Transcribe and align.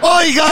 ¡Oiga! 0.00 0.44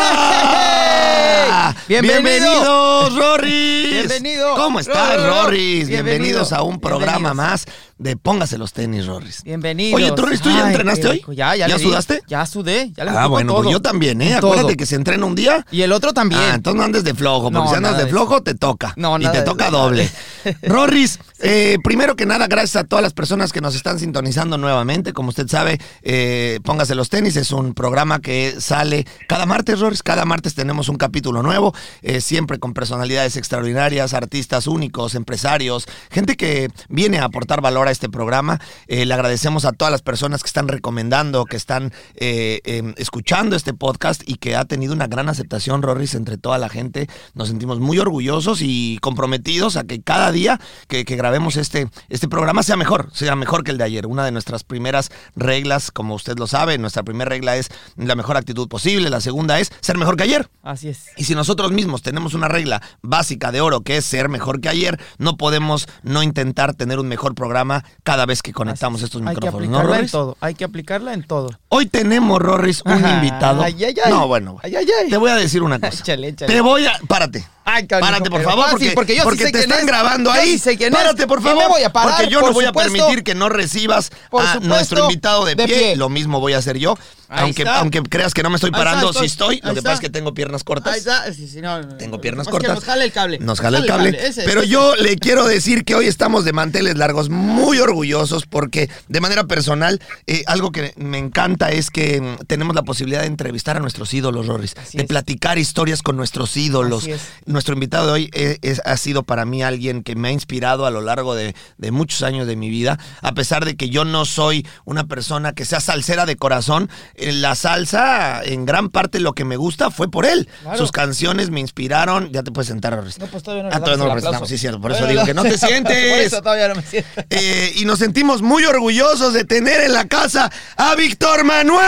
¡Bienvenido! 1.89 2.23
¡Bienvenidos, 2.23 3.15
Rorris! 3.17 3.91
¡Bienvenido! 3.91 4.55
¿Cómo 4.57 4.81
estás, 4.81 5.17
Rorris? 5.17 5.27
Rorris? 5.27 5.89
Bienvenido. 5.89 6.05
Bienvenidos 6.05 6.53
a 6.53 6.63
un 6.63 6.81
programa 6.81 7.33
más 7.33 7.67
de 7.99 8.15
Póngase 8.17 8.59
los 8.59 8.75
tenis, 8.75 9.07
Rorris. 9.07 9.43
Bienvenido. 9.43 9.97
Oye, 9.97 10.13
Rorris, 10.15 10.43
¿tú 10.43 10.51
ya 10.51 10.69
entrenaste 10.69 11.09
hoy? 11.09 11.25
Ya, 11.29 11.57
ya. 11.57 11.67
¿Ya 11.67 11.79
le 11.79 11.83
sudaste? 11.83 12.23
Ya 12.27 12.45
sudé. 12.45 12.93
Ya 12.95 13.05
le 13.05 13.11
Ah, 13.11 13.27
bueno, 13.27 13.55
pues 13.57 13.71
yo 13.71 13.81
también, 13.81 14.21
¿eh? 14.21 14.35
Acuérdate 14.35 14.77
que 14.77 14.85
se 14.85 14.97
entrena 14.97 15.25
un 15.25 15.35
día. 15.35 15.65
Y 15.71 15.81
el 15.81 15.93
otro 15.93 16.13
también. 16.13 16.41
Ah, 16.43 16.55
entonces 16.57 16.79
no 16.79 16.85
andes 16.85 17.05
de 17.05 17.15
flojo, 17.15 17.45
porque 17.51 17.59
No, 17.59 17.69
si 17.71 17.75
andas 17.77 17.97
de 17.97 18.07
flojo 18.07 18.43
te 18.43 18.55
toca. 18.55 18.93
No, 18.97 19.17
y 19.19 19.23
nada 19.23 19.33
te 19.33 19.39
de 19.39 19.45
toca 19.47 19.71
doble. 19.71 20.11
Rorris, 20.63 21.19
eh, 21.41 21.79
primero 21.83 22.17
que 22.17 22.27
nada, 22.27 22.47
gracias 22.49 22.77
a 22.77 22.85
todas 22.85 23.03
las 23.03 23.15
personas 23.15 23.53
que 23.53 23.63
nos 23.63 23.75
están 23.75 23.99
sintonizando 23.99 24.59
nuevamente. 24.59 25.15
Como 25.15 25.31
usted 25.31 25.49
sabe, 25.49 25.81
eh, 26.03 26.61
Póngase 26.65 26.95
los 26.95 27.09
tenis, 27.09 27.37
es 27.37 27.51
un 27.51 27.73
programa 27.73 28.21
que 28.21 28.57
sale 28.59 29.07
cada 29.27 29.47
martes, 29.47 29.81
Rorris. 29.81 30.03
Cada 30.03 30.27
martes 30.27 30.55
tenemos 30.55 30.91
un 30.91 30.97
capítulo 30.97 31.43
nuevo, 31.43 31.75
eh, 32.03 32.21
siempre 32.21 32.59
con 32.59 32.75
personalidades 32.75 33.37
extraordinarias, 33.39 34.13
artistas 34.13 34.67
únicos, 34.67 35.15
empresarios, 35.15 35.87
gente 36.11 36.37
que 36.37 36.69
viene 36.91 37.19
a 37.21 37.25
aportar 37.25 37.63
valor 37.63 37.86
a 37.89 37.91
este 37.91 38.09
programa. 38.09 38.61
Eh, 38.87 39.07
le 39.07 39.15
agradecemos 39.15 39.65
a 39.65 39.73
todas 39.73 39.93
las 39.93 40.03
personas 40.03 40.43
que 40.43 40.49
están 40.49 40.69
recomendando, 40.69 41.45
que 41.45 41.57
están 41.57 41.93
eh, 42.15 42.61
eh, 42.65 42.95
escuchando 42.97 43.57
este 43.57 43.75
podcast 43.75 44.23
y 44.27 44.37
que 44.37 44.57
ha 44.57 44.65
tenido 44.65 44.93
una 44.93 45.07
gran 45.07 45.29
aceptación, 45.29 45.83
Rorris, 45.83 46.15
entre 46.15 46.39
toda 46.39 46.59
la 46.59 46.69
gente. 46.69 47.09
Nos 47.35 47.49
sentimos 47.49 47.81
muy 47.81 47.99
orgullosos 47.99 48.61
y 48.63 48.99
comprometidos 49.01 49.77
a 49.77 49.85
que 49.85 50.01
cada 50.03 50.33
día 50.33 50.61
que, 50.89 51.05
que 51.05 51.17
grabemos 51.17 51.57
este, 51.57 51.89
este 52.09 52.29
programa 52.29 52.63
sea 52.63 52.77
mejor, 52.77 53.11
sea 53.13 53.37
mejor 53.37 53.65
que 53.65 53.71
el 53.71 53.79
de 53.79 53.85
ayer. 53.85 54.07
Una 54.07 54.25
de 54.25 54.33
nuestras 54.33 54.65
primeras 54.65 55.11
reglas, 55.35 55.91
como 55.91 56.15
usted 56.15 56.39
lo 56.39 56.47
sabe, 56.47 56.79
nuestra 56.79 57.03
primera 57.03 57.29
regla 57.29 57.57
es 57.57 57.69
la 57.97 58.15
mejor 58.15 58.37
actitud 58.37 58.69
posible, 58.69 59.11
la 59.11 59.21
segunda 59.21 59.59
es 59.61 59.73
ser 59.81 59.99
mejor 59.99 60.17
que 60.17 60.25
ayer. 60.25 60.49
Así 60.63 60.89
es. 60.89 61.07
Y 61.17 61.25
si 61.25 61.35
nosotros 61.35 61.73
mismos 61.73 62.03
tenemos 62.03 62.35
una 62.35 62.49
regla 62.49 62.83
básica 63.03 63.53
de 63.53 63.61
oro 63.61 63.81
que 63.81 63.97
es 63.97 64.05
ser 64.05 64.29
mejor 64.29 64.61
que 64.61 64.69
ayer, 64.69 65.01
no 65.19 65.37
podemos 65.37 65.89
no 66.03 66.23
intentar 66.23 66.75
tener 66.75 66.99
un 66.99 67.09
mejor 67.09 67.35
programa 67.35 67.76
cada 68.03 68.27
vez 68.27 68.43
que 68.43 68.53
conectamos 68.53 69.03
estos 69.03 69.21
Hay 69.23 69.29
que 69.29 69.35
micrófonos, 69.35 69.69
¿no, 69.69 69.79
aplicarla 69.79 69.99
en 70.05 70.11
todo. 70.11 70.37
Hay 70.41 70.55
que 70.55 70.65
aplicarla 70.65 71.13
en 71.15 71.23
todo. 71.27 71.51
Hoy 71.69 71.87
tenemos, 71.87 72.41
Rorris, 72.41 72.83
un 72.85 72.93
Ajá. 72.93 73.15
invitado. 73.15 73.63
Ay, 73.63 73.85
ay, 73.85 73.95
ay. 74.05 74.13
No, 74.13 74.27
bueno. 74.29 74.59
Ay, 74.63 74.77
ay, 74.77 74.87
ay. 75.03 75.11
Te 75.11 75.17
voy 75.17 75.31
a 75.31 75.37
decir 75.37 75.63
una 75.63 75.79
cosa. 75.79 75.93
Échale, 76.03 76.29
échale. 76.29 76.53
Te 76.53 76.61
voy 76.61 76.87
a... 76.87 76.93
Párate. 77.09 77.47
Ay, 77.69 77.85
canijo, 77.89 78.07
Párate, 78.09 78.31
por 78.31 78.43
favor, 78.45 78.65
fácil, 78.71 78.93
porque, 78.95 78.95
porque 78.95 79.17
yo 79.17 79.23
sí 79.23 79.25
porque 79.25 79.39
sé 79.39 79.45
te 79.47 79.59
quién 79.59 79.63
están 79.65 79.81
es. 79.81 79.87
grabando 79.87 80.33
Yo 80.33 80.41
ahí. 80.41 80.53
sí 80.53 80.59
sé 80.61 80.77
quién 80.77 80.93
es. 80.93 80.99
Párate, 81.01 81.27
por 81.27 81.41
Y 81.41 81.43
me 81.43 81.51
favor. 81.51 81.69
voy 81.71 81.83
a 81.83 81.91
parar, 81.93 82.15
porque 82.17 82.31
yo 82.31 82.41
no 82.41 82.53
voy 82.53 82.65
supuesto. 82.67 82.81
a 82.93 82.97
permitir 83.03 83.25
que 83.25 83.35
no 83.35 83.49
recibas 83.49 84.11
Por 84.31 84.43
a 84.45 84.53
supuesto, 84.53 84.69
nuestro 84.69 85.03
invitado 85.05 85.45
de, 85.45 85.57
de 85.57 85.65
pie. 85.67 85.77
pie. 85.79 85.97
Lo 85.97 86.09
mismo 86.09 86.39
voy 86.39 86.53
a 86.53 86.59
hacer 86.59 86.79
yo. 86.79 86.97
Aunque, 87.29 87.67
aunque 87.69 88.03
creas 88.03 88.35
que 88.35 88.43
no 88.43 88.51
me 88.51 88.57
estoy 88.57 88.71
parando, 88.71 89.13
sí 89.13 89.25
estoy. 89.25 89.61
Lo 89.63 89.75
que 89.75 89.83
pasa 89.83 89.95
es 89.95 90.01
que 90.01 90.11
tengo 90.11 90.33
piernas 90.35 90.65
cortas. 90.65 90.93
Ahí 90.93 90.99
está. 91.01 91.33
Sí, 91.33 91.49
sí, 91.49 91.61
no, 91.61 91.83
no, 91.83 91.97
Tengo 91.97 92.21
piernas 92.21 92.49
cortas. 92.49 92.75
Nos 92.75 92.85
jala 92.85 93.05
el 93.05 93.13
cable. 93.13 93.39
Nos 93.39 93.61
jala 93.61 93.79
el 93.79 93.87
cable. 93.87 94.11
Ese, 94.11 94.45
pero 94.45 94.61
ese, 94.63 94.71
yo 94.71 94.95
le 94.97 95.17
quiero 95.17 95.47
decir 95.47 95.85
que 95.85 95.95
hoy 95.95 96.07
estamos 96.07 96.45
de 96.45 96.53
manteles 96.53 96.97
largos, 96.97 97.29
muy 97.29 97.79
orgullosos, 97.79 98.47
porque 98.47 98.89
de 99.09 99.21
manera 99.21 99.45
personal, 99.45 100.01
eh, 100.27 100.45
algo 100.47 100.71
que 100.73 100.93
me 100.97 101.19
encanta 101.19 101.71
es 101.71 101.91
que 101.91 102.21
mm, 102.21 102.45
tenemos 102.47 102.75
la 102.75 102.83
posibilidad 102.83 103.21
de 103.23 103.27
entrevistar 103.27 103.77
a 103.77 103.81
nuestros 103.81 104.13
ídolos, 104.15 104.47
Rorris. 104.47 104.75
Así 104.77 104.97
de 104.97 105.05
es. 105.05 105.09
platicar 105.09 105.59
historias 105.59 106.03
con 106.03 106.17
nuestros 106.17 106.57
ídolos. 106.57 107.09
Nuestro 107.45 107.75
invitado 107.75 108.07
de 108.09 108.13
hoy 108.13 108.31
eh, 108.33 108.59
es- 108.63 108.81
ha 108.85 108.97
sido 108.97 109.23
para 109.25 109.45
mí 109.45 109.63
alguien 109.63 110.03
que 110.03 110.15
me 110.15 110.29
ha 110.29 110.33
inspirado 110.33 110.87
a 110.87 110.91
lo 110.91 111.01
largo 111.01 111.35
de, 111.35 111.55
de 111.79 111.91
muchos 111.91 112.23
años 112.23 112.47
de 112.47 112.57
mi 112.57 112.71
vida. 112.71 112.99
A 113.23 113.33
pesar 113.33 113.65
de 113.65 113.77
que 113.77 113.89
yo 113.91 114.05
no 114.05 114.25
soy 114.25 114.67
una 114.85 115.05
persona 115.07 115.53
que 115.53 115.65
sea 115.65 115.81
salsera 115.81 116.27
de 116.27 116.37
corazón, 116.37 116.89
la 117.19 117.55
salsa, 117.55 118.43
en 118.45 118.67
gran 118.67 118.91
parte 118.91 119.21
lo 119.21 119.33
que 119.33 119.45
me 119.45 119.57
gusta 119.57 119.91
fue 119.91 120.11
por 120.11 120.27
él. 120.27 120.49
Claro. 120.63 120.79
Sus 120.79 120.93
canciones 120.93 121.51
me 121.51 121.61
inspiraron. 121.61 122.31
Ya 122.33 122.43
te 122.43 122.51
puedes 122.53 122.69
sentar, 122.69 122.95
Rorris. 122.95 123.19
No, 123.19 123.27
pues 123.27 123.43
todavía 123.43 123.65
no 123.65 123.71
Ah, 123.71 123.81
todavía 123.81 123.97
no 123.97 124.07
lo 124.07 124.13
presentamos, 124.13 124.49
sí, 124.49 124.59
cierto. 124.59 124.81
Por 124.81 124.93
eso 124.93 125.07
digo 125.07 125.25
que 125.25 125.35
no 125.35 125.43
te 125.43 125.57
sientes. 125.59 126.11
Por 126.11 126.21
eso 126.21 126.43
todavía 126.43 126.69
no 126.69 126.75
me 126.75 126.83
siento. 126.83 127.09
Eh, 127.31 127.73
y 127.77 127.85
nos 127.85 127.99
sentimos 127.99 128.43
muy 128.43 128.65
orgullosos 128.65 129.33
de 129.33 129.45
tener 129.45 129.81
en 129.81 129.93
la 129.93 130.07
casa 130.07 130.51
a 130.77 130.95
Víctor 130.95 131.45
Manuel. 131.45 131.87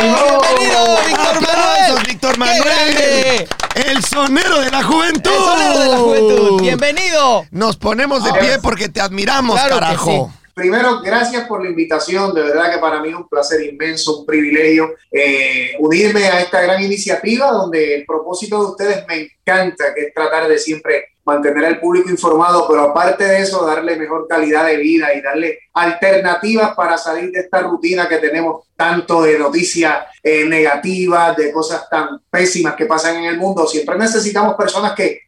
¡Bienvenido, 0.00 0.98
Víctor 1.06 1.36
¡Aplausos, 1.36 1.42
Manuel! 1.42 2.06
Víctor 2.06 2.32
¡Qué 2.32 2.38
Manuel! 2.38 3.48
El 3.74 4.04
sonero 4.04 4.60
de 4.60 4.70
la 4.70 4.82
juventud. 4.82 5.30
El 5.30 5.38
sonero 5.38 5.78
de 5.78 5.88
la 5.88 5.96
juventud. 5.98 6.60
Bienvenido. 6.60 7.44
Nos 7.50 7.76
ponemos 7.76 8.24
de 8.24 8.32
pie 8.34 8.58
porque 8.60 8.88
te 8.88 9.00
admiramos, 9.00 9.54
Claro 9.54 9.76
que 9.76 9.80
carajo. 9.80 10.32
Primero, 10.58 11.00
gracias 11.00 11.46
por 11.46 11.62
la 11.62 11.70
invitación. 11.70 12.34
De 12.34 12.42
verdad 12.42 12.72
que 12.72 12.78
para 12.78 13.00
mí 13.00 13.10
es 13.10 13.14
un 13.14 13.28
placer 13.28 13.62
inmenso, 13.62 14.18
un 14.18 14.26
privilegio 14.26 14.96
eh, 15.08 15.76
unirme 15.78 16.24
a 16.24 16.40
esta 16.40 16.60
gran 16.60 16.82
iniciativa 16.82 17.52
donde 17.52 17.94
el 17.94 18.04
propósito 18.04 18.58
de 18.58 18.70
ustedes 18.72 19.06
me 19.06 19.30
encanta, 19.30 19.94
que 19.94 20.06
es 20.06 20.12
tratar 20.12 20.48
de 20.48 20.58
siempre 20.58 21.10
mantener 21.24 21.64
al 21.64 21.78
público 21.78 22.10
informado, 22.10 22.66
pero 22.66 22.82
aparte 22.82 23.22
de 23.22 23.38
eso, 23.38 23.64
darle 23.64 23.94
mejor 23.94 24.26
calidad 24.26 24.66
de 24.66 24.78
vida 24.78 25.14
y 25.14 25.20
darle 25.20 25.60
alternativas 25.74 26.74
para 26.74 26.98
salir 26.98 27.30
de 27.30 27.38
esta 27.38 27.60
rutina 27.60 28.08
que 28.08 28.16
tenemos 28.16 28.64
tanto 28.74 29.22
de 29.22 29.38
noticias 29.38 30.06
eh, 30.24 30.44
negativas, 30.44 31.36
de 31.36 31.52
cosas 31.52 31.88
tan 31.88 32.20
pésimas 32.28 32.74
que 32.74 32.86
pasan 32.86 33.18
en 33.18 33.24
el 33.26 33.38
mundo. 33.38 33.64
Siempre 33.68 33.96
necesitamos 33.96 34.56
personas 34.56 34.92
que 34.94 35.20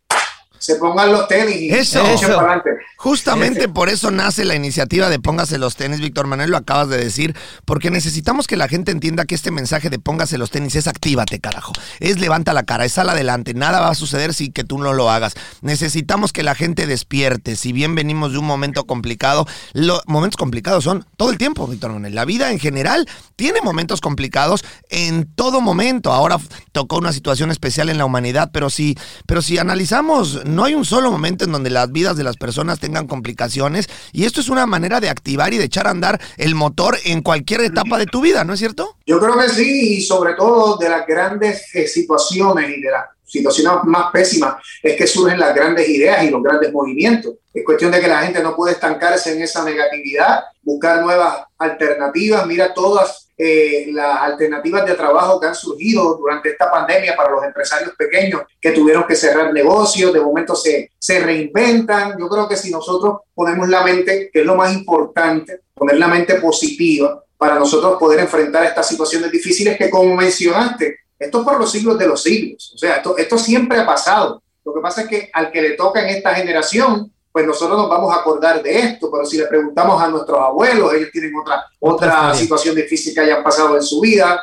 se 0.61 0.75
pongan 0.77 1.11
los 1.11 1.27
tenis 1.27 1.57
y 1.57 1.71
Eso. 1.71 2.01
echen 2.01 2.15
Eso. 2.15 2.27
para 2.27 2.53
adelante. 2.53 2.71
Justamente 2.97 3.69
por 3.71 3.89
eso 3.89 4.11
nace 4.11 4.45
la 4.45 4.55
iniciativa 4.55 5.09
de 5.09 5.19
Póngase 5.19 5.57
los 5.57 5.75
tenis, 5.75 6.01
Víctor 6.01 6.27
Manuel, 6.27 6.51
lo 6.51 6.59
acabas 6.59 6.91
de 6.91 6.99
decir, 6.99 7.35
porque 7.65 7.91
necesitamos 7.91 8.47
que 8.47 8.59
la 8.59 8.69
gente 8.69 8.93
entienda 8.93 9.25
que 9.25 9.35
este 9.35 9.51
mensaje 9.51 9.89
de 9.89 9.99
Póngase 9.99 10.37
los 10.37 10.51
tenis 10.51 10.77
es 10.77 10.87
actívate, 10.87 11.41
carajo. 11.41 11.73
Es 11.99 12.21
levanta 12.21 12.53
la 12.53 12.65
cara, 12.65 12.85
es 12.85 12.93
sal 12.93 13.09
adelante, 13.09 13.55
nada 13.55 13.81
va 13.81 13.89
a 13.89 13.95
suceder 13.95 14.35
si 14.35 14.51
que 14.51 14.63
tú 14.63 14.79
no 14.79 14.93
lo 14.93 15.11
hagas. 15.11 15.33
Necesitamos 15.63 16.33
que 16.33 16.43
la 16.43 16.55
gente 16.55 16.87
despierte, 16.87 17.57
si 17.57 17.73
bien 17.73 17.95
venimos 17.95 18.33
de 18.33 18.39
un 18.39 18.47
momento 18.47 18.85
complicado, 18.85 19.47
los 19.73 20.03
momentos 20.07 20.37
complicados 20.37 20.85
son 20.85 21.07
todo 21.17 21.31
el 21.31 21.39
tiempo, 21.39 21.67
Víctor 21.67 21.93
Manuel. 21.93 22.15
La 22.15 22.27
vida 22.27 22.53
en 22.53 22.59
general 22.59 23.09
tiene 23.35 23.63
momentos 23.63 24.03
complicados 24.03 24.63
en 24.91 25.27
todo 25.35 25.63
momento. 25.63 26.13
Ahora 26.13 26.37
tocó 26.73 26.99
una 26.99 27.15
situación 27.15 27.51
especial 27.51 27.89
en 27.89 27.97
la 27.97 28.05
humanidad, 28.05 28.51
pero 28.53 28.69
si, 28.69 28.99
pero 29.27 29.41
si 29.41 29.57
analizamos, 29.57 30.45
no 30.51 30.65
hay 30.65 30.75
un 30.75 30.85
solo 30.85 31.11
momento 31.11 31.45
en 31.45 31.53
donde 31.53 31.71
las 31.71 31.91
vidas 31.91 32.17
de 32.17 32.25
las 32.25 32.37
personas 32.37 32.81
tengan 32.81 33.07
complicaciones 33.07 33.89
y 34.13 34.25
esto 34.25 34.41
es 34.41 34.49
una 34.49 34.67
manera 34.67 35.01
de 35.01 35.09
activar 35.09 35.53
y 35.55 35.59
de 35.59 35.65
echar 35.65 35.87
a 35.87 35.91
andar 35.91 36.21
el 36.37 36.55
motor 36.55 36.99
en 37.05 37.23
cualquier 37.23 37.63
etapa 37.63 37.99
de 37.99 38.07
tu 38.07 38.21
vida, 38.21 38.45
¿no 38.45 38.53
es 38.53 38.59
cierto? 38.59 38.97
Yo 39.07 39.19
creo 39.21 39.39
que 39.39 39.49
sí, 39.49 39.99
y 39.99 40.03
sobre 40.03 40.35
todo 40.35 40.77
de 40.77 40.89
las 40.89 41.07
grandes 41.07 41.75
eh, 41.75 41.87
situaciones 41.87 42.77
y 42.77 42.81
de 42.81 42.91
las 42.91 43.05
situaciones 43.25 43.85
más 43.85 44.11
pésimas 44.11 44.57
es 44.83 44.97
que 44.97 45.07
surgen 45.07 45.39
las 45.39 45.55
grandes 45.55 45.89
ideas 45.89 46.25
y 46.25 46.31
los 46.31 46.43
grandes 46.43 46.73
movimientos. 46.73 47.35
Es 47.55 47.65
cuestión 47.65 47.93
de 47.93 48.01
que 48.01 48.09
la 48.09 48.23
gente 48.23 48.43
no 48.43 48.57
puede 48.57 48.75
estancarse 48.75 49.33
en 49.33 49.43
esa 49.43 49.65
negatividad, 49.65 50.41
buscar 50.63 51.01
nuevas 51.03 51.45
alternativas. 51.59 52.47
Mira 52.47 52.75
todas 52.75 53.30
eh, 53.43 53.87
las 53.91 54.21
alternativas 54.21 54.85
de 54.85 54.95
trabajo 54.95 55.41
que 55.41 55.47
han 55.47 55.55
surgido 55.55 56.15
durante 56.17 56.51
esta 56.51 56.71
pandemia 56.71 57.17
para 57.17 57.31
los 57.31 57.43
empresarios 57.43 57.95
pequeños 57.97 58.43
que 58.61 58.73
tuvieron 58.73 59.07
que 59.07 59.17
cerrar 59.17 59.51
negocios, 59.51 60.13
de 60.13 60.21
momento 60.21 60.55
se, 60.55 60.91
se 60.99 61.21
reinventan. 61.21 62.19
Yo 62.19 62.29
creo 62.29 62.47
que 62.47 62.57
si 62.57 62.71
nosotros 62.71 63.21
ponemos 63.35 63.67
la 63.71 63.83
mente, 63.83 64.29
que 64.31 64.41
es 64.41 64.45
lo 64.47 64.57
más 64.57 64.75
importante, 64.75 65.63
poner 65.73 65.97
la 65.97 66.09
mente 66.09 66.35
positiva 66.35 67.25
para 67.39 67.59
nosotros 67.59 67.99
poder 67.99 68.21
enfrentar 68.21 68.63
estas 68.65 68.87
situaciones 68.87 69.33
difíciles 69.33 69.79
que, 69.79 69.89
como 69.89 70.15
mencionaste, 70.15 70.99
esto 71.19 71.39
es 71.39 71.45
por 71.47 71.59
los 71.59 71.73
siglos 71.73 71.99
de 71.99 72.09
los 72.09 72.23
siglos. 72.23 72.73
O 72.75 72.77
sea, 72.77 72.97
esto, 72.97 73.17
esto 73.17 73.39
siempre 73.39 73.79
ha 73.79 73.87
pasado. 73.87 74.43
Lo 74.67 74.75
que 74.75 74.81
pasa 74.83 75.01
es 75.01 75.09
que 75.09 75.31
al 75.33 75.51
que 75.51 75.63
le 75.63 75.71
toca 75.71 76.03
en 76.03 76.15
esta 76.15 76.35
generación, 76.35 77.11
pues 77.33 77.47
nosotros 77.47 77.79
nos 77.79 77.89
vamos 77.89 78.13
a 78.13 78.21
acordar 78.21 78.63
de 78.63 78.79
esto, 78.79 79.11
pero 79.11 79.25
si 79.25 79.39
le 79.39 79.47
preguntamos 79.47 80.03
a 80.03 80.09
nuestros 80.09 80.39
abuelos, 80.39 80.93
ellos 80.95 81.11
tienen 81.13 81.33
otra, 81.37 81.65
otra 81.79 82.35
situación 82.35 82.75
difícil 82.75 83.15
que 83.15 83.21
hayan 83.21 83.43
pasado 83.43 83.77
en 83.77 83.83
su 83.83 84.01
vida, 84.01 84.43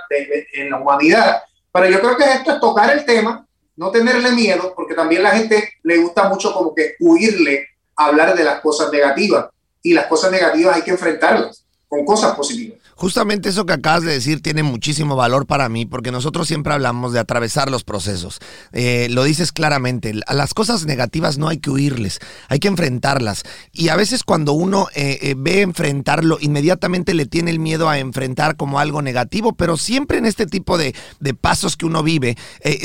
en 0.53 0.69
la 0.69 0.79
humanidad. 0.79 1.41
Pero 1.71 1.89
yo 1.89 1.99
creo 1.99 2.17
que 2.17 2.23
esto 2.23 2.51
es 2.53 2.59
tocar 2.61 2.91
el 2.91 3.03
tema, 3.03 3.45
no 3.75 3.91
tenerle 3.91 4.31
miedo, 4.31 4.73
porque 4.75 4.95
también 4.95 5.21
la 5.21 5.31
gente 5.31 5.73
le 5.83 5.97
gusta 5.97 6.29
mucho 6.29 6.53
como 6.53 6.73
que 6.73 6.95
huirle 6.99 7.67
a 7.95 8.05
hablar 8.05 8.35
de 8.35 8.43
las 8.43 8.61
cosas 8.61 8.91
negativas. 8.91 9.47
Y 9.83 9.93
las 9.93 10.07
cosas 10.07 10.31
negativas 10.31 10.75
hay 10.75 10.81
que 10.81 10.91
enfrentarlas 10.91 11.65
con 11.87 12.05
cosas 12.05 12.35
positivas. 12.35 12.79
Justamente 12.97 13.49
eso 13.49 13.67
que 13.67 13.73
acabas 13.73 14.01
de 14.01 14.11
decir 14.11 14.41
tiene 14.41 14.63
muchísimo 14.63 15.15
valor 15.15 15.45
para 15.45 15.69
mí 15.69 15.85
porque 15.85 16.11
nosotros 16.11 16.47
siempre 16.47 16.73
hablamos 16.73 17.13
de 17.13 17.19
atravesar 17.19 17.69
los 17.69 17.83
procesos. 17.83 18.39
Eh, 18.71 19.07
lo 19.11 19.23
dices 19.23 19.51
claramente, 19.51 20.19
a 20.25 20.33
las 20.33 20.55
cosas 20.55 20.87
negativas 20.87 21.37
no 21.37 21.47
hay 21.47 21.59
que 21.59 21.69
huirles, 21.69 22.17
hay 22.49 22.57
que 22.57 22.67
enfrentarlas. 22.67 23.43
Y 23.71 23.89
a 23.89 23.95
veces 23.95 24.23
cuando 24.23 24.53
uno 24.53 24.87
eh, 24.95 25.19
eh, 25.21 25.35
ve 25.37 25.61
enfrentarlo, 25.61 26.39
inmediatamente 26.41 27.13
le 27.13 27.27
tiene 27.27 27.51
el 27.51 27.59
miedo 27.59 27.87
a 27.87 27.99
enfrentar 27.99 28.55
como 28.55 28.79
algo 28.79 29.03
negativo, 29.03 29.53
pero 29.53 29.77
siempre 29.77 30.17
en 30.17 30.25
este 30.25 30.47
tipo 30.47 30.79
de, 30.79 30.95
de 31.19 31.33
pasos 31.35 31.77
que 31.77 31.85
uno 31.85 32.01
vive, 32.01 32.35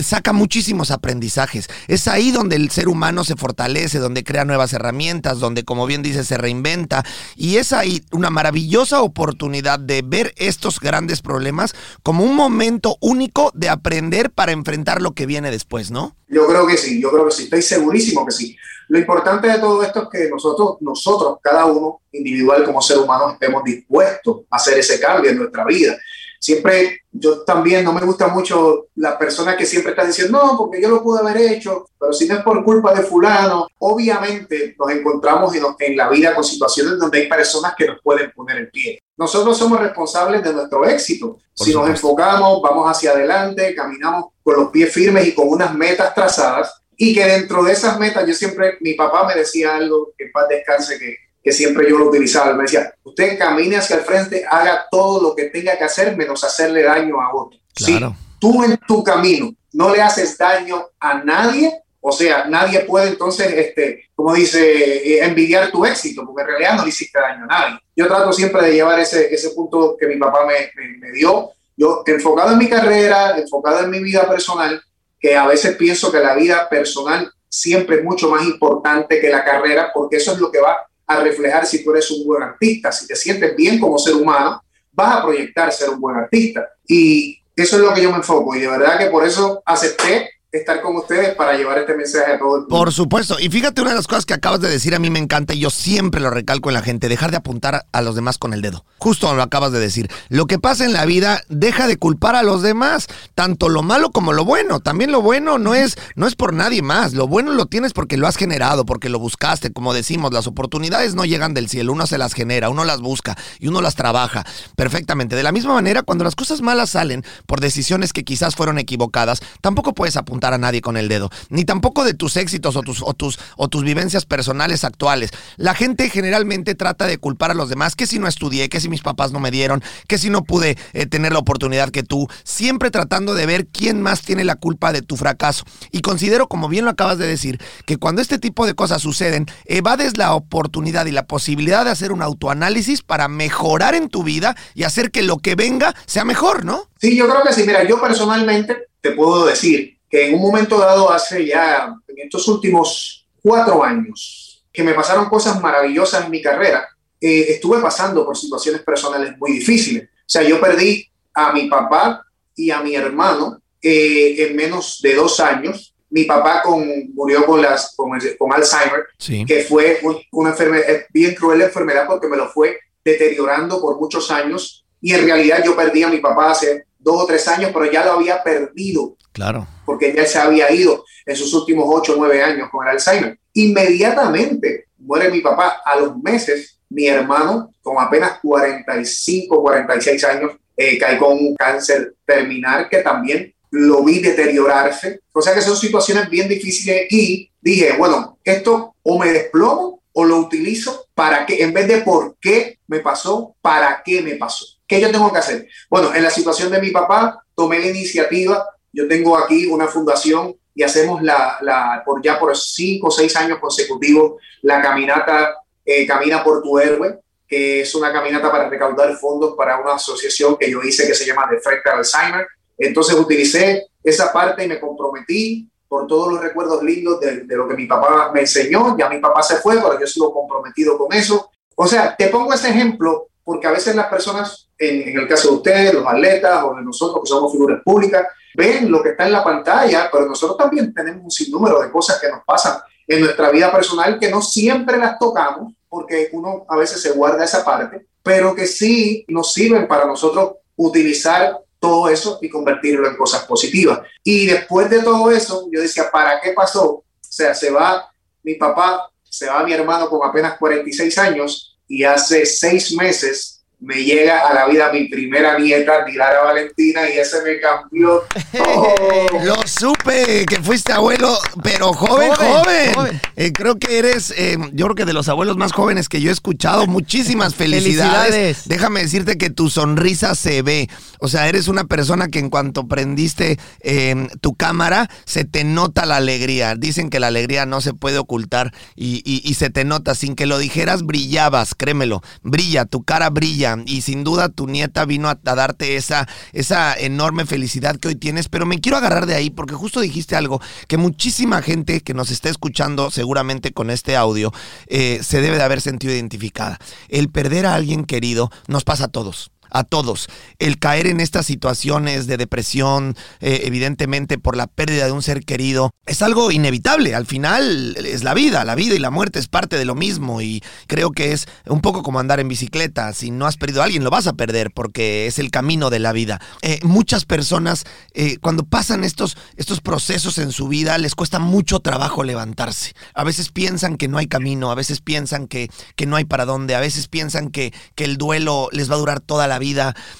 saca 0.03 0.35
muchísimos 0.35 0.91
aprendizajes. 0.91 1.69
Es 1.89 2.07
ahí 2.07 2.33
donde 2.33 2.57
el 2.57 2.71
ser 2.71 2.89
humano 2.89 3.25
se 3.25 3.37
fortalece, 3.37 3.99
donde 3.99 4.25
crea 4.25 4.45
nuevas 4.45 4.75
herramientas, 4.75 5.39
donde 5.39 5.65
como 5.65 5.87
bien 5.87 6.03
dice 6.03 6.23
se 6.23 6.37
reinventa. 6.37 7.03
Y 7.35 7.57
es 7.57 7.73
ahí 7.73 8.03
una 8.13 8.29
maravillosa 8.29 9.01
oportunidad 9.01 9.79
de 9.79 10.02
ver 10.03 10.33
estos 10.37 10.81
grandes 10.81 11.23
problemas 11.23 11.75
como 12.03 12.25
un 12.25 12.37
momento 12.37 12.97
único 13.01 13.51
de 13.55 13.69
aprender 13.69 14.31
para 14.31 14.53
enfrentar 14.53 15.01
lo 15.01 15.13
que 15.13 15.27
viene 15.27 15.51
después, 15.51 15.91
¿no? 15.91 16.17
Yo 16.29 16.47
creo 16.47 16.67
que 16.67 16.77
sí, 16.77 17.01
yo 17.01 17.11
creo 17.11 17.27
que 17.27 17.33
sí, 17.33 17.45
estoy 17.45 17.63
segurísimo 17.63 18.25
que 18.27 18.33
sí. 18.33 18.57
Lo 18.89 18.99
importante 18.99 19.49
de 19.49 19.59
todo 19.59 19.83
esto 19.83 20.03
es 20.03 20.09
que 20.11 20.29
nosotros, 20.29 20.77
nosotros, 20.81 21.39
cada 21.43 21.65
uno 21.67 22.03
individual 22.13 22.65
como 22.65 22.83
ser 22.83 22.99
humano, 22.99 23.31
estemos 23.33 23.65
dispuestos 23.65 24.43
a 24.51 24.57
hacer 24.57 24.79
ese 24.79 25.01
cambio 25.01 25.31
en 25.31 25.39
nuestra 25.39 25.65
vida 25.65 25.97
siempre 26.43 27.03
yo 27.13 27.43
también 27.43 27.85
no 27.85 27.93
me 27.93 28.01
gusta 28.01 28.27
mucho 28.27 28.87
la 28.97 29.17
persona 29.17 29.57
que 29.57 29.65
siempre 29.65 29.93
está 29.93 30.05
diciendo, 30.05 30.43
no, 30.43 30.59
porque 30.59 30.83
yo 30.83 30.89
lo 30.89 31.01
pude 31.01 31.21
haber 31.21 31.37
hecho, 31.37 31.87
pero 31.99 32.13
si 32.13 32.27
no 32.27 32.35
es 32.35 32.43
por 32.43 32.65
culpa 32.65 32.93
de 32.93 33.05
fulano, 33.05 33.69
obviamente 33.79 34.75
nos 34.77 34.91
encontramos 34.91 35.55
en, 35.55 35.63
en 35.79 35.97
la 35.97 36.09
vida 36.09 36.35
con 36.35 36.43
situaciones 36.43 36.99
donde 36.99 37.21
hay 37.21 37.29
personas 37.29 37.75
que 37.77 37.87
nos 37.87 38.01
pueden 38.03 38.33
poner 38.33 38.57
el 38.57 38.71
pie. 38.71 38.99
Nosotros 39.17 39.57
somos 39.57 39.79
responsables 39.79 40.43
de 40.43 40.53
nuestro 40.53 40.85
éxito. 40.85 41.39
si 41.55 41.73
nos 41.73 41.89
enfocamos, 41.89 42.61
vamos 42.61 42.91
hacia 42.91 43.13
adelante, 43.13 43.73
caminamos 43.75 44.31
con 44.43 44.57
los 44.57 44.71
pies 44.71 44.93
firmes 44.93 45.29
y 45.29 45.35
con 45.35 45.49
unas 45.49 45.73
metas 45.75 46.13
trazadas, 46.13 46.83
y 46.97 47.15
que 47.15 47.25
dentro 47.25 47.63
de 47.63 47.73
esas 47.73 48.01
metas, 48.01 48.27
yo 48.27 48.35
siempre, 48.35 48.79
mi 48.81 48.95
papá 48.95 49.27
me 49.29 49.37
decía 49.37 49.77
algo, 49.77 50.13
que 50.19 50.27
paz 50.33 50.49
descanse, 50.49 50.99
que 50.99 51.15
que 51.43 51.53
siempre 51.53 51.89
yo 51.91 51.99
lo 51.99 52.09
utilizaba. 52.09 52.55
me 52.55 52.63
decía, 52.63 52.95
usted 53.03 53.39
camine 53.39 53.77
hacia 53.77 53.97
el 53.97 54.03
frente, 54.03 54.45
haga 54.49 54.87
todo 54.91 55.23
lo 55.23 55.35
que 55.35 55.45
tenga 55.45 55.77
que 55.77 55.85
hacer 55.85 56.17
menos 56.17 56.45
hacerle 56.45 56.83
daño 56.83 57.21
a 57.21 57.35
otro. 57.35 57.59
Claro. 57.75 58.17
Si 58.17 58.39
tú 58.39 58.63
en 58.65 58.77
tu 58.87 59.03
camino 59.03 59.53
no 59.73 59.91
le 59.93 60.01
haces 60.01 60.39
daño 60.39 60.87
a 61.01 61.23
nadie, 61.23 61.83
o 62.01 62.13
sea, 62.13 62.47
nadie 62.47 62.81
puede 62.81 63.11
entonces, 63.11 63.53
este, 63.53 64.11
como 64.15 64.35
dice, 64.35 64.61
eh, 64.61 65.25
envidiar 65.25 65.71
tu 65.71 65.85
éxito, 65.85 66.25
porque 66.27 66.43
en 66.43 66.49
realidad 66.49 66.77
no 66.77 66.83
le 66.83 66.89
hiciste 66.89 67.19
daño 67.19 67.45
a 67.45 67.47
nadie. 67.47 67.79
Yo 67.95 68.07
trato 68.07 68.33
siempre 68.33 68.63
de 68.63 68.75
llevar 68.75 68.99
ese, 68.99 69.33
ese 69.33 69.51
punto 69.51 69.97
que 69.99 70.07
mi 70.07 70.17
papá 70.17 70.45
me, 70.45 70.71
me 70.99 71.13
dio. 71.13 71.51
Yo, 71.77 72.03
enfocado 72.07 72.53
en 72.53 72.59
mi 72.59 72.69
carrera, 72.69 73.39
enfocado 73.39 73.81
en 73.81 73.91
mi 73.91 74.01
vida 74.01 74.29
personal, 74.29 74.83
que 75.19 75.37
a 75.37 75.47
veces 75.47 75.77
pienso 75.77 76.11
que 76.11 76.19
la 76.19 76.35
vida 76.35 76.69
personal 76.69 77.33
siempre 77.49 77.97
es 77.97 78.05
mucho 78.05 78.29
más 78.29 78.45
importante 78.45 79.21
que 79.21 79.29
la 79.29 79.45
carrera, 79.45 79.91
porque 79.95 80.17
eso 80.17 80.33
es 80.33 80.39
lo 80.39 80.51
que 80.51 80.61
va 80.61 80.79
reflejar 81.21 81.67
si 81.67 81.85
tú 81.85 81.93
eres 81.93 82.11
un 82.11 82.27
buen 82.27 82.43
artista. 82.43 82.93
Si 82.93 83.07
te 83.07 83.17
sientes 83.17 83.55
bien 83.57 83.79
como 83.79 83.99
ser 83.99 84.15
humano, 84.15 84.63
vas 84.93 85.17
a 85.17 85.23
proyectar 85.23 85.73
ser 85.73 85.91
un 85.91 86.01
buen 86.01 86.17
artista. 86.17 86.69
Y 86.87 87.39
eso 87.57 87.77
es 87.77 87.83
lo 87.83 87.95
que 87.95 88.03
yo 88.03 88.11
me 88.11 88.19
enfoco. 88.19 88.55
Y 88.55 88.61
de 88.61 88.69
verdad 88.69 88.99
que 88.99 89.07
por 89.07 89.25
eso 89.25 89.63
acepté 89.65 90.31
estar 90.53 90.83
con 90.83 90.95
ustedes 90.97 91.35
para 91.35 91.55
llevar 91.55 91.79
este 91.79 91.97
mensaje 91.97 92.33
a 92.33 92.39
todo 92.39 92.57
el 92.57 92.61
mundo. 92.63 92.77
Por 92.77 92.93
supuesto. 92.93 93.39
Y 93.41 93.49
fíjate, 93.49 93.81
una 93.81 93.91
de 93.91 93.97
las 93.97 94.07
cosas 94.07 94.27
que 94.27 94.35
acabas 94.35 94.61
de 94.61 94.69
decir 94.69 94.95
a 94.95 94.99
mí 94.99 95.09
me 95.09 95.19
encanta 95.19 95.55
y 95.55 95.61
yo 95.61 95.71
siempre 95.71 96.21
lo 96.21 96.29
recalco 96.29 96.69
en 96.69 96.75
la 96.75 96.83
gente, 96.83 97.09
dejar 97.09 97.31
de 97.31 97.39
apuntar 97.39 97.87
a 97.91 98.03
los 98.03 98.15
demás 98.15 98.37
con 98.37 98.53
el 98.53 98.61
dedo. 98.61 98.85
Justo 98.99 99.35
lo 99.35 99.43
acabas 99.43 99.73
de 99.73 99.81
decir. 99.81 100.11
Lo 100.29 100.47
que 100.47 100.59
pasa 100.59 100.85
en 100.85 100.93
la 100.93 101.07
vida, 101.07 101.41
deja 101.49 101.87
de 101.87 101.97
culpar 101.97 102.37
a 102.37 102.43
los 102.43 102.61
demás, 102.61 103.07
tanto 103.35 103.71
lo 103.71 103.83
malo 103.83 104.11
como 104.11 104.35
lo 104.35 104.45
bueno. 104.45 104.81
También 104.81 105.11
lo 105.11 105.23
bueno 105.23 105.57
no 105.59 105.75
es, 105.75 105.97
no 106.17 106.27
es 106.27 106.35
por 106.35 106.53
nadie 106.53 106.83
más. 106.83 107.15
Lo 107.15 107.27
bueno 107.27 107.53
lo 107.53 107.65
tienes 107.65 107.95
porque 107.95 108.19
lo 108.19 108.27
has 108.27 108.37
generado, 108.37 108.85
porque 108.85 109.09
lo 109.09 109.19
buscaste. 109.19 109.73
Como 109.73 109.95
decimos, 109.95 110.35
las 110.35 110.47
oportunidades 110.47 111.15
no 111.15 111.25
llegan 111.25 111.55
del 111.55 111.71
cielo, 111.71 111.95
uno 111.95 112.07
se 112.07 112.19
las 112.19 112.35
genera, 112.35 112.69
uno 112.69 112.85
las 112.85 113.01
busca 113.01 113.39
y 113.59 113.69
uno 113.69 113.81
las 113.81 113.95
trabaja 113.95 114.45
perfectamente. 114.77 115.35
De 115.35 115.43
la 115.45 115.53
misma 115.53 115.73
manera, 115.73 116.03
cuando 116.03 116.25
las 116.25 116.37
cosas 116.37 116.61
malas 116.61 116.91
salen 116.91 117.25
por 117.47 117.61
decisiones 117.61 118.13
que 118.13 118.23
quizás 118.23 118.55
fueron 118.55 118.79
equivocadas, 118.79 119.41
tampoco 119.63 119.95
puedes 119.95 120.19
apuntar 120.19 120.42
a 120.51 120.59
nadie 120.59 120.81
con 120.81 120.97
el 120.97 121.09
dedo, 121.09 121.31
ni 121.49 121.65
tampoco 121.65 122.05
de 122.05 122.15
tus 122.15 122.37
éxitos 122.37 122.77
o 122.77 122.83
tus, 122.83 123.03
o 123.03 123.15
tus, 123.15 123.39
o 123.57 123.69
tus 123.69 123.85
vivencias 123.85 124.27
personales 124.27 124.85
actuales. 124.85 125.31
La 125.57 125.75
gente 125.75 126.11
generalmente 126.11 126.75
trata 126.75 127.07
de 127.07 127.19
culpar 127.19 127.51
a 127.51 127.55
los 127.55 127.69
demás, 127.69 127.95
que 127.95 128.07
si 128.07 128.19
no 128.19 128.27
estudié, 128.27 128.69
que 128.69 128.81
si 128.81 128.89
mis 128.89 129.03
papás 129.03 129.33
no 129.33 129.41
me 129.41 129.51
dieron, 129.51 129.83
que 130.09 130.19
si 130.19 130.31
no 130.31 130.45
pude 130.45 130.77
eh, 130.93 131.07
tener 131.07 131.33
la 131.33 131.39
oportunidad 131.39 131.91
que 131.91 132.03
tú, 132.03 132.29
siempre 132.45 132.91
tratando 132.91 133.35
de 133.35 133.47
ver 133.47 133.67
quién 133.67 134.03
más 134.03 134.23
tiene 134.23 134.45
la 134.45 134.57
culpa 134.57 134.93
de 134.93 135.03
tu 135.03 135.17
fracaso. 135.17 135.65
Y 135.91 136.01
considero, 136.01 136.49
como 136.49 136.69
bien 136.69 136.85
lo 136.85 136.91
acabas 136.91 137.19
de 137.19 137.27
decir, 137.27 137.61
que 137.87 137.97
cuando 137.97 138.23
este 138.23 138.39
tipo 138.39 138.67
de 138.67 138.75
cosas 138.75 139.03
suceden, 139.03 139.47
evades 139.67 140.17
la 140.17 140.35
oportunidad 140.35 141.07
y 141.07 141.13
la 141.13 141.27
posibilidad 141.27 141.85
de 141.85 141.91
hacer 141.91 142.13
un 142.13 142.23
autoanálisis 142.23 143.03
para 143.03 143.29
mejorar 143.29 143.95
en 143.95 144.09
tu 144.09 144.23
vida 144.23 144.57
y 144.75 144.85
hacer 144.85 145.11
que 145.11 145.23
lo 145.23 145.39
que 145.39 145.55
venga 145.55 145.95
sea 146.07 146.25
mejor, 146.25 146.65
¿no? 146.65 146.89
Sí, 147.01 147.17
yo 147.17 147.29
creo 147.29 147.43
que 147.43 147.53
sí. 147.53 147.65
Mira, 147.67 147.87
yo 147.87 148.01
personalmente 148.01 148.89
te 149.01 149.13
puedo 149.13 149.47
decir 149.47 149.99
que 150.13 150.29
en 150.29 150.35
un 150.35 150.43
momento 150.43 150.79
dado, 150.79 151.11
hace 151.11 151.47
ya, 151.47 151.91
en 152.07 152.19
estos 152.19 152.47
últimos 152.47 153.27
cuatro 153.43 153.83
años, 153.83 154.63
que 154.71 154.83
me 154.83 154.93
pasaron 154.93 155.25
cosas 155.25 155.59
maravillosas 155.63 156.27
en 156.27 156.31
mi 156.31 156.43
carrera, 156.43 156.87
eh, 157.19 157.47
estuve 157.49 157.81
pasando 157.81 158.27
por 158.27 158.37
situaciones 158.37 158.83
personales 158.83 159.33
muy 159.39 159.53
difíciles. 159.53 160.05
O 160.05 160.27
sea, 160.27 160.43
yo 160.43 160.61
perdí 160.61 161.09
a 161.33 161.55
mi 161.55 161.67
papá 161.67 162.27
y 162.55 162.71
a 162.71 162.83
mi 162.83 162.95
hermano 162.95 163.63
eh, 163.81 164.47
en 164.47 164.55
menos 164.55 165.01
de 165.03 165.15
dos 165.15 165.41
años. 165.41 165.95
Mi 166.11 166.25
papá 166.25 166.61
con, 166.63 166.87
murió 167.15 167.47
con, 167.47 167.63
las, 167.63 167.97
con, 167.97 168.13
Alzheimer, 168.53 169.05
que 169.47 169.65
fue 169.67 169.99
una 170.31 170.51
enfermedad, 170.51 171.07
bien 171.09 171.35
cruel 171.35 171.61
la 171.61 171.65
enfermedad 171.65 172.05
porque 172.07 172.29
me 172.29 172.37
lo 172.37 172.51
fue 172.51 172.79
deteriorando 173.03 173.81
por 173.81 173.99
muchos 173.99 174.31
años. 174.31 174.85
Y 175.01 175.15
en 175.15 175.25
realidad 175.25 175.63
yo 175.65 175.75
perdí 175.75 176.03
a 176.03 176.09
mi 176.09 176.19
papá 176.19 176.51
hace 176.51 176.85
dos 177.03 177.23
o 177.23 177.27
tres 177.27 177.47
años, 177.49 177.71
pero 177.73 177.91
ya 177.91 178.05
lo 178.05 178.13
había 178.13 178.43
perdido. 178.43 179.17
Claro. 179.33 179.67
Porque 179.85 180.13
ya 180.15 180.27
se 180.27 180.39
había 180.39 180.71
ido 180.71 181.05
en 181.27 181.37
sus 181.37 181.53
últimos 181.55 181.87
ocho 181.89 182.15
o 182.15 182.17
nueve 182.17 182.43
años 182.43 182.69
con 182.71 182.87
el 182.87 182.93
Alzheimer. 182.93 183.39
Inmediatamente 183.55 184.87
muere 184.99 185.31
mi 185.31 185.41
papá. 185.41 185.81
A 185.85 185.99
los 185.99 186.17
meses, 186.19 186.79
mi 186.89 187.07
hermano, 187.07 187.73
con 187.83 187.97
apenas 187.99 188.39
45, 188.41 189.63
46 189.63 190.25
años, 190.25 190.53
eh, 190.77 190.99
cae 190.99 191.19
con 191.19 191.33
un 191.33 191.55
cáncer 191.57 192.15
terminal 192.25 192.89
que 192.89 192.99
también 192.99 193.55
lo 193.71 194.05
vi 194.05 194.21
deteriorarse. 194.21 195.21
O 195.33 195.43
sea 195.43 195.55
que 195.55 195.63
son 195.63 195.77
situaciones 195.77 196.29
bien 196.29 196.49
difíciles 196.49 197.07
y 197.11 197.51
dije, 197.61 197.95
bueno, 197.99 198.39
esto 198.45 198.95
o 199.03 199.19
me 199.19 199.33
desplomo 199.33 200.03
o 200.13 200.25
lo 200.25 200.39
utilizo 200.39 201.07
para 201.15 201.47
que, 201.47 201.63
en 201.63 201.73
vez 201.73 201.89
de 201.89 202.03
por 202.03 202.37
qué 202.41 202.79
me 202.87 203.01
pasó, 203.01 203.57
para 203.63 204.03
qué 204.05 204.21
me 204.23 204.35
pasó. 204.37 204.67
¿Qué 204.93 205.01
yo 205.01 205.11
tengo 205.11 205.33
que 205.33 205.39
hacer? 205.39 205.69
Bueno, 205.89 206.15
en 206.15 206.23
la 206.23 206.29
situación 206.29 206.71
de 206.71 206.79
mi 206.79 206.91
papá, 206.91 207.43
tomé 207.55 207.79
la 207.79 207.87
iniciativa. 207.87 208.69
Yo 208.93 209.09
tengo 209.09 209.39
aquí 209.39 209.65
una 209.65 209.89
fundación 209.89 210.55
y 210.75 210.83
hacemos 210.83 211.23
la, 211.23 211.57
la 211.63 212.03
por 212.05 212.23
ya 212.23 212.39
por 212.39 212.55
cinco 212.55 213.07
o 213.07 213.11
seis 213.11 213.35
años 213.37 213.59
consecutivos 213.59 214.35
la 214.61 214.83
caminata 214.83 215.55
eh, 215.83 216.07
Camina 216.07 216.45
por 216.45 216.63
tu 216.63 216.79
héroe, 216.79 217.21
que 217.49 217.81
es 217.81 217.95
una 217.95 218.13
caminata 218.13 218.51
para 218.51 218.69
recaudar 218.69 219.17
fondos 219.17 219.55
para 219.57 219.81
una 219.81 219.95
asociación 219.95 220.59
que 220.59 220.71
yo 220.71 220.83
hice 220.83 221.07
que 221.07 221.15
se 221.15 221.25
llama 221.25 221.49
De 221.51 221.59
Frente 221.59 221.89
Alzheimer. 221.89 222.47
Entonces 222.77 223.15
utilicé 223.15 223.87
esa 224.05 224.31
parte 224.31 224.63
y 224.63 224.69
me 224.69 224.79
comprometí 224.79 225.71
por 225.89 226.07
todos 226.07 226.35
los 226.35 226.43
recuerdos 226.43 226.83
lindos 226.83 227.19
de, 227.19 227.45
de, 227.45 227.57
lo 227.57 227.67
que 227.67 227.77
mi 227.77 227.87
papá 227.87 228.31
me 228.31 228.41
enseñó. 228.41 228.95
Ya 228.99 229.09
mi 229.09 229.21
papá 229.21 229.43
se 229.43 229.57
fue, 229.57 229.77
pero 229.77 229.99
yo 229.99 230.07
sigo 230.07 230.35
comprometido 230.35 230.99
con 230.99 231.15
eso. 231.15 231.51
O 231.77 231.87
sea, 231.87 232.15
te 232.15 232.27
pongo 232.27 232.53
ese 232.53 232.69
ejemplo 232.69 233.29
porque 233.43 233.67
a 233.67 233.73
veces 233.73 233.97
las 233.97 234.07
personas 234.07 234.69
en, 234.83 235.09
en 235.09 235.19
el 235.19 235.29
caso 235.29 235.49
de 235.49 235.55
ustedes, 235.57 235.95
los 235.95 236.07
atletas 236.07 236.65
o 236.65 236.75
de 236.75 236.83
nosotros 236.83 237.23
que 237.23 237.29
somos 237.29 237.53
figuras 237.53 237.81
públicas, 237.85 238.27
ven 238.55 238.91
lo 238.91 239.03
que 239.03 239.11
está 239.11 239.27
en 239.27 239.33
la 239.33 239.45
pantalla, 239.45 240.09
pero 240.11 240.27
nosotros 240.27 240.59
también 240.59 240.93
tenemos 240.93 241.25
un 241.25 241.31
sinnúmero 241.31 241.81
de 241.81 241.91
cosas 241.91 242.21
que 242.21 242.29
nos 242.29 242.45
pasan 242.45 242.79
en 243.07 243.21
nuestra 243.21 243.51
vida 243.51 243.71
personal 243.73 244.19
que 244.19 244.31
no 244.31 244.43
siempre 244.43 244.97
las 244.99 245.19
tocamos 245.19 245.73
porque 245.89 246.31
uno 246.33 246.65
a 246.69 246.77
veces 246.77 247.03
se 247.03 247.13
guarda 247.13 247.45
esa 247.45 247.65
parte, 247.65 248.07
pero 248.23 248.55
que 248.55 248.67
sí 248.67 249.25
nos 249.29 249.53
sirven 249.53 249.87
para 249.87 250.07
nosotros 250.07 250.55
utilizar 250.77 251.59
todo 251.79 252.09
eso 252.09 252.39
y 252.41 252.49
convertirlo 252.49 253.09
en 253.09 253.17
cosas 253.17 253.45
positivas. 253.45 254.01
Y 254.23 254.47
después 254.47 254.89
de 254.89 255.03
todo 255.03 255.31
eso, 255.31 255.69
yo 255.71 255.81
decía, 255.81 256.11
¿para 256.11 256.41
qué 256.41 256.53
pasó? 256.53 256.91
O 256.91 257.05
sea, 257.21 257.55
se 257.55 257.71
va 257.71 258.11
mi 258.43 258.55
papá, 258.55 259.11
se 259.23 259.49
va 259.49 259.63
mi 259.65 259.73
hermano 259.73 260.09
con 260.09 260.27
apenas 260.27 260.57
46 260.59 261.19
años 261.19 261.79
y 261.89 262.05
hace 262.05 262.47
seis 262.47 262.95
meses 262.95 263.62
me 263.83 263.97
llega 264.05 264.49
a 264.49 264.55
la 264.55 264.67
vida 264.69 264.93
mi 264.93 265.09
primera 265.09 265.59
nieta, 265.59 266.05
Dilara 266.05 266.43
Valentina, 266.45 267.01
y 267.11 267.19
ese 267.19 267.43
me 267.43 267.59
cambió 267.61 268.23
todo. 268.57 268.95
Lo 269.45 269.57
supe, 269.67 270.47
que 270.47 270.57
fuiste 270.63 270.93
abuelo, 270.93 271.37
pero 271.65 271.93
joven, 271.93 272.33
joven. 272.33 272.53
Joven, 272.63 272.95
joven. 272.95 273.21
Eh, 273.37 273.53
creo 273.53 273.79
que 273.79 273.99
eres, 273.99 274.33
eh, 274.37 274.57
yo 274.73 274.87
creo 274.87 274.95
que 274.95 275.05
de 275.05 275.13
los 275.13 275.29
abuelos 275.29 275.57
más 275.57 275.73
jóvenes 275.73 276.09
que 276.09 276.21
yo 276.21 276.31
he 276.31 276.33
escuchado. 276.33 276.87
Muchísimas 276.87 277.55
felicidades. 277.57 278.31
Felicidades. 278.31 278.69
Déjame 278.69 279.01
decirte 279.03 279.37
que 279.37 279.51
tu 279.51 279.69
sonrisa 279.69 280.35
se 280.37 280.63
ve. 280.63 280.89
O 281.19 281.27
sea, 281.29 281.49
eres 281.49 281.67
una 281.69 281.85
persona 281.85 282.29
que 282.29 282.39
en 282.39 282.51
cuanto 282.51 282.87
prendiste 282.87 283.59
eh, 283.81 284.29
tu 284.41 284.55
cámara, 284.55 285.11
se 285.25 285.45
te 285.45 285.65
nota 285.65 286.07
la 286.07 286.17
alegría. 286.19 286.77
Dicen 286.77 287.11
que 287.11 287.19
la 287.21 287.27
alegría 287.29 287.67
no 287.67 287.81
se 287.81 287.95
puede 287.95 288.19
ocultar 288.19 288.73
y, 288.95 289.23
y- 289.25 289.43
y 289.45 289.55
se 289.55 289.71
te 289.71 289.85
nota. 289.85 290.15
Sin 290.15 290.37
que 290.37 290.47
lo 290.47 290.59
dijeras, 290.59 291.03
brillabas, 291.03 291.75
créemelo. 291.75 292.23
Brilla, 292.43 292.85
tu 292.85 293.03
cara 293.03 293.29
brilla. 293.31 293.72
Y 293.87 294.03
sin 294.03 294.25
duda 294.25 294.49
tu 294.49 294.67
nieta 294.67 295.05
vino 295.05 295.29
a, 295.29 295.35
darte 295.35 295.97
esa, 295.97 296.29
esa 296.53 296.95
enorme 296.95 297.47
felicidad 297.47 297.97
que 297.97 298.09
hoy 298.09 298.15
tienes. 298.15 298.49
Pero 298.49 298.67
me 298.67 298.81
quiero 298.81 298.99
agarrar 298.99 299.27
de 299.27 299.35
ahí 299.35 299.51
porque 299.51 299.75
justo 299.75 300.01
dijiste 300.01 300.37
algo 300.37 300.61
que 300.89 300.97
muchísima 300.97 301.63
gente 301.63 302.01
que 302.01 302.15
nos 302.15 302.31
está 302.31 302.49
escuchando 302.49 303.11
seguramente 303.11 303.73
con 303.73 303.91
este 303.91 304.17
audio 304.17 304.53
eh, 304.87 305.21
se 305.23 305.41
debe 305.41 305.57
de 305.57 305.63
haber 305.63 305.81
sentido 305.81 306.13
identificada. 306.13 306.79
El 307.09 307.31
perder 307.31 307.67
a 307.67 307.75
alguien 307.75 308.05
querido 308.05 308.51
nos 308.67 308.85
pasa 308.85 309.05
a 309.05 309.09
todos 309.09 309.52
a 309.73 309.85
todos. 309.85 310.29
El 310.59 310.79
caer 310.79 311.07
en 311.07 311.21
estas 311.21 311.47
situaciones 311.47 312.27
de 312.27 312.37
depresión, 312.37 313.17
eh, 313.41 313.63
evidentemente 313.65 314.39
por 314.39 314.57
la 314.57 314.67
pérdida 314.67 315.07
de 315.07 315.13
un 315.13 315.23
ser 315.23 315.45
querido, 315.45 315.91
es 316.07 316.23
algo 316.23 316.51
inevitable. 316.51 317.15
Al 317.15 317.27
final 317.27 317.97
es 317.97 318.23
la 318.23 318.35
vida, 318.35 318.65
la 318.65 318.75
vida 318.75 318.95
y 318.95 318.99
la 318.99 319.11
muerte 319.11 319.39
es 319.39 319.49
parte 319.49 319.79
de 319.79 319.85
lo 319.85 319.95
mismo 319.95 320.41
y 320.41 320.63
creo 320.87 321.11
que 321.11 321.33
es 321.33 321.47
un 321.67 321.81
poco 321.81 322.03
como 322.03 322.21
andar 322.21 322.41
en 322.41 322.49
bicicleta. 322.49 323.13
Si 323.13 323.31
no 323.31 323.47
has 323.47 323.57
perdido 323.57 323.83
a 323.83 323.85
alguien, 323.87 324.05
lo 324.05 324.11
vas 324.11 324.27
a 324.27 324.35
perder 324.35 324.71
porque 324.73 325.27
es 325.27 325.39
el 325.39 325.51
camino 325.51 325.91
de 325.91 325.99
la 325.99 326.13
vida. 326.13 326.41
Eh, 326.63 326.81
muchas 326.83 327.25
personas, 327.25 327.85
eh, 328.15 328.37
cuando 328.39 328.65
pasan 328.65 329.05
estos, 329.05 329.37
estos 329.57 329.81
procesos 329.81 330.39
en 330.39 330.53
su 330.53 330.69
vida, 330.69 330.99
les 330.99 331.15
cuesta 331.15 331.39
mucho 331.39 331.81
trabajo 331.81 332.25
levantarse. 332.25 332.93
A 333.15 333.25
veces 333.25 333.51
piensan 333.51 333.97
que 333.97 334.09
no 334.09 334.19
hay 334.19 334.27
camino, 334.27 334.71
a 334.71 334.75
veces 334.75 335.01
piensan 335.01 335.47
que, 335.47 335.71
que 335.97 336.07
no 336.07 336.17
hay 336.17 336.25
para 336.25 336.45
dónde, 336.45 336.75
a 336.75 336.81
veces 336.81 337.09
piensan 337.09 337.49
que, 337.49 337.73
que 337.95 338.05
el 338.05 338.19
duelo 338.19 338.69
les 338.73 338.91
va 338.91 338.95
a 338.95 338.99
durar 338.99 339.21
toda 339.21 339.47
la 339.47 339.59
vida. 339.59 339.62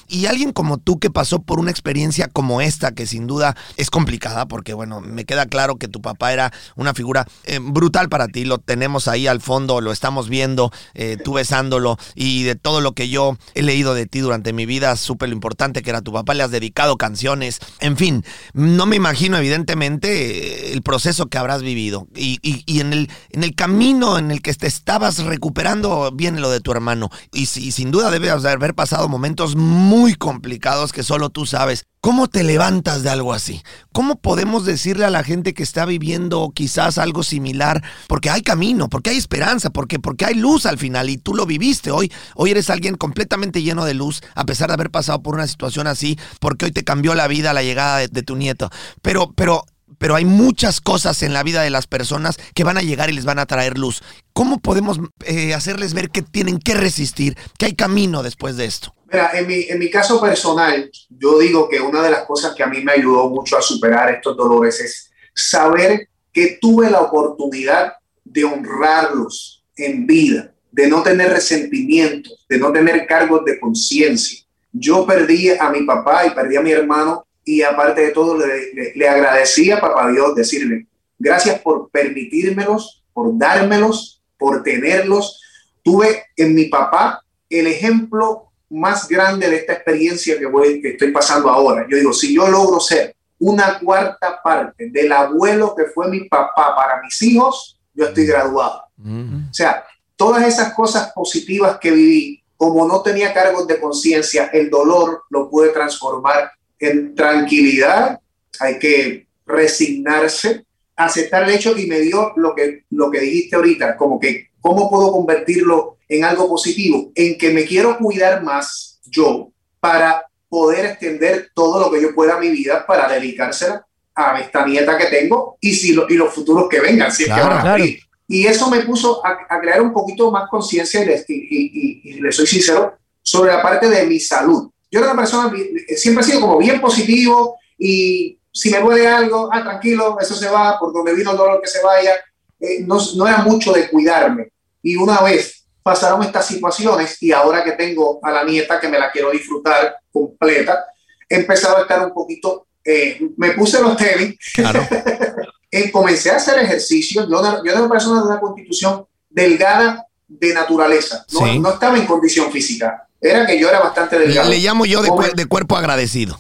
Y 0.09 0.27
alguien 0.27 0.53
como 0.53 0.79
tú 0.79 0.99
que 0.99 1.11
pasó 1.11 1.43
por 1.43 1.59
una 1.59 1.71
experiencia 1.71 2.29
como 2.29 2.61
esta, 2.61 2.93
que 2.93 3.07
sin 3.07 3.27
duda 3.27 3.57
es 3.77 3.91
complicada, 3.91 4.47
porque 4.47 4.75
bueno, 4.75 5.01
me 5.01 5.25
queda 5.25 5.47
claro 5.47 5.77
que 5.77 5.89
tu 5.89 6.01
papá 6.01 6.33
era 6.33 6.53
una 6.77 6.95
figura 6.95 7.27
eh, 7.45 7.59
brutal 7.61 8.09
para 8.09 8.29
ti, 8.29 8.45
lo 8.45 8.59
tenemos 8.59 9.09
ahí 9.09 9.27
al 9.27 9.41
fondo, 9.41 9.81
lo 9.81 9.93
estamos 9.93 10.29
viendo, 10.29 10.73
eh, 10.95 11.17
tú 11.23 11.33
besándolo, 11.35 11.99
y 12.15 12.43
de 12.45 12.55
todo 12.55 12.81
lo 12.81 12.93
que 12.93 13.09
yo 13.09 13.37
he 13.55 13.63
leído 13.63 13.95
de 13.95 14.07
ti 14.07 14.21
durante 14.21 14.53
mi 14.53 14.67
vida, 14.67 14.95
supe 14.97 15.27
lo 15.27 15.33
importante 15.33 15.83
que 15.83 15.91
era 15.91 16.03
tu 16.03 16.13
papá, 16.13 16.35
le 16.35 16.43
has 16.43 16.51
dedicado 16.51 16.97
canciones, 16.97 17.59
en 17.81 17.97
fin, 17.97 18.25
no 18.53 18.87
me 18.87 18.97
imagino 18.97 19.37
evidentemente 19.39 20.73
el 20.73 20.83
proceso 20.83 21.27
que 21.27 21.39
habrás 21.39 21.63
vivido, 21.63 22.07
y, 22.15 22.39
y- 22.43 22.81
en, 22.81 22.93
el, 22.93 23.11
en 23.31 23.45
el 23.45 23.55
camino 23.55 24.19
en 24.19 24.31
el 24.31 24.43
que 24.43 24.53
te 24.55 24.67
estabas 24.67 25.19
recuperando 25.19 26.11
viene 26.13 26.41
lo 26.41 26.51
de 26.51 26.61
tu 26.61 26.73
hermano, 26.73 27.11
y, 27.33 27.43
y 27.43 27.73
sin 27.73 27.91
duda 27.91 28.11
debes 28.11 28.43
de 28.43 28.51
haber 28.51 28.75
pasado 28.75 29.09
momentos 29.09 29.32
muy 29.57 30.15
complicados 30.15 30.93
que 30.93 31.03
solo 31.03 31.31
tú 31.31 31.47
sabes. 31.47 31.85
¿Cómo 32.01 32.29
te 32.29 32.43
levantas 32.43 33.03
de 33.03 33.11
algo 33.11 33.33
así? 33.33 33.63
¿Cómo 33.93 34.21
podemos 34.21 34.65
decirle 34.65 35.05
a 35.05 35.11
la 35.11 35.23
gente 35.23 35.55
que 35.55 35.63
está 35.63 35.85
viviendo 35.85 36.51
quizás 36.55 36.99
algo 36.99 37.23
similar? 37.23 37.83
Porque 38.09 38.29
hay 38.29 38.43
camino, 38.43 38.89
porque 38.89 39.11
hay 39.11 39.17
esperanza, 39.17 39.71
porque, 39.71 39.99
porque 40.01 40.25
hay 40.25 40.35
luz 40.35 40.67
al 40.67 40.79
final 40.79 41.11
y 41.11 41.17
tú 41.17 41.35
lo 41.35 41.47
viviste 41.47 41.91
hoy. 41.91 42.13
Hoy 42.35 42.51
eres 42.51 42.71
alguien 42.71 42.97
completamente 42.97 43.63
lleno 43.63 43.85
de 43.85 43.95
luz, 43.95 44.21
a 44.35 44.45
pesar 44.45 44.69
de 44.69 44.75
haber 44.75 44.91
pasado 44.91 45.23
por 45.23 45.35
una 45.35 45.47
situación 45.47 45.87
así, 45.87 46.19
porque 46.41 46.65
hoy 46.65 46.73
te 46.73 46.83
cambió 46.85 47.15
la 47.15 47.29
vida 47.29 47.53
la 47.53 47.63
llegada 47.63 47.99
de, 47.99 48.09
de 48.09 48.23
tu 48.23 48.35
nieto. 48.35 48.69
Pero, 49.01 49.33
pero, 49.37 49.65
pero 49.99 50.17
hay 50.17 50.25
muchas 50.25 50.81
cosas 50.81 51.23
en 51.23 51.33
la 51.33 51.45
vida 51.45 51.63
de 51.63 51.71
las 51.71 51.87
personas 51.87 52.37
que 52.55 52.65
van 52.65 52.79
a 52.79 52.83
llegar 52.83 53.11
y 53.11 53.13
les 53.13 53.25
van 53.25 53.39
a 53.39 53.47
traer 53.47 53.79
luz. 53.79 54.03
¿Cómo 54.33 54.59
podemos 54.59 54.99
eh, 55.25 55.55
hacerles 55.55 55.95
ver 55.95 56.11
que 56.11 56.23
tienen 56.23 56.59
que 56.59 56.75
resistir, 56.75 57.37
que 57.59 57.67
hay 57.67 57.75
camino 57.75 58.23
después 58.23 58.57
de 58.57 58.65
esto? 58.65 58.95
Mira, 59.11 59.31
en 59.35 59.47
mi, 59.47 59.63
en 59.69 59.79
mi 59.79 59.91
caso 59.91 60.21
personal, 60.21 60.91
yo 61.11 61.39
digo 61.39 61.69
que 61.69 61.81
una 61.81 62.03
de 62.03 62.11
las 62.11 62.25
cosas 62.25 62.55
que 62.55 62.63
a 62.63 62.67
mí 62.67 62.83
me 62.83 62.93
ayudó 62.93 63.29
mucho 63.29 63.59
a 63.59 63.63
superar 63.63 64.11
estos 64.11 64.37
dolores 64.37 64.81
es 64.81 65.11
saber 65.35 66.09
que 66.33 66.59
tuve 66.61 66.89
la 66.91 67.01
oportunidad 67.01 67.93
de 68.25 68.45
honrarlos 68.45 69.65
en 69.77 70.07
vida, 70.07 70.55
de 70.71 70.89
no 70.89 71.03
tener 71.03 71.31
resentimientos, 71.31 72.47
de 72.49 72.59
no 72.59 72.73
tener 72.73 73.07
cargos 73.07 73.45
de 73.45 73.61
conciencia. 73.61 74.41
Yo 74.73 75.05
perdí 75.07 75.51
a 75.51 75.69
mi 75.69 75.83
papá 75.83 76.27
y 76.27 76.31
perdí 76.31 76.57
a 76.57 76.63
mi 76.63 76.71
hermano 76.71 77.27
y 77.45 77.61
aparte 77.61 78.01
de 78.01 78.11
todo 78.13 78.39
le, 78.39 78.73
le, 78.73 78.93
le 78.95 79.09
agradecí 79.09 79.71
a 79.71 79.81
papá 79.81 80.11
Dios 80.11 80.35
decirle, 80.35 80.87
gracias 81.19 81.61
por 81.61 81.91
permitírmelos, 81.91 83.05
por 83.13 83.37
dármelos, 83.37 84.12
por 84.43 84.65
tenerlos. 84.65 85.41
Tuve 85.85 86.25
en 86.37 86.53
mi 86.55 86.65
papá 86.65 87.23
el 87.49 87.69
ejemplo 87.69 88.49
más 88.71 89.07
grande 89.07 89.49
de 89.49 89.57
esta 89.57 89.75
experiencia 89.75 90.37
que, 90.37 90.47
voy, 90.47 90.83
que 90.83 90.91
estoy 90.91 91.13
pasando 91.13 91.49
ahora. 91.49 91.87
Yo 91.89 91.97
digo, 91.97 92.13
si 92.13 92.35
yo 92.35 92.49
logro 92.49 92.81
ser 92.81 93.15
una 93.39 93.79
cuarta 93.79 94.41
parte 94.43 94.91
del 94.91 95.13
abuelo 95.13 95.75
que 95.77 95.85
fue 95.85 96.09
mi 96.09 96.25
papá 96.29 96.75
para 96.75 97.01
mis 97.03 97.23
hijos, 97.23 97.79
yo 97.95 98.07
estoy 98.07 98.27
graduado. 98.27 98.83
Mm. 98.97 99.51
O 99.51 99.55
sea, 99.55 99.85
todas 100.17 100.45
esas 100.47 100.75
cosas 100.75 101.13
positivas 101.13 101.79
que 101.79 101.93
viví, 101.93 102.43
como 102.57 102.87
no 102.89 103.01
tenía 103.03 103.33
cargos 103.33 103.67
de 103.69 103.79
conciencia, 103.79 104.47
el 104.53 104.71
dolor 104.71 105.23
lo 105.31 105.49
pude 105.49 105.69
transformar 105.69 106.51
en 106.79 107.15
tranquilidad, 107.15 108.19
hay 108.59 108.79
que 108.79 109.27
resignarse, 109.47 110.65
aceptar 110.97 111.45
el 111.45 111.51
hecho 111.55 111.77
y 111.77 111.87
me 111.87 112.01
dio 112.01 112.33
lo 112.37 112.55
que, 112.55 112.85
lo 112.91 113.11
que 113.11 113.21
dijiste 113.21 113.57
ahorita, 113.57 113.97
como 113.97 114.19
que 114.21 114.49
cómo 114.61 114.91
puedo 114.91 115.11
convertirlo 115.13 115.97
en 116.09 116.25
algo 116.25 116.49
positivo, 116.49 117.11
en 117.15 117.39
que 117.39 117.51
me 117.51 117.65
quiero 117.65 117.97
cuidar 117.99 118.43
más 118.43 119.01
yo 119.07 119.51
para 119.81 120.25
poder 120.49 120.85
extender 120.87 121.51
todo 121.55 121.81
lo 121.81 121.91
que 121.91 122.01
yo 122.03 122.15
pueda 122.15 122.37
a 122.37 122.41
mi 122.41 122.51
vida 122.51 122.87
para 122.87 123.09
dedicársela 123.09 123.87
a 124.15 124.39
esta 124.41 124.67
nieta 124.67 124.99
que 124.99 125.07
tengo 125.07 125.57
y, 125.61 125.73
si 125.75 125.95
lo, 125.95 126.07
y 126.09 126.15
los 126.15 126.33
futuros 126.35 126.69
que 126.69 126.81
vengan, 126.81 127.11
si 127.11 127.25
Claro, 127.25 127.41
es 127.43 127.49
que 127.49 127.49
van 127.55 127.59
a 127.59 127.63
claro. 127.63 127.85
Y 128.29 128.47
eso 128.47 128.71
me 128.71 128.81
puso 128.81 129.25
a, 129.27 129.39
a 129.49 129.61
crear 129.61 129.81
un 129.83 129.93
poquito 129.93 130.31
más 130.31 130.49
conciencia 130.49 131.03
y, 131.03 131.09
y, 131.29 131.35
y, 131.35 132.01
y- 132.05 132.21
les 132.21 132.37
soy 132.37 132.47
sincero 132.47 132.95
sobre 133.23 133.53
la 133.53 133.63
parte 133.63 133.89
de 133.89 134.07
mi 134.07 134.21
salud. 134.21 134.71
Yo 134.91 135.01
era 135.01 135.13
una 135.13 135.23
persona, 135.23 135.49
bi- 135.49 135.71
siempre 135.97 136.23
he 136.23 136.27
sido 136.27 136.41
como 136.41 136.59
bien 136.59 136.81
positivo 136.81 137.57
y 137.79 138.39
si 138.53 138.71
me 138.71 138.81
duele 138.81 139.09
algo, 139.09 139.49
ah, 139.53 139.63
tranquilo, 139.63 140.19
eso 140.21 140.35
se 140.35 140.49
va, 140.49 140.79
por 140.79 140.93
donde 140.93 141.15
vino 141.15 141.31
el 141.33 141.37
dolor 141.37 141.61
que 141.63 141.69
se 141.69 141.83
vaya. 141.83 142.13
Eh, 142.61 142.85
no, 142.87 142.99
no 143.17 143.27
era 143.27 143.39
mucho 143.39 143.73
de 143.73 143.89
cuidarme. 143.89 144.53
Y 144.83 144.95
una 144.97 145.21
vez 145.21 145.65
pasaron 145.83 146.23
estas 146.23 146.47
situaciones 146.47 147.21
y 147.23 147.33
ahora 147.33 147.65
que 147.65 147.73
tengo 147.73 148.21
a 148.23 148.31
la 148.31 148.45
nieta 148.45 148.79
que 148.79 148.89
me 148.89 148.99
la 148.99 149.11
quiero 149.11 149.31
disfrutar 149.31 149.97
completa, 150.13 150.85
he 151.29 151.37
empezado 151.37 151.79
a 151.79 151.83
estar 151.83 152.05
un 152.07 152.13
poquito, 152.13 152.67
eh, 152.85 153.21
me 153.37 153.53
puse 153.53 153.81
los 153.81 153.97
tenis, 153.97 154.37
Claro. 154.55 154.87
eh, 155.71 155.91
comencé 155.91 156.31
a 156.31 156.37
hacer 156.37 156.59
ejercicio. 156.61 157.23
Yo, 157.29 157.43
yo 157.65 157.73
era 157.73 157.81
una 157.81 157.89
persona 157.91 158.21
de 158.21 158.27
una 158.29 158.41
constitución 158.41 159.07
delgada 159.31 160.07
de 160.29 160.53
naturaleza. 160.55 161.25
No, 161.33 161.41
Sí. 161.47 161.59
no 161.59 161.71
estaba 161.71 161.97
en 161.97 162.07
condición 162.07 162.53
física. 162.53 163.07
Era 163.21 163.47
que 163.47 163.59
yo 163.59 163.69
era 163.69 163.81
bastante 163.81 164.19
Le, 164.19 164.27
delgado. 164.27 164.51
le 164.51 164.59
llamo 164.59 164.85
yo 164.85 165.01
de, 165.03 165.09
cuer- 165.09 165.35
de 165.35 165.47
cuerpo 165.47 165.77
agradecido. 165.77 166.39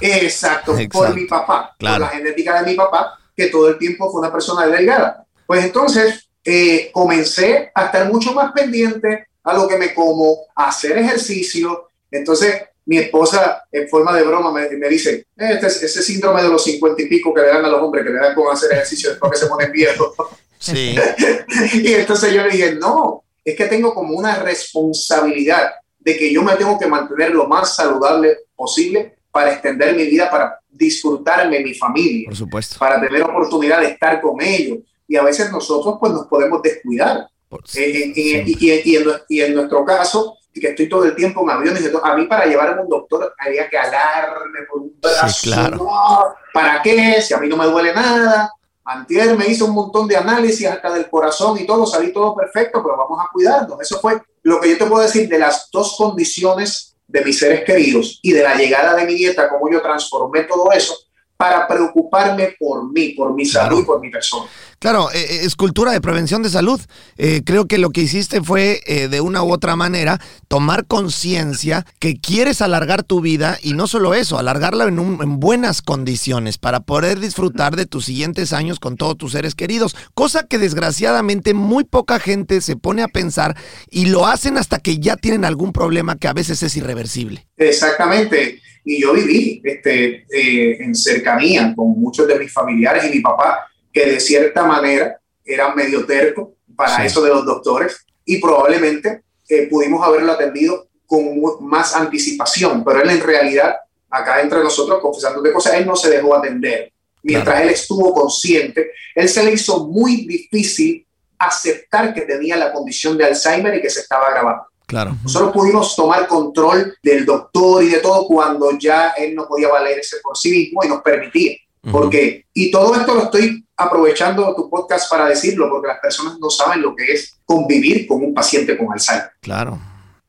Exacto, 0.00 0.72
Exacto. 0.78 0.98
por 0.98 1.14
mi 1.14 1.24
papá, 1.26 1.74
Claro. 1.78 2.04
por 2.04 2.12
la 2.12 2.18
genética 2.18 2.62
de 2.62 2.70
mi 2.70 2.76
papá, 2.76 3.18
que 3.36 3.46
todo 3.48 3.68
el 3.68 3.78
tiempo 3.78 4.10
fue 4.10 4.20
una 4.20 4.32
persona 4.32 4.66
delgada. 4.66 5.24
Pues 5.46 5.64
entonces 5.64 6.28
eh, 6.44 6.90
comencé 6.92 7.70
a 7.74 7.86
estar 7.86 8.10
mucho 8.12 8.32
más 8.32 8.52
pendiente 8.52 9.26
a 9.42 9.54
lo 9.54 9.66
que 9.68 9.76
me 9.76 9.92
como, 9.94 10.38
a 10.54 10.68
hacer 10.68 10.96
ejercicio. 10.98 11.88
Entonces 12.10 12.62
mi 12.86 12.98
esposa, 12.98 13.62
en 13.72 13.88
forma 13.88 14.14
de 14.14 14.22
broma, 14.24 14.52
me, 14.52 14.68
me 14.76 14.88
dice, 14.88 15.26
"Eh, 15.36 15.50
este, 15.54 15.66
es- 15.68 15.82
ese 15.82 16.02
síndrome 16.02 16.42
de 16.42 16.48
los 16.48 16.62
cincuenta 16.62 17.00
y 17.02 17.06
pico 17.06 17.32
que 17.32 17.40
le 17.40 17.48
dan 17.48 17.64
a 17.64 17.68
los 17.68 17.80
hombres, 17.80 18.04
que 18.04 18.10
le 18.12 18.18
dan 18.18 18.34
con 18.34 18.52
hacer 18.52 18.72
ejercicio 18.72 19.10
después 19.10 19.32
que 19.32 19.38
se 19.38 19.46
ponen 19.46 19.72
viejos. 19.72 20.12
Sí. 20.58 20.96
y 21.74 21.92
entonces 21.92 22.32
yo 22.32 22.42
le 22.42 22.48
dije, 22.50 22.74
no, 22.76 23.22
es 23.44 23.54
que 23.54 23.66
tengo 23.66 23.92
como 23.92 24.16
una 24.16 24.36
responsabilidad 24.36 25.72
de 25.98 26.16
que 26.16 26.32
yo 26.32 26.42
me 26.42 26.56
tengo 26.56 26.78
que 26.78 26.86
mantener 26.86 27.30
lo 27.32 27.46
más 27.46 27.74
saludable 27.76 28.38
posible 28.56 29.13
para 29.34 29.52
extender 29.52 29.96
mi 29.96 30.04
vida, 30.04 30.30
para 30.30 30.60
disfrutarme 30.70 31.58
mi 31.58 31.74
familia, 31.74 32.26
Por 32.28 32.36
supuesto. 32.36 32.78
para 32.78 33.00
tener 33.00 33.20
oportunidad 33.24 33.80
de 33.80 33.88
estar 33.88 34.20
con 34.20 34.40
ellos. 34.40 34.78
Y 35.08 35.16
a 35.16 35.24
veces 35.24 35.50
nosotros 35.50 35.96
pues 35.98 36.12
nos 36.12 36.26
podemos 36.28 36.62
descuidar. 36.62 37.26
En- 37.74 37.94
en- 37.96 38.14
siempre. 38.14 38.52
y, 38.58 38.70
y- 38.70 38.82
y 38.92 38.96
en, 38.96 39.04
y 39.28 39.40
en 39.40 39.54
nuestro 39.56 39.84
caso, 39.84 40.36
que 40.52 40.68
estoy 40.68 40.88
todo 40.88 41.04
el 41.04 41.16
tiempo 41.16 41.42
en 41.42 41.50
aviones, 41.50 41.82
a 42.02 42.14
mí 42.16 42.26
para 42.26 42.46
llevarme 42.46 42.80
a 42.80 42.84
un 42.84 42.88
doctor 42.88 43.34
había 43.38 43.68
que 43.68 43.76
alarme 43.76 44.60
por 44.70 44.82
un 44.82 44.92
brazo. 45.00 45.36
claro. 45.42 45.76
No, 45.78 46.24
¿Para 46.52 46.80
qué? 46.82 47.20
Si 47.20 47.34
a 47.34 47.38
mí 47.38 47.48
no 47.48 47.56
me 47.56 47.66
duele 47.66 47.92
nada. 47.92 48.52
Antier 48.84 49.36
me 49.36 49.46
hizo 49.48 49.64
un 49.66 49.72
montón 49.72 50.06
de 50.06 50.16
análisis 50.16 50.66
hasta 50.66 50.92
del 50.92 51.08
corazón 51.10 51.58
y 51.58 51.66
todo, 51.66 51.86
salí 51.86 52.12
todo 52.12 52.34
perfecto, 52.36 52.82
pero 52.84 52.96
vamos 52.96 53.18
a 53.20 53.30
cuidarnos. 53.32 53.80
Eso 53.80 53.98
fue 53.98 54.20
lo 54.42 54.60
que 54.60 54.70
yo 54.70 54.78
te 54.78 54.86
puedo 54.86 55.02
decir 55.02 55.28
de 55.28 55.38
las 55.38 55.68
dos 55.72 55.96
condiciones 55.96 56.93
de 57.06 57.24
mis 57.24 57.38
seres 57.38 57.64
queridos 57.64 58.18
y 58.22 58.32
de 58.32 58.42
la 58.42 58.54
llegada 58.54 58.94
de 58.94 59.06
mi 59.06 59.14
nieta, 59.14 59.48
cómo 59.48 59.70
yo 59.70 59.80
transformé 59.82 60.44
todo 60.44 60.72
eso 60.72 60.96
para 61.36 61.66
preocuparme 61.66 62.54
por 62.58 62.92
mí, 62.92 63.10
por 63.10 63.34
mi 63.34 63.44
salud 63.44 63.80
y 63.82 63.84
por 63.84 64.00
mi 64.00 64.10
persona. 64.10 64.46
Claro, 64.78 65.10
eh, 65.12 65.18
eh, 65.18 65.40
es 65.42 65.56
cultura 65.56 65.92
de 65.92 66.00
prevención 66.00 66.42
de 66.42 66.48
salud. 66.50 66.80
Eh, 67.16 67.42
creo 67.44 67.66
que 67.66 67.78
lo 67.78 67.90
que 67.90 68.02
hiciste 68.02 68.42
fue, 68.42 68.80
eh, 68.86 69.08
de 69.08 69.20
una 69.20 69.42
u 69.42 69.52
otra 69.52 69.76
manera, 69.76 70.20
tomar 70.48 70.86
conciencia 70.86 71.86
que 71.98 72.16
quieres 72.20 72.60
alargar 72.62 73.02
tu 73.02 73.20
vida 73.20 73.58
y 73.62 73.72
no 73.72 73.86
solo 73.86 74.14
eso, 74.14 74.38
alargarla 74.38 74.84
en, 74.84 74.98
un- 74.98 75.22
en 75.22 75.40
buenas 75.40 75.82
condiciones 75.82 76.58
para 76.58 76.80
poder 76.80 77.18
disfrutar 77.18 77.76
de 77.76 77.86
tus 77.86 78.04
siguientes 78.04 78.52
años 78.52 78.78
con 78.78 78.96
todos 78.96 79.16
tus 79.16 79.32
seres 79.32 79.54
queridos. 79.54 79.96
Cosa 80.14 80.46
que 80.46 80.58
desgraciadamente 80.58 81.52
muy 81.54 81.84
poca 81.84 82.20
gente 82.20 82.60
se 82.60 82.76
pone 82.76 83.02
a 83.02 83.08
pensar 83.08 83.56
y 83.90 84.06
lo 84.06 84.26
hacen 84.26 84.56
hasta 84.58 84.78
que 84.78 84.98
ya 84.98 85.16
tienen 85.16 85.44
algún 85.44 85.72
problema 85.72 86.16
que 86.16 86.28
a 86.28 86.32
veces 86.32 86.62
es 86.62 86.76
irreversible. 86.76 87.48
Exactamente. 87.56 88.60
Y 88.84 89.00
yo 89.00 89.12
viví 89.14 89.62
este, 89.64 90.26
eh, 90.30 90.76
en 90.80 90.94
cercanía 90.94 91.72
con 91.74 91.98
muchos 91.98 92.28
de 92.28 92.38
mis 92.38 92.52
familiares 92.52 93.04
y 93.04 93.16
mi 93.16 93.20
papá, 93.20 93.66
que 93.92 94.06
de 94.06 94.20
cierta 94.20 94.64
manera 94.64 95.18
era 95.44 95.74
medio 95.74 96.04
terco 96.04 96.56
para 96.76 96.96
Sí. 96.96 97.06
eso 97.06 97.22
de 97.22 97.30
los 97.30 97.44
doctores 97.44 98.04
y 98.24 98.40
probablemente 98.40 99.22
eh, 99.48 99.66
pudimos 99.68 100.06
haberlo 100.06 100.32
atendido 100.32 100.88
con 101.06 101.22
más 101.60 101.94
anticipación, 101.94 102.82
pero 102.84 103.02
él 103.02 103.10
en 103.10 103.20
realidad, 103.20 103.76
acá 104.10 104.40
entre 104.40 104.60
nosotros, 104.60 105.00
confesando 105.00 105.42
de 105.42 105.52
cosas, 105.52 105.74
él 105.74 105.86
no 105.86 105.94
se 105.96 106.10
dejó 106.10 106.34
atender. 106.34 106.90
Mientras 107.22 107.60
él 107.62 107.68
estuvo 107.70 108.12
consciente, 108.12 108.90
él 109.14 109.28
se 109.28 109.42
le 109.44 109.52
hizo 109.52 109.86
muy 109.86 110.26
difícil 110.26 111.06
aceptar 111.38 112.12
que 112.14 112.22
tenía 112.22 112.56
la 112.56 112.72
condición 112.72 113.16
de 113.16 113.24
Alzheimer 113.24 113.74
y 113.74 113.82
que 113.82 113.90
se 113.90 114.00
estaba 114.00 114.26
agravando. 114.26 114.64
Claro. 114.94 115.16
Nosotros 115.24 115.52
pudimos 115.52 115.96
tomar 115.96 116.28
control 116.28 116.96
del 117.02 117.26
doctor 117.26 117.82
y 117.82 117.88
de 117.88 117.98
todo 117.98 118.28
cuando 118.28 118.78
ya 118.78 119.08
él 119.18 119.34
no 119.34 119.44
podía 119.48 119.66
valerse 119.66 120.18
por 120.22 120.38
sí 120.38 120.50
mismo 120.50 120.84
y 120.84 120.88
nos 120.88 121.02
permitía. 121.02 121.56
Porque, 121.90 122.46
y 122.54 122.70
todo 122.70 122.94
esto 122.94 123.12
lo 123.12 123.24
estoy 123.24 123.66
aprovechando 123.76 124.54
tu 124.54 124.70
podcast 124.70 125.10
para 125.10 125.26
decirlo, 125.26 125.68
porque 125.68 125.88
las 125.88 125.98
personas 125.98 126.38
no 126.38 126.48
saben 126.48 126.80
lo 126.80 126.94
que 126.94 127.12
es 127.12 127.36
convivir 127.44 128.06
con 128.06 128.22
un 128.22 128.32
paciente 128.32 128.78
con 128.78 128.92
Alzheimer. 128.92 129.32
Claro. 129.40 129.80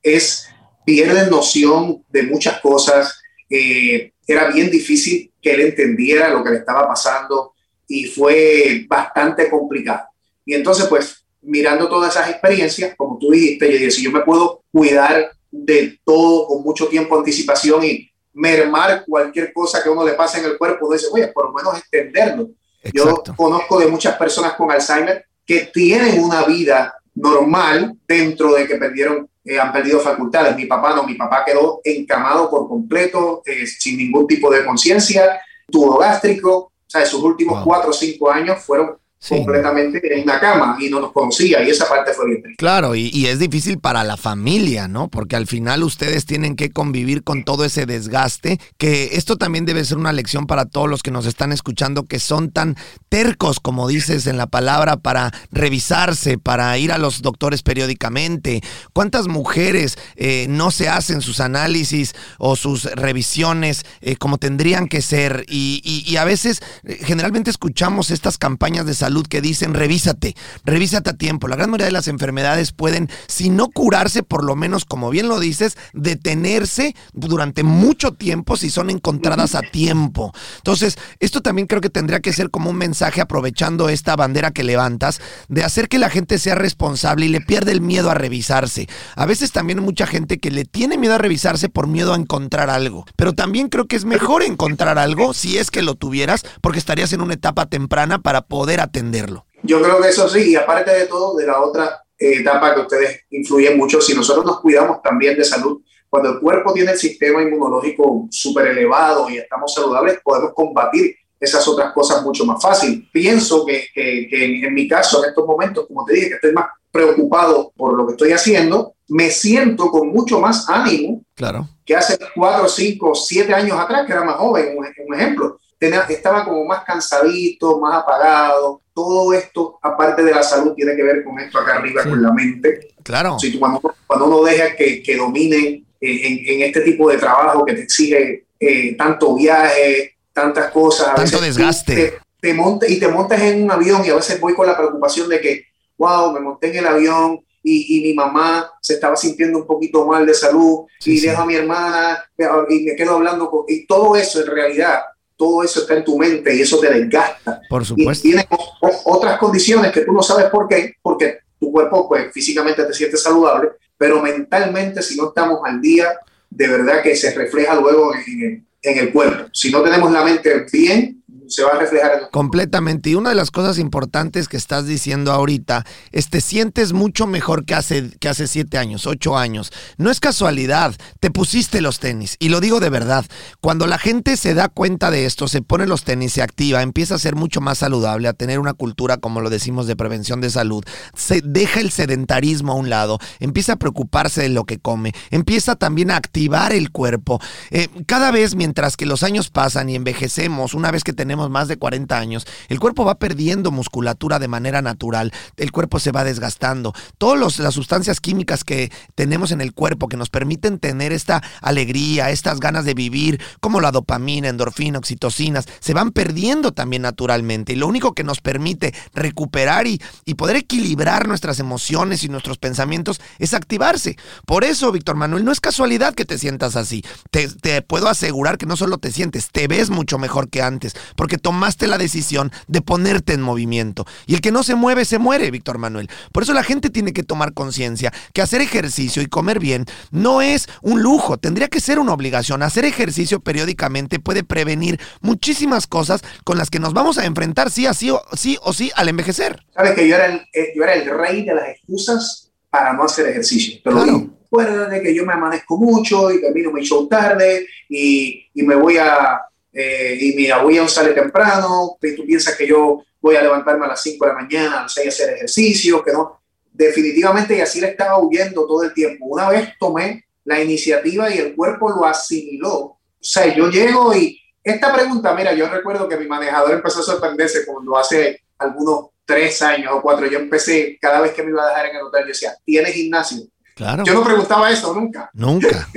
Es, 0.02 0.48
pierden 0.84 1.30
noción 1.30 2.04
de 2.10 2.24
muchas 2.24 2.60
cosas. 2.60 3.22
eh, 3.52 4.14
era 4.28 4.48
bien 4.50 4.72
difícil 4.72 5.32
que 5.40 5.52
él 5.52 5.62
entendiera 5.62 6.30
lo 6.30 6.44
que 6.44 6.50
le 6.50 6.58
estaba 6.58 6.88
pasando 6.88 7.54
y 7.88 8.06
fue 8.06 8.84
bastante 8.90 9.48
complicado. 9.48 10.08
Y 10.44 10.56
entonces, 10.56 10.88
pues, 10.88 11.24
mirando 11.46 11.88
todas 11.88 12.16
esas 12.16 12.30
experiencias, 12.30 12.96
como 12.96 13.18
tú 13.20 13.32
dijiste, 13.32 13.66
yo 13.68 13.74
dije, 13.74 13.92
si 13.92 14.04
yo 14.04 14.12
me 14.12 14.22
puedo 14.22 14.62
cuidar 14.72 15.32
de 15.52 16.00
todo 16.04 16.48
con 16.48 16.64
mucho 16.64 16.88
tiempo 16.88 17.16
de 17.16 17.20
anticipación 17.20 17.84
y 17.84 18.10
mermar 18.34 19.06
cualquier 19.08 19.54
cosa 19.54 19.82
que 19.82 19.90
uno 19.90 20.04
le 20.06 20.14
pase 20.14 20.40
en 20.40 20.46
el 20.46 20.58
cuerpo, 20.58 20.88
uno 20.88 20.96
dice, 20.96 21.08
oye, 21.12 21.28
por 21.30 21.46
lo 21.46 21.54
menos 21.54 21.78
extenderlo. 21.78 22.50
Exacto. 22.84 23.24
Yo 23.28 23.36
conozco 23.36 23.80
de 23.80 23.88
muchas 23.88 24.18
personas 24.18 24.54
con 24.54 24.72
Alzheimer 24.72 25.26
que 25.46 25.70
tienen 25.74 26.22
una 26.22 26.44
vida 26.44 26.96
normal 27.14 27.96
dentro 28.08 28.54
de 28.54 28.68
que 28.68 28.76
perdieron, 28.76 29.30
eh, 29.46 29.58
han 29.60 29.72
perdido 29.72 30.00
facultades. 30.00 30.56
Mi 30.56 30.66
papá 30.66 30.96
no, 30.96 31.04
mi 31.04 31.14
papá 31.16 31.44
quedó 31.46 31.80
encamado 31.84 32.50
por 32.50 32.68
completo, 32.68 33.42
eh, 33.46 33.66
sin 33.66 33.98
ningún 33.98 34.28
tipo 34.28 34.52
de 34.52 34.66
conciencia, 34.66 35.40
tuvo 35.72 35.98
gástrico, 35.98 36.56
o 36.58 36.72
sea, 36.88 37.06
sus 37.06 37.24
últimos 37.24 37.56
Wow. 37.60 37.64
cuatro 37.66 37.90
o 37.92 37.94
cinco 37.94 38.30
años 38.30 38.62
fueron 38.64 38.98
Sí. 39.18 39.36
completamente 39.38 40.00
en 40.16 40.22
una 40.24 40.40
cama 40.40 40.78
y 40.80 40.88
no 40.90 41.00
nos 41.00 41.12
conocía 41.12 41.64
y 41.64 41.72
esa 41.72 41.90
parte 41.90 42.14
fue 42.14 42.28
bien 42.28 42.44
triste. 42.44 42.58
Claro, 42.58 42.94
y, 42.94 43.10
y 43.12 43.26
es 43.26 43.40
difícil 43.40 43.80
para 43.80 44.04
la 44.04 44.18
familia, 44.18 44.88
¿no? 44.88 45.08
Porque 45.08 45.36
al 45.36 45.48
final 45.48 45.82
ustedes 45.82 46.26
tienen 46.26 46.56
que 46.56 46.70
convivir 46.70 47.24
con 47.24 47.44
todo 47.44 47.66
ese 47.66 47.88
desgaste, 47.88 48.60
que 48.78 49.12
esto 49.14 49.36
también 49.38 49.66
debe 49.66 49.84
ser 49.84 49.98
una 49.98 50.14
lección 50.14 50.46
para 50.46 50.66
todos 50.66 50.88
los 50.88 51.02
que 51.02 51.10
nos 51.10 51.26
están 51.26 51.52
escuchando, 51.52 52.06
que 52.06 52.20
son 52.20 52.52
tan 52.52 52.76
tercos, 53.10 53.60
como 53.60 53.88
dices 53.88 54.28
en 54.28 54.38
la 54.38 54.46
palabra, 54.46 54.98
para 54.98 55.32
revisarse, 55.52 56.38
para 56.38 56.78
ir 56.78 56.92
a 56.92 57.00
los 57.00 57.24
doctores 57.24 57.64
periódicamente. 57.64 58.62
¿Cuántas 58.94 59.28
mujeres 59.28 59.98
eh, 60.18 60.46
no 60.50 60.70
se 60.70 60.88
hacen 60.88 61.22
sus 61.22 61.40
análisis 61.40 62.14
o 62.38 62.56
sus 62.56 62.84
revisiones 62.84 63.86
eh, 64.02 64.18
como 64.18 64.38
tendrían 64.38 64.88
que 64.88 65.02
ser? 65.02 65.46
Y, 65.48 65.82
y- 65.84 66.04
y 66.12 66.18
a 66.18 66.26
veces, 66.26 66.62
eh, 66.84 67.00
generalmente 67.02 67.50
escuchamos 67.50 68.12
estas 68.12 68.38
campañas 68.38 68.86
de 68.86 68.94
salud 68.94 69.05
que 69.30 69.42
dicen, 69.42 69.74
revísate, 69.74 70.36
revísate 70.64 71.12
a 71.12 71.14
tiempo. 71.14 71.48
La 71.48 71.56
gran 71.56 71.70
mayoría 71.70 71.86
de 71.86 71.92
las 71.92 72.08
enfermedades 72.08 72.72
pueden, 72.72 73.10
si 73.28 73.50
no 73.50 73.70
curarse, 73.70 74.24
por 74.24 74.44
lo 74.44 74.56
menos, 74.56 74.86
como 74.86 75.10
bien 75.10 75.28
lo 75.28 75.40
dices, 75.40 75.78
detenerse 75.94 76.96
durante 77.14 77.64
mucho 77.64 78.14
tiempo 78.14 78.58
si 78.58 78.70
son 78.70 78.90
encontradas 78.90 79.56
a 79.56 79.62
tiempo. 79.62 80.34
Entonces, 80.58 80.98
esto 81.20 81.42
también 81.42 81.68
creo 81.68 81.82
que 81.82 81.90
tendría 81.90 82.20
que 82.20 82.34
ser 82.34 82.50
como 82.50 82.70
un 82.70 82.78
mensaje 82.78 83.22
aprovechando 83.22 83.90
esta 83.90 84.16
bandera 84.16 84.52
que 84.52 84.64
levantas, 84.64 85.22
de 85.48 85.64
hacer 85.64 85.88
que 85.88 86.00
la 86.00 86.10
gente 86.10 86.40
sea 86.40 86.56
responsable 86.56 87.26
y 87.26 87.30
le 87.30 87.42
pierda 87.42 87.72
el 87.72 87.82
miedo 87.82 88.10
a 88.10 88.14
revisarse. 88.14 88.88
A 89.16 89.26
veces 89.26 89.52
también 89.52 89.80
hay 89.80 89.86
mucha 89.86 90.08
gente 90.08 90.40
que 90.40 90.52
le 90.52 90.66
tiene 90.66 90.98
miedo 90.98 91.16
a 91.16 91.20
revisarse 91.20 91.70
por 91.70 91.88
miedo 91.88 92.14
a 92.14 92.18
encontrar 92.18 92.70
algo. 92.70 93.06
Pero 93.16 93.34
también 93.34 93.70
creo 93.70 93.88
que 93.88 93.96
es 93.96 94.06
mejor 94.06 94.44
encontrar 94.44 94.98
algo 94.98 95.34
si 95.34 95.58
es 95.58 95.72
que 95.72 95.82
lo 95.82 95.96
tuvieras, 95.96 96.44
porque 96.62 96.80
estarías 96.80 97.14
en 97.14 97.22
una 97.22 97.34
etapa 97.34 97.68
temprana 97.68 98.20
para 98.20 98.42
poder 98.42 98.80
atenderlo. 99.00 99.46
Yo 99.64 99.82
creo 99.82 100.02
que 100.02 100.10
eso 100.10 100.28
sí, 100.30 100.52
y 100.52 100.56
aparte 100.56 100.92
de 100.92 101.06
todo, 101.08 101.36
de 101.36 101.46
la 101.46 101.62
otra 101.62 102.02
eh, 102.18 102.36
etapa 102.40 102.74
que 102.74 102.82
ustedes 102.82 103.22
influyen 103.32 103.78
mucho, 103.78 104.00
si 104.02 104.14
nosotros 104.14 104.46
nos 104.46 104.60
cuidamos 104.62 105.02
también 105.02 105.36
de 105.38 105.44
salud, 105.44 105.82
cuando 106.10 106.30
el 106.30 106.40
cuerpo 106.40 106.72
tiene 106.72 106.92
el 106.92 106.98
sistema 106.98 107.42
inmunológico 107.42 108.28
súper 108.32 108.68
elevado 108.68 109.30
y 109.30 109.38
estamos 109.38 109.74
saludables, 109.74 110.20
podemos 110.24 110.54
combatir 110.54 111.16
esas 111.40 111.68
otras 111.68 111.92
cosas 111.94 112.24
mucho 112.24 112.46
más 112.46 112.62
fácil. 112.62 113.10
Pienso 113.12 113.66
que, 113.66 113.88
que- 113.94 114.28
que 114.30 114.46
en, 114.46 114.66
en 114.66 114.74
mi 114.74 114.88
caso, 114.88 115.22
en 115.24 115.30
estos 115.30 115.46
momentos, 115.46 115.86
como 115.88 116.06
te 116.06 116.14
dije, 116.14 116.30
que 116.30 116.36
estoy 116.36 116.54
más 116.54 116.68
preocupado 116.92 117.74
por 117.76 117.94
lo 117.98 118.06
que 118.08 118.14
estoy 118.14 118.32
haciendo, 118.32 118.94
me 119.10 119.30
siento 119.30 119.90
con 119.92 120.08
mucho 120.10 120.40
más 120.40 120.70
ánimo 120.70 121.22
Claro. 121.36 121.68
que 121.86 121.96
hace 121.96 122.18
cuatro, 122.34 122.70
cinco, 122.70 123.14
siete 123.14 123.54
años 123.54 123.78
atrás, 123.78 124.06
que 124.06 124.14
era 124.14 124.24
más 124.24 124.38
joven, 124.38 124.78
un, 124.78 124.86
un 125.08 125.14
ejemplo. 125.16 125.60
Estaba 125.80 126.46
como 126.46 126.66
más 126.66 126.84
cansadito, 126.84 127.80
más 127.80 128.02
apagado. 128.04 128.82
Todo 128.94 129.34
esto, 129.34 129.78
aparte 129.82 130.24
de 130.24 130.32
la 130.32 130.42
salud, 130.42 130.74
tiene 130.74 130.96
que 130.96 131.04
ver 131.04 131.24
con 131.24 131.38
esto 131.40 131.60
acá 131.60 131.76
arriba, 131.76 132.02
Sí. 132.04 132.10
con 132.10 132.22
la 132.22 132.32
mente. 132.32 132.96
Claro. 133.04 133.38
Si 133.40 133.52
tú- 133.52 133.60
cuando, 133.60 133.82
cuando 134.08 134.26
uno 134.26 134.44
deja 134.44 134.76
que, 134.76 135.04
que 135.04 135.16
dominen 135.18 135.86
eh, 136.02 136.28
en, 136.28 136.40
en 136.56 136.62
este 136.68 136.82
tipo 136.82 137.10
de 137.10 137.18
trabajo 137.18 137.66
que 137.66 137.74
te 137.74 137.82
exige 137.82 138.46
eh, 138.60 138.96
tanto 138.98 139.36
viaje, 139.36 140.16
tantas 140.34 140.72
cosas. 140.72 141.10
a 141.10 141.16
Tanto 141.16 141.40
veces 141.40 141.56
desgaste. 141.56 141.96
Te, 141.96 142.14
te 142.40 142.54
montas 142.54 142.90
y 142.90 143.00
te 143.00 143.08
montas 143.08 143.42
en 143.42 143.64
un 143.64 143.72
avión 143.72 144.04
y 144.06 144.10
a 144.10 144.16
veces 144.16 144.40
voy 144.40 144.54
con 144.54 144.66
la 144.68 144.78
preocupación 144.78 145.28
de 145.30 145.42
que, 145.42 145.66
wow, 145.98 146.32
me 146.32 146.40
monté 146.40 146.68
en 146.70 146.78
el 146.78 146.88
avión 146.88 147.40
y, 147.64 147.98
y 147.98 148.02
mi 148.02 148.14
mamá 148.14 148.72
se 148.82 148.94
estaba 148.94 149.16
sintiendo 149.18 149.58
un 149.60 149.66
poquito 149.68 150.06
mal 150.06 150.26
de 150.26 150.34
salud 150.34 150.86
Sí, 151.00 151.14
y 151.14 151.18
sí. 151.18 151.28
dejo 151.28 151.42
a 151.42 151.46
mi 151.46 151.56
hermana 151.56 152.24
y 152.70 152.84
me 152.84 152.96
quedo 152.96 153.16
hablando 153.16 153.50
con... 153.50 153.66
Y 153.68 153.86
todo 153.88 154.16
eso 154.16 154.40
en 154.42 154.48
realidad, 154.48 155.00
todo 155.38 155.64
eso 155.64 155.82
está 155.82 155.96
en 155.96 156.04
tu 156.06 156.18
mente 156.18 156.56
y 156.56 156.62
eso 156.62 156.80
te 156.80 156.90
desgasta. 156.92 157.62
Por 157.70 157.82
Y 157.82 157.86
supuesto. 157.86 158.22
tienes 158.24 158.46
o- 158.50 159.02
otras 159.16 159.38
condiciones 159.38 159.92
que 159.92 160.02
tú 160.02 160.12
no 160.14 160.22
sabes 160.24 160.46
por 160.50 160.68
qué, 160.68 160.94
porque 161.02 161.40
tu 161.60 161.72
cuerpo 161.72 162.08
pues 162.08 162.32
físicamente 162.34 162.84
te 162.84 162.94
siente 162.94 163.18
saludable, 163.18 163.70
pero 163.98 164.22
mentalmente 164.22 165.02
si 165.02 165.16
no 165.18 165.30
estamos 165.30 165.60
al 165.66 165.82
día, 165.82 166.18
de 166.50 166.68
verdad 166.68 167.02
que 167.02 167.16
se 167.16 167.34
refleja 167.34 167.76
luego 167.76 168.14
en 168.28 168.66
en 168.88 169.00
el 169.00 169.12
cuerpo. 169.12 169.50
Si 169.52 169.72
no 169.72 169.82
tenemos 169.82 170.12
la 170.12 170.24
mente 170.24 170.64
bien, 170.72 171.24
se 171.48 171.64
va 171.64 171.72
a 171.72 171.80
reflejar 171.80 172.12
en 172.14 172.20
Completamente. 172.32 173.10
Y 173.10 173.16
una 173.16 173.30
de 173.30 173.36
las 173.36 173.52
cosas 173.52 173.80
importantes 173.80 174.48
que 174.48 174.58
estás 174.58 174.86
diciendo 174.86 175.32
ahorita 175.32 175.86
es 176.12 176.30
te 176.30 176.42
sientes 176.42 176.94
mucho 176.94 177.28
mejor 177.28 177.66
que 177.66 177.76
hace, 177.76 178.10
que 178.20 178.30
hace 178.30 178.48
siete 178.48 178.78
años, 178.78 179.08
ocho 179.08 179.38
años. 179.38 179.72
No 179.98 180.12
es 180.12 180.20
casualidad, 180.20 180.96
te 181.20 181.32
pusiste 181.32 181.82
los 181.82 182.00
tenis. 182.00 182.36
Y 182.40 182.50
lo 182.50 182.60
digo 182.60 182.80
de 182.80 182.90
verdad. 182.90 183.26
Cuando 183.62 183.88
la 183.88 183.98
gente 183.98 184.38
se 184.38 184.54
da 184.54 184.70
cuenta 184.70 185.12
de 185.12 185.26
esto, 185.26 185.48
se 185.48 185.62
pone 185.62 185.88
los 185.88 186.04
tenis, 186.04 186.34
se 186.34 186.42
activa, 186.42 186.82
empieza 186.82 187.16
a 187.16 187.20
ser 187.20 187.36
mucho 187.36 187.62
más 187.62 187.80
saludable, 187.80 188.28
a 188.28 188.34
tener 188.34 188.60
una 188.60 188.74
cultura, 188.74 189.18
como 189.18 189.42
lo 189.42 189.50
decimos, 189.50 189.88
de 189.88 189.96
prevención 189.96 190.42
de 190.42 190.50
salud, 190.50 190.84
se 191.16 191.42
deja 191.42 191.80
el 191.80 191.92
sedentarismo 191.92 192.74
a 192.74 192.76
un 192.76 192.90
lado, 192.90 193.20
empieza 193.40 193.74
a 193.74 193.78
preocuparse 193.78 194.42
de 194.42 194.50
lo 194.50 194.66
que 194.66 194.80
come, 194.80 195.14
empieza 195.32 195.76
también 195.76 196.12
a 196.12 196.18
activar 196.18 196.74
el 196.74 196.92
cuerpo. 196.92 197.40
Eh, 197.72 197.88
cada 198.06 198.32
vez 198.32 198.56
mientras 198.56 198.98
que 198.98 199.06
los 199.06 199.24
años 199.24 199.50
pasan 199.50 199.90
y 199.90 199.96
envejecemos, 199.96 200.74
una 200.74 200.92
vez 200.92 201.04
que 201.04 201.14
tenemos 201.14 201.35
más 201.36 201.68
de 201.68 201.78
40 201.78 202.18
años, 202.18 202.48
el 202.70 202.80
cuerpo 202.80 203.06
va 203.06 203.16
perdiendo 203.16 203.72
musculatura 203.72 204.40
de 204.40 204.48
manera 204.48 204.82
natural, 204.82 205.32
el 205.58 205.72
cuerpo 205.72 206.00
se 206.00 206.12
va 206.12 206.24
desgastando. 206.24 206.94
Todas 207.18 207.60
las 207.60 207.74
sustancias 207.74 208.20
químicas 208.20 208.64
que 208.64 208.92
tenemos 209.16 209.52
en 209.52 209.62
el 209.62 209.74
cuerpo 209.74 210.08
que 210.08 210.18
nos 210.18 210.30
permiten 210.30 210.80
tener 210.80 211.12
esta 211.12 211.44
alegría, 211.62 212.30
estas 212.30 212.60
ganas 212.60 212.86
de 212.86 212.94
vivir, 212.94 213.42
como 213.60 213.82
la 213.82 213.92
dopamina, 213.92 214.50
endorfina, 214.50 215.00
oxitocinas, 215.00 215.66
se 215.80 215.94
van 215.94 216.12
perdiendo 216.12 216.72
también 216.72 217.04
naturalmente. 217.04 217.74
Y 217.74 217.76
lo 217.76 217.88
único 217.88 218.14
que 218.14 218.24
nos 218.24 218.42
permite 218.42 218.94
recuperar 219.14 219.88
y, 219.88 220.02
y 220.26 220.36
poder 220.36 220.56
equilibrar 220.56 221.28
nuestras 221.28 221.60
emociones 221.60 222.24
y 222.24 222.30
nuestros 222.30 222.58
pensamientos 222.58 223.22
es 223.40 223.54
activarse. 223.54 224.18
Por 224.46 224.64
eso, 224.64 224.92
Víctor 224.92 225.16
Manuel, 225.16 225.46
no 225.46 225.52
es 225.52 225.60
casualidad 225.60 226.14
que 226.14 226.26
te 226.26 226.38
sientas 226.38 226.76
así. 226.76 227.04
Te, 227.32 227.48
te 227.48 227.82
puedo 227.82 228.08
asegurar 228.08 228.58
que 228.58 228.66
no 228.66 228.78
solo 228.78 228.98
te 228.98 229.12
sientes, 229.12 229.50
te 229.52 229.68
ves 229.68 229.90
mucho 229.90 230.18
mejor 230.18 230.50
que 230.50 230.62
antes, 230.62 230.96
porque 231.26 231.40
tomaste 231.40 231.88
la 231.88 231.98
decisión 231.98 232.52
de 232.68 232.84
ponerte 232.84 233.34
en 233.34 233.42
movimiento. 233.42 234.06
Y 234.28 234.36
el 234.36 234.42
que 234.42 234.52
no 234.52 234.62
se 234.62 234.76
mueve, 234.76 235.06
se 235.06 235.18
muere, 235.18 235.50
Víctor 235.50 235.80
Manuel. 235.80 236.08
Por 236.32 236.44
eso 236.44 236.54
la 236.54 236.62
gente 236.62 236.92
tiene 236.92 237.14
que 237.14 237.24
tomar 237.24 237.56
conciencia 237.56 238.14
que 238.32 238.44
hacer 238.44 238.62
ejercicio 238.62 239.24
y 239.24 239.26
comer 239.26 239.58
bien 239.58 239.86
no 240.12 240.44
es 240.44 240.68
un 240.84 241.02
lujo, 241.02 241.38
tendría 241.38 241.68
que 241.68 241.80
ser 241.80 241.98
una 241.98 242.14
obligación. 242.14 242.62
Hacer 242.62 242.86
ejercicio 242.86 243.40
periódicamente 243.40 244.20
puede 244.20 244.44
prevenir 244.44 245.00
muchísimas 245.22 245.88
cosas 245.88 246.22
con 246.44 246.60
las 246.60 246.70
que 246.70 246.78
nos 246.78 246.94
vamos 246.94 247.18
a 247.18 247.26
enfrentar 247.26 247.72
sí, 247.72 247.88
así 247.88 248.12
o, 248.12 248.22
sí 248.38 248.60
o 248.62 248.72
sí 248.72 248.92
al 248.96 249.10
envejecer. 249.10 249.66
Sabes 249.74 249.94
que 249.96 250.08
yo 250.08 250.18
era, 250.18 250.28
el, 250.28 250.42
eh, 250.54 250.74
yo 250.76 250.84
era 250.84 250.94
el 250.94 251.10
rey 251.10 251.44
de 251.44 251.56
las 251.56 251.70
excusas 251.70 252.52
para 252.70 252.94
no 252.94 253.02
hacer 253.02 253.30
ejercicio. 253.30 253.82
Te 253.84 253.90
lo 253.90 254.04
Claro. 254.04 254.30
Acuérdate 254.46 255.02
que 255.02 255.16
yo 255.16 255.26
me 255.26 255.34
amanezco 255.34 255.76
mucho 255.76 256.32
y 256.32 256.40
termino 256.40 256.72
mi 256.72 256.84
show 256.84 257.08
tarde 257.08 257.66
y, 257.90 258.46
y 258.54 258.62
me 258.62 258.76
voy 258.76 259.00
a 259.00 259.42
eh, 259.78 260.18
y 260.20 260.36
mi 260.36 260.50
abuelo 260.50 260.88
sale 260.88 261.12
temprano, 261.12 261.98
y 262.02 262.16
tú 262.16 262.26
piensas 262.26 262.56
que 262.56 262.66
yo 262.66 263.04
voy 263.20 263.36
a 263.36 263.42
levantarme 263.42 263.86
a 263.86 263.90
las 263.90 264.02
5 264.02 264.26
de 264.26 264.32
la 264.32 264.38
mañana, 264.40 264.80
a 264.80 264.84
las 264.84 264.94
6 264.94 265.06
a 265.06 265.10
hacer 265.10 265.36
ejercicio, 265.36 266.02
que 266.02 266.14
no. 266.14 266.40
Definitivamente, 266.72 267.58
y 267.58 267.62
así 267.62 267.82
le 267.82 267.90
estaba 267.90 268.18
huyendo 268.20 268.66
todo 268.66 268.84
el 268.84 268.94
tiempo. 268.94 269.26
Una 269.26 269.50
vez 269.50 269.74
tomé 269.78 270.26
la 270.46 270.62
iniciativa 270.62 271.30
y 271.30 271.40
el 271.40 271.56
cuerpo 271.56 271.90
lo 271.90 272.06
asimiló. 272.06 272.76
O 272.76 273.00
sea, 273.20 273.54
yo 273.54 273.70
llego 273.70 274.16
y 274.16 274.40
esta 274.64 274.94
pregunta, 274.94 275.34
mira, 275.34 275.54
yo 275.54 275.68
recuerdo 275.70 276.08
que 276.08 276.18
mi 276.18 276.28
manejador 276.28 276.76
empezó 276.76 277.02
a 277.02 277.04
sorprenderse 277.04 277.66
cuando 277.66 277.98
hace 277.98 278.44
algunos 278.58 279.08
tres 279.26 279.62
años 279.62 279.92
o 279.94 280.02
cuatro, 280.02 280.28
yo 280.28 280.40
empecé, 280.40 280.98
cada 281.02 281.20
vez 281.20 281.34
que 281.34 281.44
me 281.44 281.50
iba 281.50 281.64
a 281.64 281.70
dejar 281.70 281.88
en 281.88 281.96
el 281.98 282.04
hotel, 282.04 282.22
yo 282.22 282.28
decía, 282.28 282.56
¿tienes 282.64 282.94
gimnasio? 282.94 283.44
Claro. 283.76 284.06
Yo 284.06 284.14
no 284.14 284.24
preguntaba 284.24 284.72
eso 284.72 284.94
nunca. 284.94 285.30
Nunca. 285.34 285.88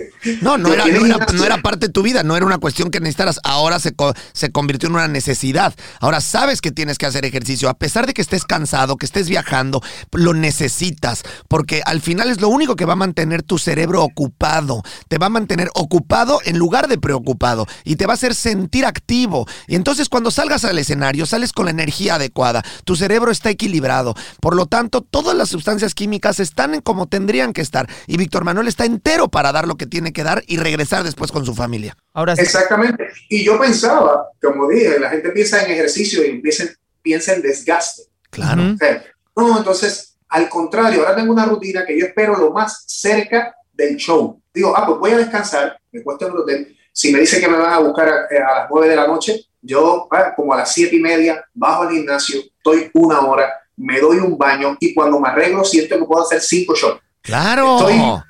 No, 0.42 0.58
no 0.58 0.68
era, 0.74 0.84
no, 0.84 0.90
era, 0.90 0.98
gimnasio. 0.98 1.36
no 1.38 1.44
era 1.44 1.58
parte 1.62 1.86
de 1.86 1.92
tu 1.92 2.02
vida, 2.02 2.24
no 2.24 2.36
era 2.36 2.44
una 2.44 2.58
cuestión 2.58 2.90
que 2.90 2.98
necesitaras. 2.98 3.38
Ahora 3.44 3.78
se, 3.78 3.92
co- 3.94 4.12
se 4.32 4.50
convirtió 4.50 4.88
en 4.88 4.96
una 4.96 5.06
necesidad. 5.06 5.72
Ahora 6.00 6.20
sabes 6.20 6.60
que 6.60 6.72
tienes 6.72 6.98
que 6.98 7.06
hacer 7.06 7.24
ejercicio. 7.24 7.68
A 7.68 7.74
pesar 7.74 8.06
de 8.08 8.14
que 8.14 8.20
estés 8.22 8.44
cansado, 8.44 8.96
que 8.96 9.06
estés 9.06 9.28
viajando, 9.28 9.80
lo 10.10 10.34
necesitas. 10.34 11.22
Porque 11.46 11.80
al 11.86 12.00
final 12.00 12.30
es 12.30 12.40
lo 12.40 12.48
único 12.48 12.74
que 12.74 12.84
va 12.84 12.94
a 12.94 12.96
mantener 12.96 13.44
tu 13.44 13.58
cerebro 13.58 14.02
ocupado. 14.02 14.82
Te 15.06 15.18
va 15.18 15.26
a 15.26 15.30
mantener 15.30 15.70
ocupado 15.74 16.40
en 16.44 16.58
lugar 16.58 16.88
de 16.88 16.98
preocupado. 16.98 17.66
Y 17.84 17.94
te 17.94 18.06
va 18.06 18.14
a 18.14 18.14
hacer 18.14 18.34
sentir 18.34 18.86
activo. 18.86 19.46
Y 19.68 19.76
entonces 19.76 20.08
cuando 20.08 20.32
salgas 20.32 20.64
al 20.64 20.78
escenario, 20.78 21.26
sales 21.26 21.52
con 21.52 21.66
la 21.66 21.70
energía 21.70 22.16
adecuada. 22.16 22.64
Tu 22.84 22.96
cerebro 22.96 23.30
está 23.30 23.50
equilibrado. 23.50 24.14
Por 24.40 24.56
lo 24.56 24.66
tanto, 24.66 25.00
todas 25.00 25.36
las 25.36 25.48
sustancias 25.48 25.94
químicas 25.94 26.40
están 26.40 26.74
en 26.74 26.80
como 26.80 27.06
tendrían 27.06 27.52
que 27.52 27.67
estar. 27.68 27.88
Y 28.06 28.16
Víctor 28.16 28.44
Manuel 28.44 28.68
está 28.68 28.84
entero 28.84 29.28
para 29.28 29.52
dar 29.52 29.68
lo 29.68 29.76
que 29.76 29.86
tiene 29.86 30.12
que 30.12 30.24
dar 30.24 30.42
y 30.46 30.56
regresar 30.56 31.04
después 31.04 31.30
con 31.30 31.44
su 31.44 31.54
familia. 31.54 31.96
Ahora 32.12 32.34
sí. 32.34 32.42
Exactamente. 32.42 33.08
Y 33.28 33.44
yo 33.44 33.58
pensaba, 33.58 34.28
como 34.42 34.68
dije, 34.68 34.98
la 34.98 35.10
gente 35.10 35.30
piensa 35.30 35.62
en 35.64 35.72
ejercicio 35.72 36.24
y 36.24 36.30
empieza, 36.30 36.64
piensa 37.02 37.34
en 37.34 37.42
desgaste. 37.42 38.02
Claro. 38.30 38.62
O 38.74 38.76
sea, 38.76 39.04
No, 39.36 39.58
entonces, 39.58 40.16
al 40.28 40.48
contrario, 40.48 41.00
ahora 41.00 41.16
tengo 41.16 41.32
una 41.32 41.46
rutina 41.46 41.86
que 41.86 41.98
yo 41.98 42.06
espero 42.06 42.36
lo 42.36 42.50
más 42.50 42.84
cerca 42.86 43.54
del 43.72 43.96
show. 43.96 44.40
Digo, 44.52 44.76
ah, 44.76 44.86
pues 44.86 44.98
voy 44.98 45.10
a 45.12 45.18
descansar, 45.18 45.78
me 45.92 46.02
cuesta 46.02 46.26
en 46.26 46.32
el 46.32 46.38
hotel. 46.38 46.76
Si 46.92 47.12
me 47.12 47.20
dicen 47.20 47.40
que 47.40 47.48
me 47.48 47.56
van 47.56 47.72
a 47.72 47.78
buscar 47.78 48.08
a, 48.08 48.52
a 48.52 48.58
las 48.60 48.68
9 48.70 48.88
de 48.88 48.96
la 48.96 49.06
noche, 49.06 49.48
yo, 49.60 50.08
ah, 50.10 50.32
como 50.34 50.52
a 50.52 50.58
las 50.58 50.72
siete 50.72 50.96
y 50.96 51.00
media, 51.00 51.44
bajo 51.54 51.82
al 51.82 51.90
gimnasio, 51.90 52.40
estoy 52.40 52.90
una 52.94 53.20
hora, 53.20 53.52
me 53.76 54.00
doy 54.00 54.18
un 54.18 54.36
baño 54.36 54.76
y 54.80 54.94
cuando 54.94 55.20
me 55.20 55.28
arreglo 55.28 55.64
siento 55.64 55.98
que 55.98 56.04
puedo 56.04 56.22
hacer 56.22 56.40
cinco 56.40 56.74
shows. 56.74 57.00
Claro. 57.28 57.78
Estoy- 57.88 58.22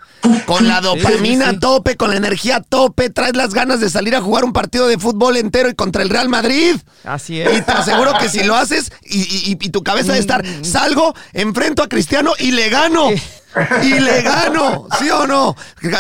Con 0.46 0.66
la 0.66 0.80
dopamina 0.80 1.44
Sí, 1.44 1.50
sí, 1.50 1.50
sí. 1.50 1.56
a 1.56 1.60
tope, 1.60 1.96
con 1.96 2.10
la 2.10 2.16
energía 2.16 2.56
a 2.56 2.60
tope, 2.62 3.08
traes 3.08 3.36
las 3.36 3.54
ganas 3.54 3.78
de 3.80 3.88
salir 3.88 4.16
a 4.16 4.20
jugar 4.20 4.44
un 4.44 4.52
partido 4.52 4.86
de 4.88 4.98
fútbol 4.98 5.36
entero 5.36 5.68
y 5.70 5.74
contra 5.74 6.02
el 6.02 6.10
Real 6.10 6.28
Madrid. 6.28 6.74
Así 7.04 7.36
Y 7.36 7.40
es. 7.42 7.64
te 7.64 7.72
aseguro 7.72 8.12
que 8.18 8.28
si 8.28 8.42
lo 8.42 8.56
haces 8.56 8.90
y, 9.04 9.20
y- 9.20 9.56
y 9.60 9.68
tu 9.70 9.82
cabeza 9.84 10.12
de 10.14 10.18
estar, 10.18 10.44
salgo, 10.62 11.14
enfrento 11.32 11.82
a 11.82 11.88
Cristiano 11.88 12.32
y 12.38 12.50
le 12.50 12.68
gano. 12.68 13.10
Y 13.82 14.00
le 14.00 14.22
gano, 14.22 14.86
¿sí 14.98 15.08
o 15.08 15.26
no? 15.26 15.54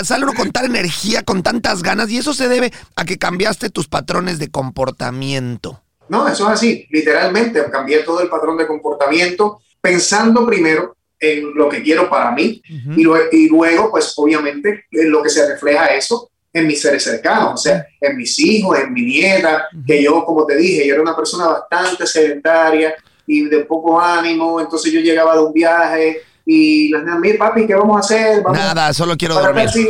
Sale 0.04 0.24
uno 0.24 0.34
con 0.34 0.50
tal 0.50 0.66
energía, 0.66 1.22
con 1.22 1.42
tantas 1.42 1.82
ganas, 1.82 2.10
y 2.10 2.18
eso 2.18 2.34
se 2.34 2.48
debe 2.48 2.72
a 2.96 3.04
que 3.04 3.18
cambiaste 3.18 3.70
tus 3.70 3.88
patrones 3.88 4.38
de 4.38 4.50
comportamiento. 4.50 5.80
No, 6.08 6.26
eso 6.28 6.46
es 6.48 6.54
así. 6.54 6.86
Literalmente 6.90 7.64
cambié 7.70 8.00
todo 8.00 8.20
el 8.20 8.28
patrón 8.28 8.56
de 8.56 8.66
comportamiento 8.66 9.60
pensando 9.80 10.44
primero 10.46 10.96
en 11.20 11.54
lo 11.54 11.68
que 11.68 11.82
quiero 11.82 12.08
para 12.08 12.30
mí 12.32 12.62
Ujú. 12.64 12.92
y, 13.00 13.04
lue- 13.04 13.28
y 13.32 13.48
luego, 13.48 13.90
pues 13.90 14.12
obviamente, 14.16 14.84
en 14.90 15.10
lo 15.10 15.22
que 15.22 15.28
se 15.30 15.46
refleja 15.48 15.86
eso 15.86 16.30
en 16.52 16.66
mis 16.66 16.80
seres 16.80 17.02
cercanos, 17.04 17.52
o 17.54 17.56
sea, 17.56 17.86
en 18.00 18.16
mis 18.16 18.38
hijos, 18.38 18.78
en 18.78 18.92
mi 18.92 19.02
nieta, 19.02 19.66
que 19.86 20.02
yo, 20.02 20.24
como 20.24 20.46
te 20.46 20.56
dije, 20.56 20.86
yo 20.86 20.94
era 20.94 21.02
una 21.02 21.14
persona 21.14 21.46
bastante 21.46 22.06
sedentaria 22.06 22.94
y 23.26 23.44
de 23.44 23.60
poco 23.66 24.00
ánimo, 24.00 24.58
entonces 24.60 24.90
yo 24.90 25.00
llegaba 25.00 25.34
de 25.36 25.42
un 25.42 25.52
viaje 25.52 26.22
y 26.46 26.88
las 26.88 27.02
nenas, 27.04 27.20
mira 27.20 27.38
papi, 27.38 27.66
¿qué 27.66 27.74
vamos 27.74 27.96
a 27.96 28.00
hacer? 28.00 28.42
Vamos 28.42 28.58
Nada, 28.58 28.92
solo 28.94 29.14
quiero 29.16 29.34
dormir. 29.34 29.68
si- 29.68 29.88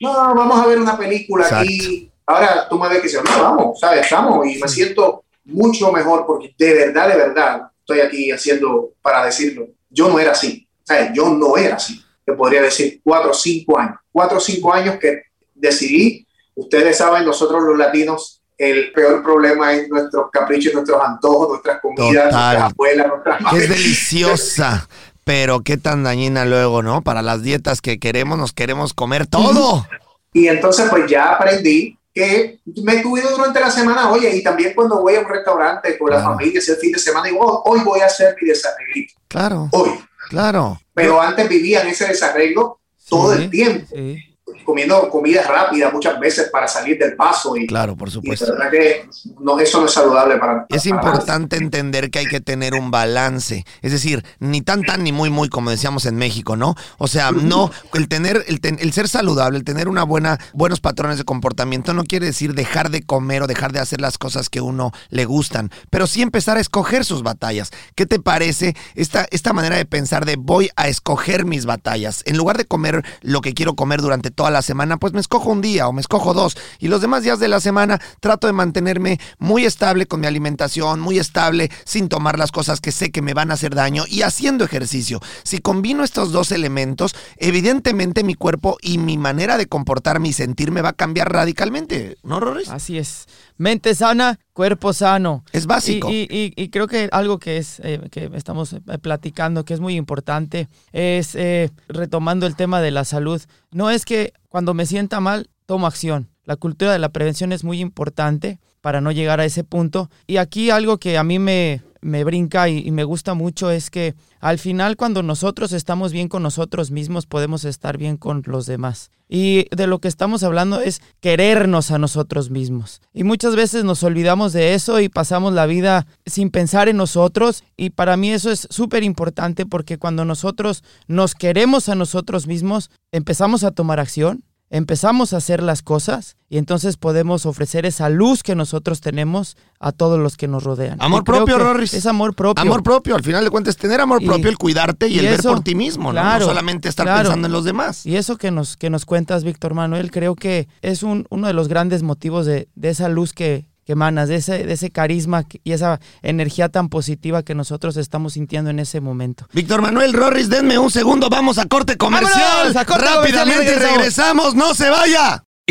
No, 0.00 0.34
vamos 0.34 0.60
a 0.60 0.66
ver 0.66 0.80
una 0.80 0.98
película 0.98 1.46
aquí. 1.60 2.10
Ahora 2.26 2.66
tú 2.68 2.76
me 2.78 2.88
ves 2.88 2.98
que 2.98 3.04
dices, 3.04 3.20
no, 3.24 3.42
vamos, 3.42 3.78
¿sabes? 3.78 4.00
Estamos 4.02 4.44
y 4.46 4.58
me 4.58 4.66
siento 4.68 5.24
mucho 5.44 5.92
mejor 5.92 6.24
porque 6.26 6.52
de 6.58 6.74
verdad, 6.74 7.08
de 7.08 7.16
verdad, 7.16 7.62
estoy 7.78 8.00
aquí 8.00 8.30
haciendo 8.32 8.90
para 9.00 9.24
decirlo. 9.24 9.68
Yo 9.90 10.08
no 10.08 10.18
era 10.18 10.32
así, 10.32 10.61
¿sabes? 10.84 11.10
Yo 11.14 11.28
no 11.30 11.56
era 11.56 11.76
así. 11.76 12.02
Te 12.24 12.32
podría 12.34 12.62
decir 12.62 13.00
cuatro 13.02 13.30
o 13.30 13.34
cinco 13.34 13.78
años. 13.78 13.96
Cuatro 14.10 14.38
o 14.38 14.40
cinco 14.40 14.72
años 14.72 14.96
que 15.00 15.22
decidí. 15.54 16.26
Ustedes 16.54 16.98
saben, 16.98 17.24
nosotros 17.24 17.62
los 17.62 17.76
latinos, 17.78 18.40
el 18.58 18.92
peor 18.92 19.22
problema 19.22 19.72
es 19.72 19.88
nuestros 19.88 20.30
caprichos, 20.30 20.74
nuestros 20.74 21.00
antojos, 21.02 21.48
nuestras 21.48 21.80
comidas, 21.80 22.26
Total. 22.30 22.30
nuestras 22.32 22.62
abuelas, 22.72 23.06
nuestras 23.08 23.40
madres. 23.40 23.62
es 23.62 23.68
deliciosa, 23.70 24.88
pero 25.24 25.62
qué 25.62 25.76
tan 25.76 26.04
dañina 26.04 26.44
luego, 26.44 26.82
¿no? 26.82 27.02
Para 27.02 27.22
las 27.22 27.42
dietas 27.42 27.80
que 27.80 27.98
queremos, 27.98 28.38
nos 28.38 28.52
queremos 28.52 28.92
comer 28.94 29.26
todo. 29.26 29.86
Y 30.32 30.48
entonces 30.48 30.86
pues 30.90 31.10
ya 31.10 31.32
aprendí 31.32 31.98
que 32.14 32.58
me 32.84 33.02
cuido 33.02 33.30
durante 33.30 33.58
la 33.58 33.70
semana, 33.70 34.10
oye, 34.10 34.36
y 34.36 34.42
también 34.42 34.74
cuando 34.74 35.00
voy 35.00 35.14
a 35.16 35.20
un 35.20 35.28
restaurante 35.28 35.96
con 35.98 36.10
la 36.10 36.16
Claro. 36.16 36.32
familia, 36.34 36.58
es 36.58 36.68
el 36.68 36.76
fin 36.76 36.92
de 36.92 36.98
semana, 36.98 37.26
digo, 37.28 37.40
"Oh, 37.40 37.70
hoy 37.70 37.80
voy 37.80 38.00
a 38.00 38.06
hacer 38.06 38.36
mi 38.40 38.48
desarreglito, 38.48 39.14
Claro, 39.28 39.68
hoy. 39.72 39.90
Claro. 40.28 40.80
Pero 40.94 41.20
antes 41.20 41.48
vivía 41.48 41.82
en 41.82 41.88
ese 41.88 42.06
desarreglo 42.08 42.80
todo 43.08 43.34
Sí, 43.36 43.42
el 43.42 43.50
tiempo, 43.50 43.86
sí. 43.94 44.31
Comiendo 44.64 45.08
comida 45.08 45.42
rápida 45.42 45.90
muchas 45.90 46.18
veces 46.20 46.48
para 46.50 46.68
salir 46.68 46.98
del 46.98 47.14
paso 47.16 47.56
y, 47.56 47.66
Claro, 47.66 47.96
por 47.96 48.08
y 48.08 48.12
supuesto. 48.12 48.46
verdad 48.52 48.70
que 48.70 49.08
no, 49.40 49.58
eso 49.58 49.80
no 49.80 49.86
es 49.86 49.92
saludable 49.92 50.36
para 50.36 50.66
Es 50.68 50.82
para 50.84 50.96
importante 50.96 51.56
entender 51.56 52.10
que 52.10 52.20
hay 52.20 52.26
que 52.26 52.40
tener 52.40 52.74
un 52.74 52.90
balance, 52.90 53.64
es 53.82 53.92
decir, 53.92 54.24
ni 54.38 54.60
tan 54.62 54.84
tan 54.84 55.02
ni 55.04 55.12
muy 55.12 55.30
muy 55.30 55.48
como 55.48 55.70
decíamos 55.70 56.06
en 56.06 56.16
México, 56.16 56.56
¿no? 56.56 56.74
O 56.98 57.08
sea, 57.08 57.30
no 57.32 57.70
el 57.94 58.08
tener 58.08 58.44
el, 58.46 58.60
ten- 58.60 58.78
el 58.80 58.92
ser 58.92 59.08
saludable, 59.08 59.58
el 59.58 59.64
tener 59.64 59.88
una 59.88 60.04
buena 60.04 60.38
buenos 60.52 60.80
patrones 60.80 61.18
de 61.18 61.24
comportamiento 61.24 61.94
no 61.94 62.04
quiere 62.04 62.26
decir 62.26 62.54
dejar 62.54 62.90
de 62.90 63.02
comer 63.02 63.42
o 63.42 63.46
dejar 63.46 63.72
de 63.72 63.80
hacer 63.80 64.00
las 64.00 64.18
cosas 64.18 64.48
que 64.48 64.60
uno 64.60 64.92
le 65.10 65.24
gustan, 65.24 65.70
pero 65.90 66.06
sí 66.06 66.22
empezar 66.22 66.56
a 66.56 66.60
escoger 66.60 67.04
sus 67.04 67.22
batallas. 67.22 67.70
¿Qué 67.94 68.06
te 68.06 68.18
parece 68.20 68.76
esta 68.94 69.26
esta 69.30 69.52
manera 69.52 69.76
de 69.76 69.84
pensar 69.86 70.24
de 70.24 70.36
voy 70.36 70.70
a 70.76 70.88
escoger 70.88 71.44
mis 71.44 71.66
batallas 71.66 72.22
en 72.26 72.36
lugar 72.36 72.56
de 72.58 72.64
comer 72.64 73.04
lo 73.22 73.40
que 73.40 73.54
quiero 73.54 73.74
comer 73.74 74.00
durante 74.00 74.30
toda 74.30 74.50
la 74.52 74.62
semana, 74.62 74.96
pues 74.98 75.12
me 75.12 75.20
escojo 75.20 75.50
un 75.50 75.60
día 75.60 75.88
o 75.88 75.92
me 75.92 76.00
escojo 76.00 76.34
dos. 76.34 76.56
Y 76.78 76.88
los 76.88 77.00
demás 77.00 77.22
días 77.24 77.40
de 77.40 77.48
la 77.48 77.60
semana 77.60 78.00
trato 78.20 78.46
de 78.46 78.52
mantenerme 78.52 79.18
muy 79.38 79.64
estable 79.64 80.06
con 80.06 80.20
mi 80.20 80.26
alimentación, 80.26 81.00
muy 81.00 81.18
estable, 81.18 81.70
sin 81.84 82.08
tomar 82.08 82.38
las 82.38 82.52
cosas 82.52 82.80
que 82.80 82.92
sé 82.92 83.10
que 83.10 83.22
me 83.22 83.34
van 83.34 83.50
a 83.50 83.54
hacer 83.54 83.74
daño 83.74 84.04
y 84.08 84.22
haciendo 84.22 84.64
ejercicio. 84.64 85.20
Si 85.42 85.58
combino 85.58 86.04
estos 86.04 86.30
dos 86.32 86.52
elementos, 86.52 87.14
evidentemente 87.36 88.24
mi 88.24 88.34
cuerpo 88.34 88.76
y 88.82 88.98
mi 88.98 89.18
manera 89.18 89.56
de 89.58 89.66
comportarme 89.66 90.28
y 90.28 90.32
sentirme 90.32 90.82
va 90.82 90.90
a 90.90 90.92
cambiar 90.92 91.32
radicalmente, 91.32 92.16
¿no, 92.22 92.40
Rorris? 92.40 92.68
Así 92.70 92.98
es. 92.98 93.26
Mente 93.58 93.94
sana, 93.94 94.40
cuerpo 94.52 94.92
sano. 94.92 95.44
Es 95.52 95.66
básico. 95.66 96.10
Y, 96.10 96.26
y- 96.30 96.52
y 96.56 96.68
creo 96.70 96.86
que 96.88 97.08
algo 97.12 97.38
que 97.38 97.58
es 97.58 97.80
eh, 97.84 98.00
que 98.10 98.30
estamos 98.34 98.72
eh, 98.72 98.80
platicando, 99.00 99.64
que 99.64 99.74
es 99.74 99.80
muy 99.80 99.94
importante, 99.96 100.68
es 100.92 101.34
eh, 101.34 101.70
retomando 101.88 102.46
el 102.46 102.56
tema 102.56 102.80
de 102.80 102.90
la 102.90 103.04
salud. 103.04 103.40
No 103.70 103.90
es 103.90 104.04
que 104.04 104.32
cuando 104.52 104.74
me 104.74 104.84
sienta 104.84 105.18
mal, 105.18 105.48
tomo 105.64 105.86
acción. 105.86 106.28
La 106.44 106.56
cultura 106.56 106.92
de 106.92 106.98
la 106.98 107.08
prevención 107.08 107.52
es 107.52 107.64
muy 107.64 107.80
importante 107.80 108.60
para 108.82 109.00
no 109.00 109.10
llegar 109.10 109.40
a 109.40 109.46
ese 109.46 109.64
punto. 109.64 110.10
Y 110.26 110.36
aquí 110.36 110.68
algo 110.68 110.98
que 110.98 111.16
a 111.16 111.24
mí 111.24 111.38
me, 111.38 111.80
me 112.02 112.24
brinca 112.24 112.68
y, 112.68 112.90
me 112.90 113.04
gusta 113.04 113.32
mucho 113.34 113.70
es 113.70 113.88
que 113.88 114.14
al 114.40 114.58
final 114.58 114.96
cuando 114.96 115.22
nosotros 115.22 115.72
estamos 115.72 116.12
bien 116.12 116.28
con 116.28 116.42
nosotros 116.42 116.90
mismos, 116.90 117.26
podemos 117.26 117.64
estar 117.64 117.96
bien 117.96 118.16
con 118.16 118.42
los 118.44 118.66
demás. 118.66 119.10
Y 119.28 119.66
de 119.74 119.86
lo 119.86 119.98
que 119.98 120.08
estamos 120.08 120.42
hablando 120.42 120.80
es 120.80 121.00
querernos 121.20 121.90
a 121.90 121.98
nosotros 121.98 122.50
mismos. 122.50 123.00
Y 123.14 123.24
muchas 123.24 123.56
veces 123.56 123.84
nos 123.84 124.02
olvidamos 124.02 124.52
de 124.52 124.74
eso 124.74 125.00
y 125.00 125.08
pasamos 125.08 125.54
la 125.54 125.64
vida 125.64 126.06
sin 126.26 126.50
pensar 126.50 126.88
en 126.88 126.98
nosotros. 126.98 127.64
Y 127.76 127.90
para 127.90 128.18
mí 128.18 128.30
eso 128.30 128.50
es 128.50 128.66
súper 128.68 129.04
importante 129.04 129.64
porque 129.64 129.96
cuando 129.96 130.26
nosotros 130.26 130.84
nos 131.06 131.34
queremos 131.34 131.88
a 131.88 131.94
nosotros 131.94 132.46
mismos, 132.46 132.90
empezamos 133.10 133.64
a 133.64 133.70
tomar 133.70 134.00
acción, 134.00 134.44
empezamos 134.72 135.34
a 135.34 135.36
hacer 135.36 135.62
las 135.62 135.82
cosas 135.82 136.36
y 136.48 136.56
entonces 136.56 136.96
podemos 136.96 137.44
ofrecer 137.44 137.84
esa 137.84 138.08
luz 138.08 138.42
que 138.42 138.54
nosotros 138.54 139.02
tenemos 139.02 139.56
a 139.78 139.92
todos 139.92 140.18
los 140.18 140.36
que 140.38 140.48
nos 140.48 140.64
rodean. 140.64 140.96
Amor 141.00 141.24
propio, 141.24 141.58
Rorris. 141.58 141.92
Es 141.92 142.06
amor 142.06 142.34
propio. 142.34 142.62
Amor 142.62 142.82
propio, 142.82 143.14
al 143.14 143.22
final 143.22 143.44
de 143.44 143.50
cuentas, 143.50 143.76
tener 143.76 144.00
amor 144.00 144.22
Y- 144.22 144.26
propio, 144.26 144.48
el 144.48 144.56
cuidarte 144.56 145.08
y, 145.08 145.16
y 145.16 145.18
el 145.18 145.26
ver 145.26 145.42
por 145.42 145.60
ti 145.62 145.74
mismo, 145.74 146.12
¿no? 146.12 146.40
solamente 146.40 146.88
estar 146.88 147.04
claro. 147.04 147.24
pensando 147.24 147.46
en 147.46 147.52
los 147.52 147.64
demás. 147.64 148.06
Y 148.06 148.16
eso 148.16 148.38
que 148.38 148.50
nos, 148.50 148.78
que 148.78 148.88
nos 148.88 149.04
cuentas, 149.04 149.44
Víctor 149.44 149.74
Manuel, 149.74 150.10
creo 150.10 150.34
que 150.34 150.68
es 150.80 151.02
un, 151.02 151.26
uno 151.28 151.46
de 151.46 151.52
los 151.52 151.68
grandes 151.68 152.02
motivos 152.02 152.46
de, 152.46 152.68
de 152.74 152.88
esa 152.88 153.10
luz 153.10 153.34
que, 153.34 153.66
que 153.84 153.92
emanas, 153.92 154.28
de 154.28 154.36
ese, 154.36 154.64
de 154.64 154.72
ese 154.72 154.90
carisma 154.90 155.44
y 155.64 155.72
esa 155.72 156.00
energía 156.22 156.68
tan 156.68 156.88
positiva 156.88 157.42
que 157.42 157.54
nosotros 157.54 157.96
estamos 157.96 158.34
sintiendo 158.34 158.70
en 158.70 158.78
ese 158.78 159.00
momento. 159.00 159.46
Víctor 159.52 159.82
Manuel 159.82 160.12
Rorris, 160.12 160.48
denme 160.48 160.78
un 160.78 160.90
segundo, 160.90 161.28
vamos 161.28 161.58
a 161.58 161.66
corte 161.66 161.96
comercial. 161.96 162.76
A 162.76 162.84
corte 162.84 163.06
comercial 163.06 163.16
Rápidamente 163.16 163.64
regresamos. 163.64 163.96
regresamos, 163.96 164.54
no 164.54 164.74
se 164.74 164.88
vaya. 164.88 165.44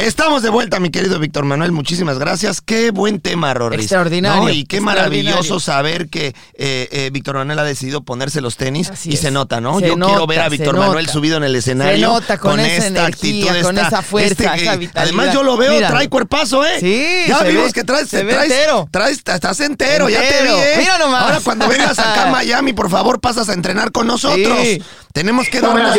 Estamos 0.00 0.42
de 0.42 0.48
vuelta, 0.48 0.80
mi 0.80 0.88
querido 0.90 1.18
Víctor 1.18 1.44
Manuel. 1.44 1.72
Muchísimas 1.72 2.18
gracias. 2.18 2.62
Qué 2.62 2.90
buen 2.90 3.20
tema, 3.20 3.52
Rorris. 3.52 3.80
Extraordinario, 3.82 4.44
¿No? 4.44 4.48
Y 4.48 4.64
qué 4.64 4.76
extraordinario. 4.78 5.24
maravilloso 5.34 5.60
saber 5.60 6.08
que 6.08 6.28
eh, 6.54 6.88
eh, 6.90 7.10
Víctor 7.12 7.34
Manuel 7.36 7.58
ha 7.58 7.64
decidido 7.64 8.00
ponerse 8.02 8.40
los 8.40 8.56
tenis 8.56 8.88
Así 8.88 9.10
y 9.10 9.14
es. 9.14 9.20
se 9.20 9.30
nota, 9.30 9.60
¿no? 9.60 9.78
Se 9.78 9.88
Yo 9.88 9.96
quiero 9.96 10.26
ver 10.26 10.40
a 10.40 10.48
Víctor 10.48 10.78
Manuel 10.78 11.04
nota. 11.04 11.12
subido 11.12 11.36
en 11.36 11.44
el 11.44 11.54
escenario. 11.54 11.96
Se 11.96 12.00
nota 12.14 12.38
con 12.38 12.58
esa 12.60 12.86
energía, 12.86 13.60
con 13.60 13.76
esa 13.76 14.00
fuerza, 14.00 14.54
esa 14.54 14.76
vitalidad. 14.76 14.90
Además, 15.02 15.34
yo 15.34 15.42
lo 15.42 15.58
veo, 15.58 15.74
Míralo. 15.74 15.94
trae 15.94 16.08
cuerpazo, 16.08 16.64
¿eh? 16.64 16.80
Sí, 16.80 17.24
Ya 17.28 17.38
se 17.40 17.48
vimos 17.50 17.66
ve- 17.66 17.72
que 17.74 17.84
traes, 17.84 18.08
se 18.08 18.24
ve 18.24 18.42
entero. 18.42 18.88
traes- 18.90 19.20
estás 19.22 19.60
entero, 19.60 20.08
ya 20.08 20.20
te 20.20 20.38
Entero. 20.38 20.56
vi, 20.56 20.62
¿eh? 20.62 20.74
Mira 20.78 20.98
nomás. 20.98 21.22
Ahora, 21.24 21.40
cuando 21.44 21.68
vengas 21.68 21.98
acá 21.98 22.26
a 22.26 22.30
Miami, 22.30 22.72
por 22.72 22.88
favor, 22.88 23.20
pasas 23.20 23.50
a 23.50 23.52
entrenar 23.52 23.92
con 23.92 24.06
nosotros. 24.06 24.58
Sí. 24.62 24.82
Tenemos 25.12 25.46
que 25.50 25.60
No, 25.60 25.74
darnos... 25.74 25.98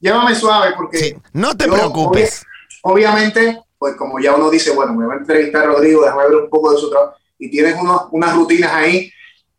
llévame 0.00 0.34
suave 0.34 0.74
porque 0.76 0.98
Sí, 0.98 1.14
no 1.32 1.56
te 1.56 1.66
preocupes. 1.66 2.44
Obvia- 2.92 3.10
obviamente, 3.12 3.58
pues 3.78 3.94
como 3.96 4.18
ya 4.20 4.34
uno 4.34 4.50
dice, 4.50 4.70
bueno, 4.72 4.94
me 4.94 5.06
va 5.06 5.14
a 5.14 5.18
entrevistar 5.18 5.66
Rodrigo, 5.66 6.02
déjame 6.02 6.24
ver 6.24 6.36
un 6.36 6.50
poco 6.50 6.72
de 6.72 6.78
su 6.80 6.90
trabajo. 6.90 7.14
Y 7.38 7.50
tienes 7.50 7.76
unos- 7.80 8.02
unas 8.10 8.34
rutinas 8.34 8.72
ahí 8.72 9.10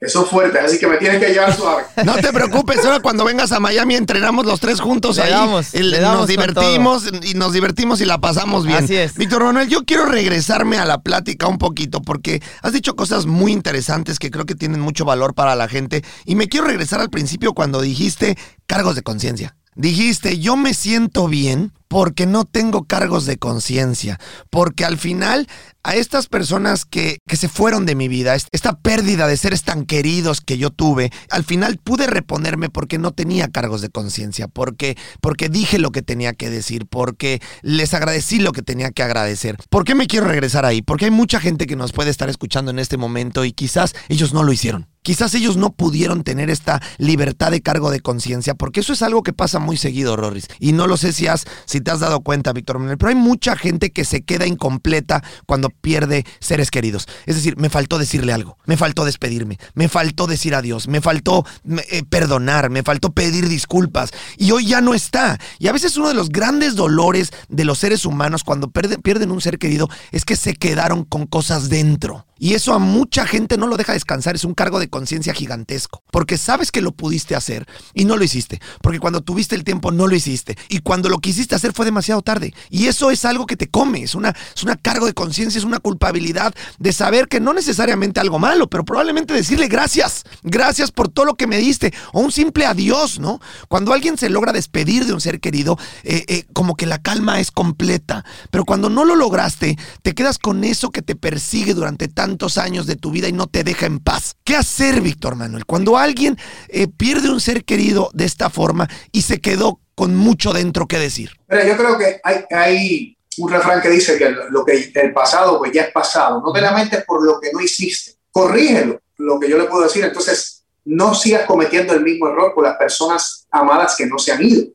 que 0.02 0.08
son 0.08 0.26
fuertes, 0.26 0.62
así 0.64 0.80
que 0.80 0.88
me 0.88 0.96
tienes 0.96 1.20
que 1.20 1.30
llevar 1.34 1.54
suave. 1.54 1.84
No 2.06 2.16
te 2.16 2.32
preocupes, 2.32 2.84
ahora 2.86 3.02
cuando 3.02 3.26
vengas 3.26 3.52
a 3.52 3.60
Miami 3.60 3.96
entrenamos 3.96 4.46
los 4.46 4.62
tres 4.62 4.80
juntos 4.80 5.18
Le 5.18 5.24
ahí. 5.24 5.32
damos, 5.32 5.74
El- 5.74 5.92
le 5.92 6.00
damos 6.00 6.20
nos 6.20 6.28
divertimos 6.28 7.04
y 7.24 7.34
nos 7.34 7.52
divertimos 7.52 8.00
y 8.00 8.06
la 8.06 8.18
pasamos 8.18 8.66
bien. 8.66 8.84
Así 8.86 8.96
es. 8.96 9.16
Víctor 9.16 9.44
Manuel, 9.44 9.68
yo 9.68 9.84
quiero 9.84 10.06
regresarme 10.06 10.78
a 10.78 10.86
la 10.86 11.02
plática 11.02 11.48
un 11.48 11.58
poquito 11.58 12.02
porque 12.02 12.42
has 12.62 12.72
dicho 12.72 12.96
cosas 12.96 13.26
muy 13.26 13.52
interesantes 13.52 14.20
que 14.20 14.32
creo 14.32 14.46
que 14.46 14.56
tienen 14.56 14.80
mucho 14.80 15.04
valor 15.04 15.34
para 15.34 15.56
la 15.58 15.68
gente 15.68 16.02
y 16.26 16.36
me 16.36 16.48
quiero 16.48 16.68
regresar 16.68 17.02
al 17.02 17.10
principio 17.10 17.54
cuando 17.54 17.82
dijiste 17.82 18.38
cargos 18.68 18.96
de 18.96 19.02
conciencia. 19.04 19.58
Dijiste, 19.76 20.40
yo 20.40 20.56
me 20.56 20.74
siento 20.74 21.28
bien 21.28 21.72
porque 21.90 22.26
no 22.26 22.46
tengo 22.46 22.86
cargos 22.86 23.26
de 23.26 23.38
conciencia, 23.38 24.20
porque 24.50 24.86
al 24.86 24.98
final 24.98 25.48
a 25.84 25.96
estas 25.96 26.28
personas 26.28 26.86
que, 26.86 27.18
que 27.28 27.36
se 27.38 27.50
fueron 27.50 27.86
de 27.86 27.96
mi 27.96 28.08
vida, 28.08 28.36
est- 28.36 28.48
esta 28.52 28.78
pérdida 28.80 29.28
de 29.28 29.38
seres 29.38 29.64
tan 29.64 29.86
queridos 29.86 30.40
que 30.42 30.58
yo 30.58 30.70
tuve, 30.70 31.10
al 31.30 31.44
final 31.44 31.78
pude 31.84 32.06
reponerme 32.06 32.70
porque 32.70 32.98
no 32.98 33.12
tenía 33.12 33.48
cargos 33.48 33.82
de 33.82 33.90
conciencia, 33.90 34.48
porque, 34.48 34.98
porque 35.22 35.50
dije 35.50 35.80
lo 35.80 35.92
que 35.92 36.02
tenía 36.02 36.34
que 36.34 36.50
decir, 36.50 36.86
porque 36.86 37.42
les 37.64 37.94
agradecí 37.94 38.40
lo 38.40 38.52
que 38.52 38.62
tenía 38.62 38.92
que 38.92 39.04
agradecer. 39.04 39.58
¿Por 39.70 39.84
qué 39.84 39.96
me 39.96 40.08
quiero 40.08 40.28
regresar 40.28 40.66
ahí? 40.66 40.82
Porque 40.82 41.06
hay 41.06 41.12
mucha 41.12 41.40
gente 41.40 41.66
que 41.66 41.76
nos 41.76 41.92
puede 41.92 42.12
estar 42.12 42.30
escuchando 42.30 42.72
en 42.72 42.80
este 42.80 42.98
momento 42.98 43.44
y 43.46 43.52
quizás 43.54 43.96
ellos 44.10 44.34
no 44.34 44.44
lo 44.44 44.52
hicieron. 44.54 44.88
Quizás 45.02 45.34
ellos 45.34 45.56
no 45.56 45.72
pudieron 45.72 46.24
tener 46.24 46.50
esta 46.50 46.82
libertad 46.98 47.52
de 47.52 47.62
cargo 47.62 47.90
de 47.90 48.02
conciencia, 48.02 48.54
porque 48.54 48.82
eso 48.82 48.92
es 48.92 49.02
algo 49.02 49.24
que 49.24 49.32
pasa 49.32 49.58
muy 49.58 49.78
seguido, 49.78 50.18
Rorris. 50.18 50.48
Y 50.60 50.74
no 50.74 50.88
lo 50.88 50.98
sé 50.98 51.14
si 51.14 51.26
has, 51.26 51.46
si 51.66 51.79
si 51.80 51.84
te 51.84 51.92
has 51.92 52.02
dado 52.02 52.20
cuenta, 52.20 52.52
Víctor 52.52 52.78
Manuel, 52.78 52.98
pero 52.98 53.10
hay 53.10 53.16
mucha 53.16 53.56
gente 53.56 53.92
que 53.92 54.04
se 54.04 54.22
queda 54.22 54.46
incompleta 54.46 55.24
cuando 55.46 55.70
pierde 55.70 56.26
seres 56.42 56.72
queridos. 56.72 57.08
Es 57.26 57.36
decir, 57.36 57.56
me 57.58 57.70
faltó 57.70 57.98
decirle 57.98 58.34
algo, 58.34 58.58
me 58.66 58.76
faltó 58.76 59.06
despedirme, 59.06 59.58
me 59.76 59.88
faltó 59.88 60.28
decir 60.28 60.56
adiós, 60.56 60.90
me 60.90 61.00
faltó 61.00 61.46
eh, 61.90 62.04
perdonar, 62.10 62.70
me 62.70 62.84
faltó 62.84 63.14
pedir 63.14 63.48
disculpas 63.48 64.12
y 64.38 64.52
hoy 64.52 64.66
ya 64.66 64.82
no 64.82 64.94
está. 64.94 65.40
Y 65.58 65.68
a 65.68 65.72
veces 65.72 65.96
uno 65.96 66.10
de 66.10 66.16
los 66.16 66.30
grandes 66.30 66.76
dolores 66.76 67.32
de 67.48 67.64
los 67.64 67.80
seres 67.80 68.06
humanos 68.06 68.44
cuando 68.44 68.70
pierden 68.70 69.32
un 69.32 69.40
ser 69.40 69.58
querido 69.58 69.88
es 70.12 70.26
que 70.26 70.36
se 70.36 70.56
quedaron 70.56 71.06
con 71.06 71.28
cosas 71.28 71.70
dentro. 71.70 72.26
Y 72.40 72.54
eso 72.54 72.74
a 72.74 72.80
mucha 72.80 73.28
gente 73.28 73.58
no 73.58 73.68
lo 73.68 73.76
deja 73.76 73.92
descansar, 73.92 74.36
es 74.36 74.46
un 74.46 74.54
cargo 74.54 74.80
de 74.80 74.90
conciencia 74.90 75.34
gigantesco, 75.34 76.04
porque 76.10 76.38
sabes 76.38 76.72
que 76.72 76.82
lo 76.82 76.94
pudiste 76.94 77.36
hacer 77.36 77.68
y 77.94 78.06
no 78.06 78.16
lo 78.16 78.24
hiciste, 78.24 78.62
porque 78.82 79.00
cuando 79.00 79.22
tuviste 79.22 79.56
el 79.56 79.66
tiempo 79.66 79.92
no 79.92 80.08
lo 80.08 80.16
hiciste 80.16 80.58
y 80.70 80.80
cuando 80.80 81.10
lo 81.10 81.20
quisiste 81.20 81.54
hacer 81.54 81.74
fue 81.74 81.84
demasiado 81.84 82.22
tarde. 82.22 82.54
Y 82.70 82.88
eso 82.88 83.12
es 83.12 83.26
algo 83.26 83.46
que 83.46 83.58
te 83.58 83.68
come, 83.68 84.04
es 84.04 84.16
una, 84.16 84.34
es 84.56 84.64
una 84.64 84.78
cargo 84.78 85.06
de 85.06 85.14
conciencia, 85.14 85.60
es 85.60 85.66
una 85.66 85.80
culpabilidad 85.80 86.56
de 86.80 86.94
saber 86.94 87.28
que 87.28 87.42
no 87.42 87.54
necesariamente 87.54 88.22
algo 88.22 88.40
malo, 88.40 88.70
pero 88.70 88.86
probablemente 88.86 89.34
decirle 89.34 89.68
gracias, 89.68 90.24
gracias 90.42 90.92
por 90.92 91.10
todo 91.10 91.26
lo 91.26 91.36
que 91.36 91.48
me 91.48 91.58
diste, 91.58 91.94
o 92.14 92.22
un 92.22 92.32
simple 92.32 92.66
adiós, 92.66 93.20
¿no? 93.20 93.42
Cuando 93.68 93.94
alguien 93.94 94.18
se 94.18 94.30
logra 94.30 94.54
despedir 94.54 95.06
de 95.06 95.14
un 95.14 95.20
ser 95.20 95.42
querido, 95.42 95.78
eh, 96.04 96.24
eh, 96.30 96.46
como 96.54 96.76
que 96.76 96.86
la 96.86 97.02
calma 97.02 97.42
es 97.42 97.52
completa, 97.52 98.24
pero 98.50 98.64
cuando 98.64 98.90
no 98.90 99.04
lo 99.04 99.18
lograste, 99.18 99.78
te 100.02 100.16
quedas 100.16 100.40
con 100.40 100.64
eso 100.64 100.92
que 100.92 101.02
te 101.02 101.18
persigue 101.18 101.74
durante 101.74 102.08
tanto 102.08 102.29
tantos 102.30 102.60
años 102.60 102.86
de 102.86 102.96
tu 102.96 103.10
vida 103.10 103.28
y 103.28 103.34
no 103.34 103.48
te 103.48 103.64
deja 103.64 103.88
en 103.88 104.00
paz. 104.00 104.36
¿Qué 104.44 104.56
hacer, 104.56 105.02
Víctor 105.02 105.36
Manuel? 105.36 105.66
Cuando 105.66 105.98
alguien 105.98 106.38
eh, 106.68 106.88
pierde 106.88 107.32
un 107.32 107.42
ser 107.42 107.66
querido 107.66 108.12
de 108.14 108.26
esta 108.26 108.52
forma 108.52 108.88
y 109.12 109.24
se 109.24 109.42
quedó 109.42 109.80
con 109.96 110.16
mucho 110.16 110.54
dentro 110.54 110.88
que 110.88 111.00
decir. 111.00 111.32
Mira, 111.48 111.66
yo 111.66 111.76
creo 111.76 111.98
que 111.98 112.22
hay, 112.24 112.46
hay 112.52 113.18
un 113.40 113.50
refrán 113.52 113.82
que 113.82 113.90
dice 113.90 114.16
que 114.18 114.30
lo 114.30 114.64
que 114.64 114.92
el 114.94 115.12
pasado 115.12 115.58
pues 115.58 115.72
ya 115.72 115.84
es 115.84 115.92
pasado. 115.92 116.40
No 116.46 116.54
te 116.54 116.62
lamentes 116.62 117.04
por 117.04 117.26
lo 117.26 117.40
que 117.40 117.52
no 117.52 117.62
hiciste. 117.62 118.12
Corrígelo, 118.32 119.02
lo 119.18 119.40
que 119.40 119.50
yo 119.50 119.58
le 119.58 119.64
puedo 119.64 119.84
decir. 119.84 120.06
Entonces, 120.06 120.64
no 120.86 121.16
sigas 121.16 121.48
cometiendo 121.48 121.94
el 121.94 122.04
mismo 122.04 122.28
error 122.28 122.54
con 122.54 122.64
las 122.64 122.78
personas 122.78 123.48
amadas 123.50 123.96
que 123.98 124.06
no 124.06 124.20
se 124.20 124.34
han 124.34 124.44
ido. 124.44 124.66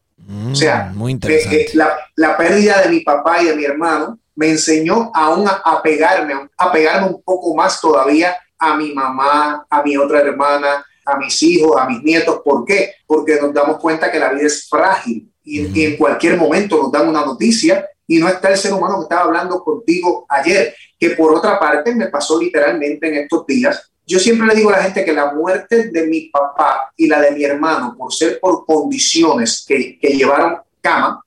o 0.51 0.55
sea, 0.57 0.91
mm, 0.93 0.99
muy 0.99 1.13
interesante. 1.13 1.63
Eh, 1.63 1.71
la, 1.75 1.97
la 2.17 2.37
pérdida 2.37 2.83
de 2.83 2.89
mi 2.89 3.01
papá 3.01 3.41
y 3.41 3.47
de 3.47 3.55
mi 3.55 3.65
hermano 3.65 4.19
me 4.37 4.51
enseñó 4.51 5.11
aún 5.15 5.49
a, 5.49 5.63
a 5.65 5.83
pegarme, 5.83 6.35
a 6.57 6.73
pegarme 6.73 7.09
un 7.09 7.23
poco 7.23 7.55
más 7.55 7.81
todavía 7.81 8.37
a 8.59 8.77
mi 8.77 8.93
mamá, 8.93 9.67
a 9.69 9.83
mi 9.83 9.97
otra 9.97 10.21
hermana, 10.21 10.85
a 11.05 11.17
mis 11.19 11.43
hijos, 11.43 11.77
a 11.79 11.87
mis 11.87 12.03
nietos. 12.03 12.41
¿Por 12.45 12.65
qué? 12.65 12.95
Porque 13.07 13.39
nos 13.41 13.53
damos 13.53 13.79
cuenta 13.79 14.11
que 14.11 14.19
la 14.19 14.33
vida 14.33 14.47
es 14.47 14.69
frágil 14.69 15.31
y, 15.43 15.85
en 15.85 15.97
cualquier 15.97 16.37
momento 16.37 16.77
nos 16.77 16.91
dan 16.91 17.09
una 17.09 17.25
noticia 17.25 17.87
y 18.07 18.19
no 18.19 18.29
está 18.29 18.51
el 18.51 18.57
ser 18.57 18.73
humano 18.73 18.97
que 18.97 19.03
estaba 19.03 19.23
hablando 19.23 19.63
contigo 19.63 20.27
ayer, 20.29 20.75
que 20.99 21.11
por 21.11 21.35
otra 21.35 21.59
parte 21.59 21.95
me 21.95 22.09
pasó 22.09 22.41
literalmente 22.41 23.09
en 23.09 23.15
estos 23.15 23.47
días. 23.47 23.91
Yo 24.07 24.19
siempre 24.19 24.47
le 24.47 24.55
digo 24.55 24.69
a 24.69 24.77
la 24.77 24.83
gente 24.83 25.05
que 25.05 25.13
la 25.13 25.33
muerte 25.33 25.91
de 25.91 26.07
mi 26.07 26.29
papá 26.29 26.93
y 26.97 27.07
la 27.07 27.21
de 27.21 27.31
mi 27.31 27.45
hermano, 27.45 27.95
por 27.97 28.13
ser 28.13 28.39
por 28.39 28.67
condiciones 28.67 29.65
que, 29.67 29.99
que 29.99 30.09
llevaron 30.09 30.59
cama, 30.83 31.24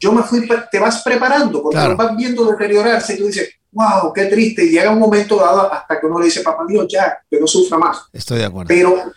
yo 0.00 0.12
me 0.12 0.22
fui, 0.22 0.48
te 0.70 0.78
vas 0.78 1.02
preparando, 1.02 1.62
porque 1.62 1.78
lo 1.78 1.96
vas 1.96 2.16
viendo 2.16 2.44
deteriorarse 2.44 3.14
y 3.14 3.18
tú 3.18 3.26
dices, 3.26 3.50
wow, 3.70 4.12
qué 4.12 4.26
triste. 4.26 4.64
Y 4.64 4.70
llega 4.70 4.90
un 4.90 4.98
momento 4.98 5.36
dado 5.36 5.72
hasta 5.72 6.00
que 6.00 6.06
uno 6.06 6.18
le 6.18 6.26
dice, 6.26 6.40
papá 6.40 6.64
Dios, 6.66 6.86
ya, 6.88 7.18
que 7.30 7.38
no 7.38 7.46
sufra 7.46 7.78
más. 7.78 8.04
Estoy 8.12 8.38
de 8.38 8.46
acuerdo. 8.46 8.68
Pero, 8.68 9.12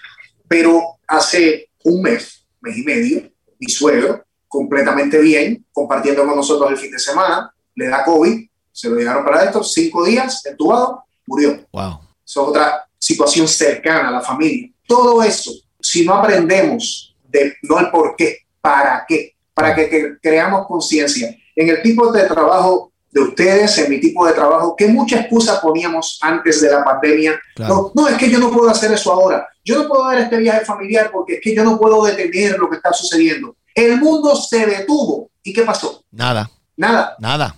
pero 0.47 0.82
hace 1.08 1.69
un 1.84 2.02
mes, 2.02 2.45
mes 2.62 2.78
y 2.78 2.84
medio, 2.84 3.32
mi 3.60 3.67
suegro, 3.67 4.26
completamente 4.47 5.19
bien, 5.19 5.65
compartiendo 5.71 6.26
con 6.26 6.36
nosotros 6.36 6.71
el 6.71 6.78
fin 6.78 6.91
de 6.91 7.00
semana, 7.00 7.52
le 7.76 7.88
da 7.88 8.04
COVID, 8.04 8.47
se 8.71 8.89
lo 8.89 8.95
llegaron 8.95 9.26
para 9.26 9.43
esto, 9.43 9.63
cinco 9.63 10.06
días, 10.06 10.45
entubado, 10.45 11.04
murió. 11.26 11.65
Wow. 11.71 12.00
Eso 12.26 12.43
es 12.43 12.50
otra 12.50 12.88
situación 12.97 13.47
cercana 13.47 14.10
a 14.10 14.12
la 14.12 14.21
familia. 14.21 14.69
Todo 14.86 15.23
eso, 15.23 15.52
si 15.80 16.06
no 16.06 16.13
aprendemos 16.13 17.15
de 17.28 17.56
no 17.63 17.80
el 17.80 17.89
por 17.89 18.15
qué, 18.15 18.39
para 18.62 19.06
qué, 19.08 19.37
para 19.58 19.74
que, 19.74 20.17
creamos 20.22 20.67
conciencia. 20.67 21.36
En 21.56 21.67
el 21.70 21.82
tipo 21.82 22.12
de 22.12 22.26
trabajo 22.26 22.91
de 23.10 23.22
ustedes, 23.22 23.76
en 23.80 23.89
mi 23.89 24.00
tipo 24.00 24.24
de 24.28 24.34
trabajo, 24.34 24.76
¿qué 24.78 24.88
mucha 24.88 25.22
excusa 25.22 25.60
poníamos 25.60 26.20
antes 26.22 26.62
de 26.62 26.70
la 26.70 26.84
pandemia. 26.84 27.39
No, 27.58 27.91
no, 27.96 28.08
es 28.08 28.17
que 28.20 28.30
yo 28.30 28.38
no 28.38 28.52
puedo 28.52 28.70
hacer 28.70 28.91
eso 28.91 29.12
ahora. 29.12 29.48
Yo 29.65 29.82
no 29.82 29.89
puedo 29.89 30.06
dar 30.06 30.20
este 30.20 30.38
viaje 30.38 30.63
familiar 30.63 31.10
porque 31.12 31.36
es 31.36 31.39
que 31.41 31.56
yo 31.56 31.63
no 31.63 31.80
puedo 31.80 32.06
detener 32.06 32.60
lo 32.60 32.70
que 32.70 32.76
está 32.76 32.93
sucediendo. 32.93 33.56
El 33.74 34.00
mundo 34.00 34.36
se 34.36 34.67
detuvo. 34.67 35.32
¿Y 35.41 35.52
qué 35.54 35.63
pasó? 35.63 36.04
Nada. 36.12 36.52
Nada. 36.76 37.15
Nada. 37.17 37.56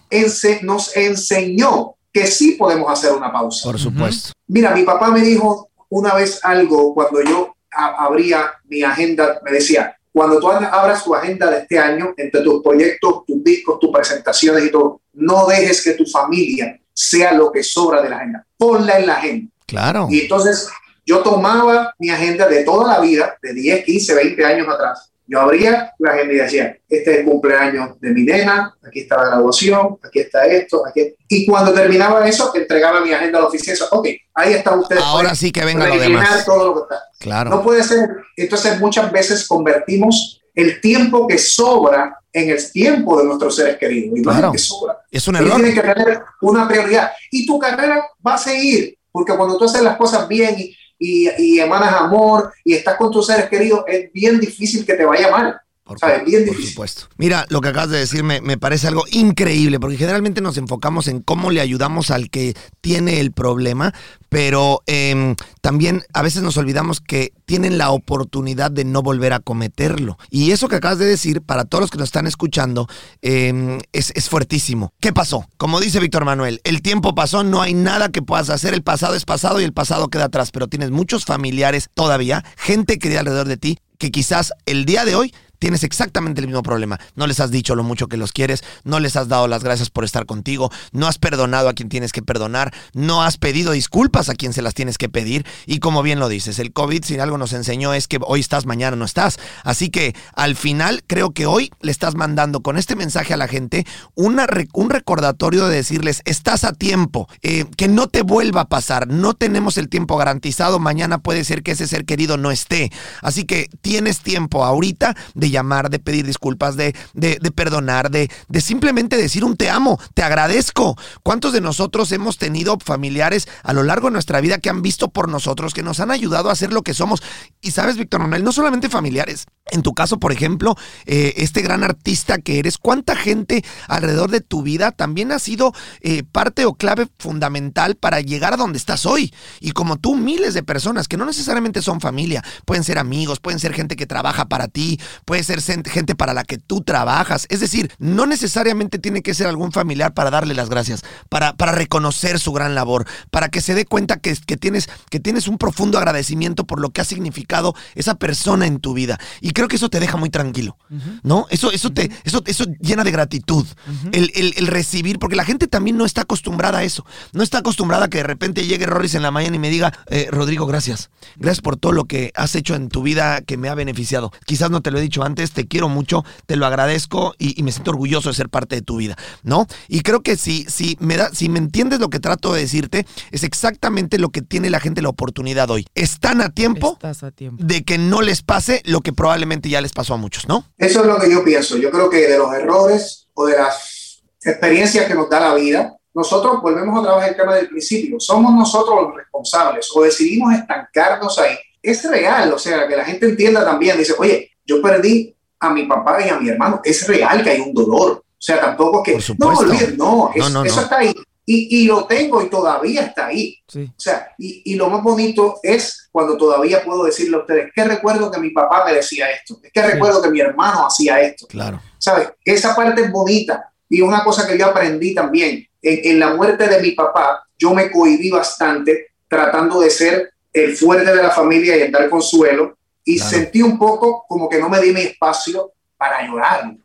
nos 0.61 0.95
enseñó 0.95 1.95
que 2.13 2.27
sí 2.27 2.53
podemos 2.53 2.89
hacer 2.89 3.11
una 3.11 3.29
pausa. 3.29 3.69
Por 3.69 3.77
supuesto. 3.77 4.31
Mira, 4.47 4.73
mi 4.73 4.83
papá 4.83 5.09
me 5.09 5.19
dijo 5.19 5.69
una 5.89 6.13
vez 6.13 6.39
algo 6.43 6.93
cuando 6.93 7.21
yo 7.21 7.55
abría 7.71 8.53
mi 8.69 8.83
agenda, 8.83 9.41
me 9.43 9.51
decía, 9.51 9.98
cuando 10.11 10.39
tú 10.39 10.49
abras 10.49 11.03
tu 11.03 11.13
agenda 11.13 11.49
de 11.49 11.59
este 11.59 11.77
año, 11.77 12.13
entre 12.17 12.41
tus 12.41 12.63
proyectos, 12.63 13.25
tus 13.25 13.43
discos, 13.43 13.79
tus 13.79 13.91
presentaciones 13.91 14.65
y 14.65 14.71
todo, 14.71 15.01
no 15.13 15.47
dejes 15.47 15.83
que 15.83 15.93
tu 15.93 16.05
familia 16.05 16.79
sea 16.93 17.33
lo 17.33 17.51
que 17.51 17.63
sobra 17.63 18.01
de 18.01 18.09
la 18.09 18.17
agenda. 18.17 18.45
Ponla 18.57 18.99
en 18.99 19.07
la 19.07 19.15
agenda. 19.15 19.51
Claro. 19.65 20.07
Y 20.09 20.21
entonces 20.21 20.67
yo 21.05 21.19
tomaba 21.19 21.93
mi 21.97 22.09
agenda 22.09 22.47
de 22.47 22.63
toda 22.63 22.93
la 22.93 22.99
vida, 22.99 23.37
de 23.41 23.53
10, 23.53 23.85
15, 23.85 24.15
20 24.15 24.45
años 24.45 24.67
atrás, 24.67 25.11
yo 25.29 25.39
abría 25.39 25.93
la 25.99 26.11
agenda 26.11 26.33
y 26.33 26.37
decía, 26.37 26.77
este 26.89 27.11
es 27.11 27.17
el 27.19 27.25
cumpleaños 27.25 27.99
de 27.99 28.09
mi 28.09 28.23
nena, 28.23 28.75
aquí 28.85 29.01
está 29.01 29.17
la 29.17 29.25
graduación, 29.27 29.99
aquí 30.03 30.19
está 30.19 30.45
esto, 30.47 30.83
aquí... 30.87 31.13
Y 31.27 31.45
cuando 31.45 31.71
terminaba 31.71 32.27
eso, 32.27 32.51
entregaba 32.55 33.01
mi 33.01 33.13
agenda 33.13 33.37
a 33.37 33.41
la 33.43 33.47
oficina. 33.47 33.77
Ok, 33.91 34.07
ahí 34.33 34.53
está 34.53 34.73
usted. 34.75 34.97
Ahora 34.97 35.35
sí 35.35 35.51
que 35.51 35.63
venga 35.63 35.87
lo 35.87 35.99
demás. 35.99 36.43
Todo 36.45 36.65
lo 36.65 36.73
que 36.73 36.81
está. 36.81 37.03
Claro. 37.19 37.51
No 37.51 37.61
puede 37.61 37.83
ser. 37.83 38.09
Entonces 38.35 38.79
muchas 38.79 39.11
veces 39.11 39.47
convertimos 39.47 40.41
el 40.55 40.81
tiempo 40.81 41.27
que 41.27 41.37
sobra 41.37 42.17
en 42.33 42.49
el 42.49 42.71
tiempo 42.71 43.19
de 43.19 43.25
nuestros 43.25 43.55
seres 43.55 43.77
queridos. 43.77 44.17
Y 44.17 44.23
claro. 44.23 44.51
que 44.51 44.57
sobra. 44.57 44.97
Es 45.11 45.27
un 45.27 45.35
error. 45.35 45.57
Tienes 45.57 45.75
que 45.75 45.81
tener 45.81 46.23
una 46.41 46.67
prioridad. 46.67 47.11
Y 47.29 47.45
tu 47.45 47.59
carrera 47.59 48.03
va 48.25 48.33
a 48.33 48.37
seguir, 48.39 48.97
porque 49.11 49.35
cuando 49.35 49.57
tú 49.57 49.65
haces 49.65 49.83
las 49.83 49.97
cosas 49.97 50.27
bien 50.27 50.55
y 50.57 50.75
y, 50.99 51.59
emanas 51.59 51.95
amor 51.95 52.53
y 52.63 52.73
estás 52.73 52.95
con 52.95 53.11
tus 53.11 53.25
seres 53.25 53.49
queridos, 53.49 53.83
es 53.87 54.11
bien 54.11 54.39
difícil 54.39 54.85
que 54.85 54.93
te 54.93 55.05
vaya 55.05 55.31
mal. 55.31 55.59
Por, 55.97 56.23
bien 56.23 56.45
por 56.45 56.61
supuesto. 56.61 57.07
Mira, 57.17 57.47
lo 57.49 57.61
que 57.61 57.69
acabas 57.69 57.89
de 57.89 57.97
decir 57.97 58.23
me, 58.23 58.41
me, 58.41 58.59
parece 58.59 58.87
algo 58.87 59.05
increíble, 59.11 59.79
porque 59.79 59.97
generalmente 59.97 60.39
nos 60.39 60.57
enfocamos 60.57 61.07
en 61.07 61.21
cómo 61.21 61.49
le 61.49 61.61
ayudamos 61.61 62.11
al 62.11 62.29
que 62.29 62.55
tiene 62.79 63.19
el 63.19 63.31
problema, 63.31 63.91
pero 64.29 64.83
em, 64.85 65.35
también 65.61 66.03
a 66.13 66.21
veces 66.21 66.43
nos 66.43 66.57
olvidamos 66.57 67.01
que 67.01 67.33
tienen 67.45 67.79
la 67.79 67.89
oportunidad 67.89 68.69
de 68.69 68.85
no 68.85 69.01
volver 69.01 69.33
a 69.33 69.39
cometerlo. 69.39 70.19
Y 70.29 70.51
eso 70.51 70.67
que 70.67 70.75
acabas 70.75 70.99
de 70.99 71.05
decir, 71.05 71.41
para 71.41 71.65
todos 71.65 71.81
los 71.81 71.91
que 71.91 71.97
nos 71.97 72.09
están 72.09 72.27
escuchando, 72.27 72.87
em, 73.23 73.79
es, 73.91 74.11
es 74.15 74.29
fuertísimo. 74.29 74.93
¿Qué 74.99 75.11
pasó? 75.11 75.47
Como 75.57 75.79
dice 75.79 75.99
Víctor 75.99 76.23
Manuel, 76.23 76.61
el 76.65 76.83
tiempo 76.83 77.15
pasó, 77.15 77.43
no 77.43 77.63
hay 77.63 77.73
nada 77.73 78.09
que 78.09 78.21
puedas 78.21 78.51
hacer, 78.51 78.75
el 78.75 78.83
pasado 78.83 79.15
es 79.15 79.25
pasado 79.25 79.59
y 79.59 79.63
el 79.63 79.73
pasado 79.73 80.09
queda 80.09 80.25
atrás, 80.25 80.51
pero 80.51 80.67
tienes 80.67 80.91
muchos 80.91 81.25
familiares 81.25 81.89
todavía, 81.95 82.45
gente 82.57 82.99
que 82.99 83.17
alrededor 83.17 83.47
de 83.47 83.57
ti, 83.57 83.79
que 83.97 84.11
quizás 84.11 84.53
el 84.65 84.85
día 84.85 85.05
de 85.05 85.15
hoy 85.15 85.33
tienes 85.59 85.83
exactamente 85.83 86.41
el 86.41 86.47
mismo 86.47 86.63
problema. 86.63 86.99
No 87.15 87.27
les 87.27 87.39
has 87.39 87.51
dicho 87.51 87.75
lo 87.75 87.83
mucho 87.83 88.07
que 88.07 88.17
los 88.17 88.31
quieres, 88.31 88.63
no 88.83 88.99
les 88.99 89.15
has 89.15 89.27
dado 89.27 89.47
las 89.47 89.63
gracias 89.63 89.89
por 89.89 90.05
estar 90.05 90.25
contigo, 90.25 90.71
no 90.91 91.07
has 91.07 91.19
perdonado 91.19 91.69
a 91.69 91.73
quien 91.73 91.89
tienes 91.89 92.11
que 92.11 92.21
perdonar, 92.21 92.73
no 92.93 93.23
has 93.23 93.37
pedido 93.37 93.73
disculpas 93.73 94.29
a 94.29 94.35
quien 94.35 94.53
se 94.53 94.61
las 94.61 94.73
tienes 94.73 94.97
que 94.97 95.09
pedir. 95.09 95.45
Y 95.65 95.79
como 95.79 96.01
bien 96.01 96.19
lo 96.19 96.29
dices, 96.29 96.59
el 96.59 96.73
COVID 96.73 97.03
si 97.03 97.19
algo 97.19 97.37
nos 97.37 97.53
enseñó 97.53 97.93
es 97.93 98.07
que 98.07 98.19
hoy 98.25 98.39
estás, 98.39 98.65
mañana 98.65 98.95
no 98.95 99.05
estás. 99.05 99.37
Así 99.63 99.89
que 99.89 100.15
al 100.33 100.55
final 100.55 101.03
creo 101.05 101.31
que 101.31 101.45
hoy 101.45 101.71
le 101.81 101.91
estás 101.91 102.15
mandando 102.15 102.61
con 102.61 102.77
este 102.77 102.95
mensaje 102.95 103.33
a 103.33 103.37
la 103.37 103.47
gente 103.47 103.85
una, 104.15 104.47
un 104.73 104.89
recordatorio 104.89 105.67
de 105.67 105.75
decirles, 105.75 106.21
estás 106.25 106.63
a 106.63 106.73
tiempo, 106.73 107.27
eh, 107.41 107.65
que 107.77 107.87
no 107.87 108.07
te 108.07 108.21
vuelva 108.21 108.61
a 108.61 108.69
pasar, 108.69 109.07
no 109.07 109.33
tenemos 109.33 109.77
el 109.77 109.89
tiempo 109.89 110.17
garantizado, 110.17 110.79
mañana 110.79 111.19
puede 111.19 111.43
ser 111.43 111.63
que 111.63 111.71
ese 111.71 111.87
ser 111.87 112.05
querido 112.05 112.37
no 112.37 112.51
esté. 112.51 112.91
Así 113.21 113.43
que 113.43 113.69
tienes 113.81 114.21
tiempo 114.21 114.63
ahorita 114.63 115.15
de 115.33 115.48
llamar, 115.49 115.89
de 115.89 115.99
pedir 115.99 116.25
disculpas, 116.25 116.75
de, 116.75 116.95
de, 117.13 117.51
perdonar, 117.51 118.11
de, 118.11 118.29
de 118.47 118.61
simplemente 118.61 119.17
decir 119.17 119.43
un 119.43 119.55
te 119.55 119.69
amo, 119.69 119.99
te 120.13 120.23
agradezco. 120.23 120.97
¿Cuántos 121.23 121.53
de 121.53 121.61
nosotros 121.61 122.11
hemos 122.11 122.37
tenido 122.37 122.77
familiares 122.83 123.47
a 123.63 123.73
lo 123.73 123.83
largo 123.83 124.07
de 124.07 124.13
nuestra 124.13 124.41
vida 124.41 124.59
que 124.59 124.69
han 124.69 124.81
visto 124.81 125.09
por 125.09 125.29
nosotros, 125.29 125.73
que 125.73 125.83
nos 125.83 125.99
han 125.99 126.11
ayudado 126.11 126.49
a 126.49 126.55
ser 126.55 126.73
lo 126.73 126.83
que 126.83 126.93
somos? 126.93 127.21
Y 127.61 127.71
sabes, 127.71 127.97
Víctor 127.97 128.21
Manuel, 128.21 128.43
no 128.43 128.51
solamente 128.51 128.89
familiares, 128.89 129.45
En 129.71 129.83
tu 129.83 129.93
caso, 129.93 130.19
por 130.19 130.31
ejemplo, 130.31 130.75
eh, 131.05 131.33
este 131.37 131.61
gran 131.61 131.83
artista 131.83 132.39
que 132.39 132.57
eres, 132.57 132.77
¿cuánta 132.77 133.15
gente 133.15 133.63
alrededor 133.87 134.31
de 134.31 134.41
tu 134.41 134.63
vida 134.63 134.91
también 134.91 135.31
ha 135.31 135.39
sido 135.39 135.73
eh, 136.01 136.23
parte 136.23 136.65
o 136.65 136.73
clave 136.73 137.07
fundamental 137.19 137.95
para 137.95 138.19
llegar 138.21 138.53
a 138.53 138.57
donde 138.57 138.77
estás 138.77 139.05
hoy? 139.05 139.31
Y 139.59 139.71
como 139.71 139.97
tú, 139.97 140.15
miles 140.15 140.53
de 140.53 140.63
personas 140.63 141.07
que 141.07 141.17
no 141.17 141.25
necesariamente 141.25 141.81
son 141.81 142.01
familia, 142.01 142.43
pueden 142.65 142.83
ser 142.83 142.97
amigos, 142.97 143.39
pueden 143.39 143.59
ser 143.59 143.73
gente 143.73 143.95
que 143.95 144.07
trabaja 144.07 144.45
para 144.45 144.67
ti, 144.67 144.99
puede 145.43 145.61
ser 145.61 145.83
gente 145.85 146.15
para 146.15 146.33
la 146.33 146.43
que 146.43 146.57
tú 146.57 146.81
trabajas. 146.81 147.45
Es 147.49 147.59
decir, 147.59 147.91
no 147.97 148.25
necesariamente 148.25 148.99
tiene 148.99 149.21
que 149.21 149.33
ser 149.33 149.47
algún 149.47 149.71
familiar 149.71 150.13
para 150.13 150.29
darle 150.29 150.53
las 150.53 150.69
gracias, 150.69 151.03
para, 151.29 151.53
para 151.53 151.71
reconocer 151.71 152.39
su 152.39 152.51
gran 152.51 152.75
labor, 152.75 153.05
para 153.31 153.49
que 153.49 153.61
se 153.61 153.73
dé 153.73 153.85
cuenta 153.85 154.17
que, 154.17 154.35
que, 154.45 154.57
tienes, 154.57 154.89
que 155.09 155.19
tienes 155.19 155.47
un 155.47 155.57
profundo 155.57 155.97
agradecimiento 155.97 156.65
por 156.65 156.81
lo 156.81 156.89
que 156.89 157.01
ha 157.01 157.05
significado 157.05 157.73
esa 157.95 158.15
persona 158.15 158.67
en 158.67 158.79
tu 158.79 158.93
vida. 158.93 159.19
Y 159.41 159.51
creo 159.51 159.67
que 159.67 159.77
eso 159.77 159.89
te 159.89 159.99
deja 159.99 160.17
muy 160.17 160.29
tranquilo, 160.29 160.77
¿no? 161.23 161.47
Eso, 161.49 161.71
eso, 161.71 161.91
te, 161.91 162.11
eso, 162.23 162.43
eso 162.45 162.65
llena 162.79 163.03
de 163.03 163.11
gratitud, 163.11 163.65
el, 164.11 164.31
el, 164.35 164.67
recibir, 164.67 165.19
porque 165.19 165.35
la 165.35 165.45
gente 165.45 165.67
también 165.67 165.97
no 165.97 166.05
está 166.05 166.21
acostumbrada 166.21 166.79
a 166.79 166.83
eso. 166.83 167.05
No 167.33 167.43
está 167.43 167.59
acostumbrada 167.59 168.05
a 168.05 168.09
que 168.09 168.17
de 168.17 168.23
repente 168.23 168.65
llegue 168.65 168.85
Roris 168.85 169.15
en 169.15 169.21
la 169.21 169.31
mañana 169.31 169.55
y 169.55 169.59
me 169.59 169.69
diga, 169.69 169.93
eh, 170.07 170.27
Rodrigo, 170.31 170.65
gracias. 170.65 171.09
Gracias 171.37 171.61
por 171.61 171.77
todo 171.77 171.93
lo 171.93 172.05
que 172.05 172.31
has 172.35 172.55
hecho 172.55 172.75
en 172.75 172.89
tu 172.89 173.03
vida 173.03 173.41
que 173.41 173.57
me 173.57 173.69
ha 173.69 173.75
beneficiado. 173.75 174.31
Quizás 174.45 174.69
no 174.69 174.81
te 174.81 174.91
lo 174.91 174.99
he 174.99 175.01
dicho 175.01 175.23
antes, 175.23 175.28
te 175.35 175.67
quiero 175.67 175.89
mucho, 175.89 176.23
te 176.45 176.55
lo 176.55 176.65
agradezco 176.65 177.33
y, 177.37 177.61
me 177.63 177.71
siento 177.71 177.91
orgulloso 177.91 178.29
de 178.29 178.35
ser 178.35 178.49
parte 178.49 178.75
de 178.75 178.81
tu 178.81 178.97
vida, 178.97 179.15
¿no? 179.43 179.67
Y 179.87 180.01
creo 180.01 180.21
que 180.21 180.37
si, 180.37 180.65
si, 180.65 180.97
me 180.99 181.17
da, 181.17 181.29
si 181.33 181.49
me 181.49 181.59
entiendes 181.59 181.99
lo 181.99 182.09
que 182.09 182.19
trato 182.19 182.53
de 182.53 182.61
decirte, 182.61 183.05
es 183.31 183.43
exactamente 183.43 184.17
lo 184.17 184.29
que 184.29 184.41
tiene 184.41 184.69
la 184.69 184.79
gente 184.79 185.01
la 185.01 185.09
oportunidad 185.09 185.69
hoy. 185.69 185.85
Están 185.95 186.41
a 186.41 186.49
tiempo, 186.49 186.97
a 187.01 187.31
tiempo. 187.31 187.63
de 187.63 187.83
que 187.83 187.97
no 187.97 188.21
les 188.21 188.41
pase 188.41 188.81
lo 188.85 189.01
que 189.01 189.13
probablemente 189.13 189.69
ya 189.69 189.81
les 189.81 189.91
pasó 189.91 190.13
a 190.13 190.17
muchos, 190.17 190.47
¿no? 190.47 190.65
Eso 190.77 191.01
es 191.01 191.05
lo 191.05 191.19
que 191.19 191.31
yo 191.31 191.43
pienso. 191.43 191.77
Yo 191.77 191.91
creo 191.91 192.09
que 192.09 192.27
de 192.27 192.37
los 192.37 192.53
errores 192.53 193.27
o 193.33 193.45
de 193.45 193.57
las 193.57 194.21
experiencias 194.43 195.05
que 195.05 195.15
nos 195.15 195.29
da 195.29 195.39
la 195.39 195.53
vida, 195.55 195.95
nosotros 196.13 196.61
volvemos 196.61 196.99
a 196.99 197.03
trabajar 197.03 197.29
el 197.29 197.35
tema 197.35 197.55
del 197.55 197.69
principio. 197.69 198.19
Somos 198.19 198.53
nosotros 198.53 199.03
los 199.03 199.15
responsables 199.15 199.89
o 199.93 200.03
decidimos 200.03 200.53
estancarnos 200.53 201.37
ahí. 201.39 201.55
Es 201.81 202.03
real, 202.09 202.51
o 202.51 202.59
sea, 202.59 202.87
que 202.87 202.95
la 202.95 203.05
gente 203.05 203.25
entienda 203.25 203.63
también. 203.63 203.97
Dice, 203.97 204.13
oye, 204.17 204.51
yo 204.69 204.81
perdí 204.81 205.35
a 205.59 205.69
mi 205.71 205.85
papá 205.85 206.25
y 206.25 206.29
a 206.29 206.39
mi 206.39 206.49
hermano. 206.49 206.79
Es 206.83 207.07
real 207.07 207.43
que 207.43 207.49
hay 207.49 207.59
un 207.59 207.73
dolor. 207.73 208.23
O 208.23 208.41
sea, 208.41 208.61
tampoco 208.61 209.03
que... 209.03 209.17
no, 209.37 209.47
olvides, 209.47 209.97
no, 209.97 210.31
no, 210.51 210.63
eso 210.63 210.81
está 210.81 210.99
ahí. 210.99 211.13
Y, 211.45 211.81
y, 211.81 211.85
lo 211.85 212.05
tengo 212.05 212.43
y 212.43 212.49
todavía 212.49 213.07
está 213.07 213.25
ahí. 213.25 213.57
O 213.75 213.89
sea, 213.97 214.33
y, 214.37 214.61
y, 214.71 214.75
lo 214.75 214.87
más 214.87 215.01
bonito 215.01 215.59
es 215.63 216.07
cuando 216.11 216.37
todavía 216.37 216.83
puedo 216.85 217.03
decirle 217.03 217.37
a 217.37 217.39
ustedes, 217.39 217.71
que 217.73 217.83
recuerdo 217.83 218.29
que 218.29 218.39
mi 218.39 218.51
papá 218.51 218.85
me 218.85 218.93
decía 218.93 219.31
esto, 219.31 219.59
es 219.63 219.71
que 219.71 219.81
recuerdo 219.81 220.21
que 220.21 220.29
mi 220.29 220.39
hermano 220.39 220.85
hacía 220.85 221.19
esto. 221.21 221.47
Claro. 221.47 221.81
¿Sabes? 221.97 222.29
Esa 222.45 222.75
parte 222.75 223.01
es 223.01 223.11
bonita. 223.11 223.73
Y 223.89 224.01
una 224.01 224.23
cosa 224.23 224.47
que 224.47 224.59
yo 224.59 224.67
aprendí 224.67 225.15
también, 225.15 225.67
en, 225.81 226.11
en 226.11 226.19
la 226.19 226.35
muerte 226.35 226.67
de 226.67 226.81
mi 226.81 226.91
papá, 226.91 227.43
yo 227.57 227.73
me 227.73 227.89
cohibí 227.89 228.29
bastante 228.29 229.07
tratando 229.27 229.81
de 229.81 229.89
ser 229.89 230.31
el 230.53 230.77
fuerte 230.77 231.15
de 231.15 231.23
la 231.23 231.31
familia 231.31 231.75
y 231.77 231.91
dar 231.91 232.09
consuelo. 232.09 232.77
Y 233.13 233.19
sentí 233.19 233.61
un 233.61 233.77
poco 233.77 234.25
como 234.27 234.47
que 234.49 234.59
no 234.59 234.69
me 234.69 234.79
di 234.81 234.91
mi 234.91 235.01
espacio 235.01 235.73
para 235.97 236.27
llorar. 236.27 236.75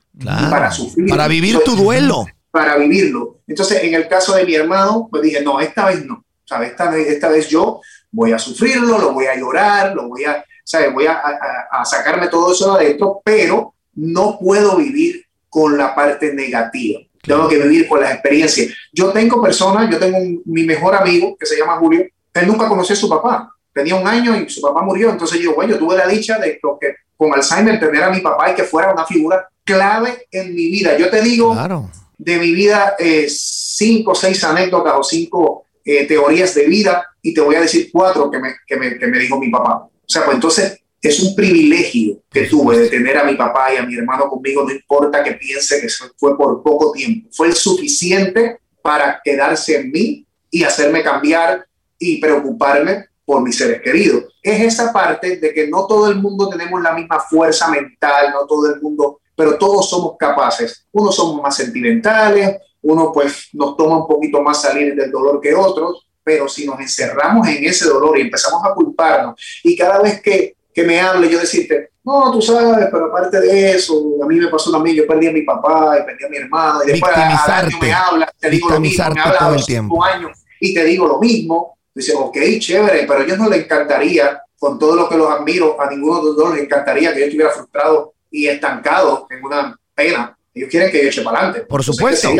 para 0.51 0.71
sufrir. 0.71 1.09
Para 1.09 1.29
vivir 1.29 1.59
tu 1.65 1.77
duelo 1.77 2.27
para 2.55 2.77
vivirlo. 2.77 3.41
Entonces, 3.49 3.83
en 3.83 3.95
el 3.95 4.07
caso 4.07 4.33
de 4.37 4.47
mi 4.47 4.55
hermano, 4.55 5.09
pues 5.11 5.25
dije, 5.25 5.43
no, 5.43 5.59
esta 5.59 5.87
vez 5.87 6.07
no. 6.07 6.25
¿sabes? 6.45 6.71
Esta, 6.71 6.89
vez, 6.89 7.09
esta 7.09 7.29
vez 7.29 7.49
yo 7.49 7.81
voy 8.13 8.31
a 8.31 8.39
sufrirlo, 8.39 8.97
lo 8.97 9.13
voy 9.13 9.27
a 9.27 9.37
llorar, 9.37 9.93
lo 9.93 10.09
voy 10.09 10.25
a, 10.25 10.45
¿sabes? 10.63 10.95
Voy 10.95 11.07
a, 11.07 11.21
a, 11.69 11.85
sacarme 11.85 12.29
todo 12.29 12.53
eso 12.53 12.77
de 12.77 12.85
adentro, 12.85 13.21
pero 13.25 13.75
no 13.95 14.39
puedo 14.39 14.77
vivir 14.77 15.25
con 15.49 15.77
la 15.77 15.97
parte 15.97 16.33
negativa. 16.33 17.01
Tengo 17.21 17.49
que 17.49 17.59
vivir 17.59 17.89
con 17.89 18.01
las 18.01 18.13
experiencias. 18.13 18.73
Yo 18.93 19.11
tengo 19.11 19.43
personas, 19.43 19.91
yo 19.91 19.99
tengo 19.99 20.19
mi 20.45 20.63
mejor 20.63 20.95
amigo 20.95 21.37
que 21.37 21.47
se 21.47 21.57
llama 21.57 21.79
Julio, 21.79 22.07
él 22.35 22.47
nunca 22.47 22.69
conoció 22.69 22.93
a 22.93 22.99
su 22.99 23.09
papá. 23.09 23.51
Tenía 23.75 23.97
un 23.97 24.07
año 24.07 24.37
y 24.41 24.49
su 24.49 24.61
papá 24.63 24.83
murió. 24.83 25.11
Entonces 25.11 25.41
yo, 25.41 25.55
bueno, 25.55 25.73
yo 25.73 25.79
tuve 25.79 25.97
la 25.97 26.07
dicha 26.07 26.39
de 26.39 26.59
que 26.81 26.95
con 27.17 27.35
Alzheimer 27.35 27.79
tener 27.79 28.03
a 28.03 28.11
mi 28.11 28.21
papá 28.21 28.51
y 28.51 28.55
que 28.55 28.65
fuera 28.65 28.93
una 28.93 29.05
figura 29.05 29.49
clave 29.65 30.27
en 30.31 30.55
mi 30.55 30.67
vida. 30.71 30.97
Yo 30.97 31.11
te 31.11 31.21
digo, 31.21 31.53
claro 31.53 31.91
de 32.19 32.39
mi 32.39 32.53
vida 32.53 32.95
eh, 32.99 33.27
cinco 33.29 34.13
o 34.13 34.15
seis 34.15 34.43
anécdotas 34.45 34.95
o 34.97 35.03
cinco 35.03 35.67
eh, 35.85 36.07
teorías 36.07 36.55
de 36.55 36.67
vida 36.67 37.07
y 37.21 37.35
te 37.35 37.41
voy 37.41 37.57
a 37.57 37.61
decir 37.61 37.91
cuatro 37.93 38.31
que 38.31 38.39
me, 38.39 38.55
que, 38.67 38.77
me, 38.77 38.99
que 38.99 39.07
me 39.07 39.19
dijo 39.19 39.39
mi 39.39 39.51
papá. 39.51 39.85
O 39.85 40.09
sea, 40.09 40.25
pues 40.25 40.37
entonces 40.37 40.79
es 41.03 41.21
un 41.21 41.35
privilegio 41.35 42.23
que 42.31 42.47
tuve 42.47 42.79
de 42.79 42.89
tener 42.89 43.19
a 43.19 43.25
mi 43.25 43.35
papá 43.35 43.75
y 43.75 43.77
a 43.77 43.83
mi 43.83 43.95
hermano 43.95 44.29
conmigo, 44.29 44.65
no 44.65 44.73
importa 44.73 45.23
que 45.23 45.33
piense 45.33 45.81
que 45.81 45.89
fue 46.17 46.37
por 46.37 46.63
poco 46.63 46.93
tiempo, 46.93 47.29
fue 47.33 47.49
el 47.49 47.55
suficiente 47.55 48.59
para 48.81 49.21
quedarse 49.23 49.77
en 49.77 49.91
mí 49.91 50.27
y 50.51 50.65
hacerme 50.65 51.03
cambiar 51.03 51.67
y 51.99 52.21
preocuparme 52.21 53.07
por 53.25 53.43
mis 53.43 53.57
seres 53.57 53.81
queridos. 53.83 54.25
Es 54.43 54.61
esa 54.61 54.93
parte 54.93 55.37
de 55.37 55.53
que 55.53 55.69
no 55.69 55.87
todo 55.87 56.09
el 56.09 56.17
mundo 56.17 56.49
tenemos 56.49 56.83
la 56.83 56.93
misma 56.93 57.21
fuerza 57.21 57.69
mental, 57.69 58.33
no 58.33 58.47
todo 58.47 58.75
el 58.75 58.81
mundo 58.81 59.21
pero 59.37 59.59
todos 59.59 59.89
somos 59.89 60.17
capaces. 60.19 60.87
Unos 60.93 61.15
somos 61.15 61.43
más 61.43 61.57
sentimentales, 61.57 62.57
uno 62.83 63.11
pues 63.13 63.49
nos 63.53 63.77
toma 63.77 63.99
un 63.99 64.07
poquito 64.07 64.41
más 64.43 64.63
salir 64.63 64.95
del 64.95 65.11
dolor 65.11 65.41
que 65.41 65.55
otros, 65.55 66.07
pero 66.23 66.49
si 66.49 66.67
nos 66.67 66.79
encerramos 66.81 67.47
en 67.49 67.65
ese 67.65 67.87
dolor 67.87 68.19
y 68.19 68.23
empezamos 68.23 68.65
a 68.65 68.75
culparnos, 68.75 69.35
y 69.63 69.77
cada 69.77 70.01
vez 70.01 70.23
que, 70.23 70.57
que 70.73 70.83
me 70.85 71.01
hable 71.01 71.29
yo 71.29 71.39
decirte, 71.39 71.91
no, 72.05 72.31
tú 72.33 72.43
sabes, 72.43 72.89
pero 72.91 73.07
aparte 73.07 73.41
de 73.41 73.73
eso, 73.73 73.95
a 74.23 74.27
mí 74.27 74.37
me 74.37 74.49
pasó 74.49 74.71
también, 74.71 74.97
yo 74.97 75.07
perdí 75.07 75.27
a 75.27 75.33
mi 75.33 75.43
papá 75.43 75.99
y 76.01 76.05
perdí 76.05 76.25
a 76.25 76.29
mi 76.29 76.37
hermano, 76.37 76.81
y 76.85 76.93
después 76.93 77.17
a 77.17 77.59
año 77.59 77.79
me 77.81 77.93
habla, 77.93 78.33
te 78.39 78.51
digo 78.51 78.71
lo 78.71 78.81
mismo, 78.81 79.05
me 79.15 79.21
habla 79.21 79.57
años 80.13 80.39
y 80.61 80.75
te 80.75 80.85
digo 80.85 81.07
lo 81.07 81.19
mismo, 81.19 81.79
dice, 81.95 82.15
ok, 82.17 82.37
chévere, 82.59 83.05
pero 83.07 83.21
a 83.21 83.23
ellos 83.23 83.39
no 83.39 83.49
le 83.49 83.59
encantaría, 83.59 84.43
con 84.59 84.79
todo 84.79 84.97
lo 84.97 85.09
que 85.09 85.17
los 85.17 85.31
admiro, 85.31 85.81
a 85.81 85.91
ninguno 85.91 86.19
de 86.19 86.25
los 86.25 86.37
dos 86.37 86.55
les 86.55 86.65
encantaría 86.65 87.13
que 87.13 87.21
yo 87.21 87.27
estuviera 87.27 87.51
frustrado 87.51 88.15
y 88.31 88.47
estancado 88.47 89.27
en 89.31 89.45
una 89.45 89.79
pena 89.95 90.37
ellos 90.55 90.71
quieren 90.71 90.93
que 90.93 91.03
yo 91.03 91.09
eche 91.09 91.23
para 91.23 91.39
adelante. 91.39 91.67
Por 91.67 91.83
supuesto. 91.83 92.31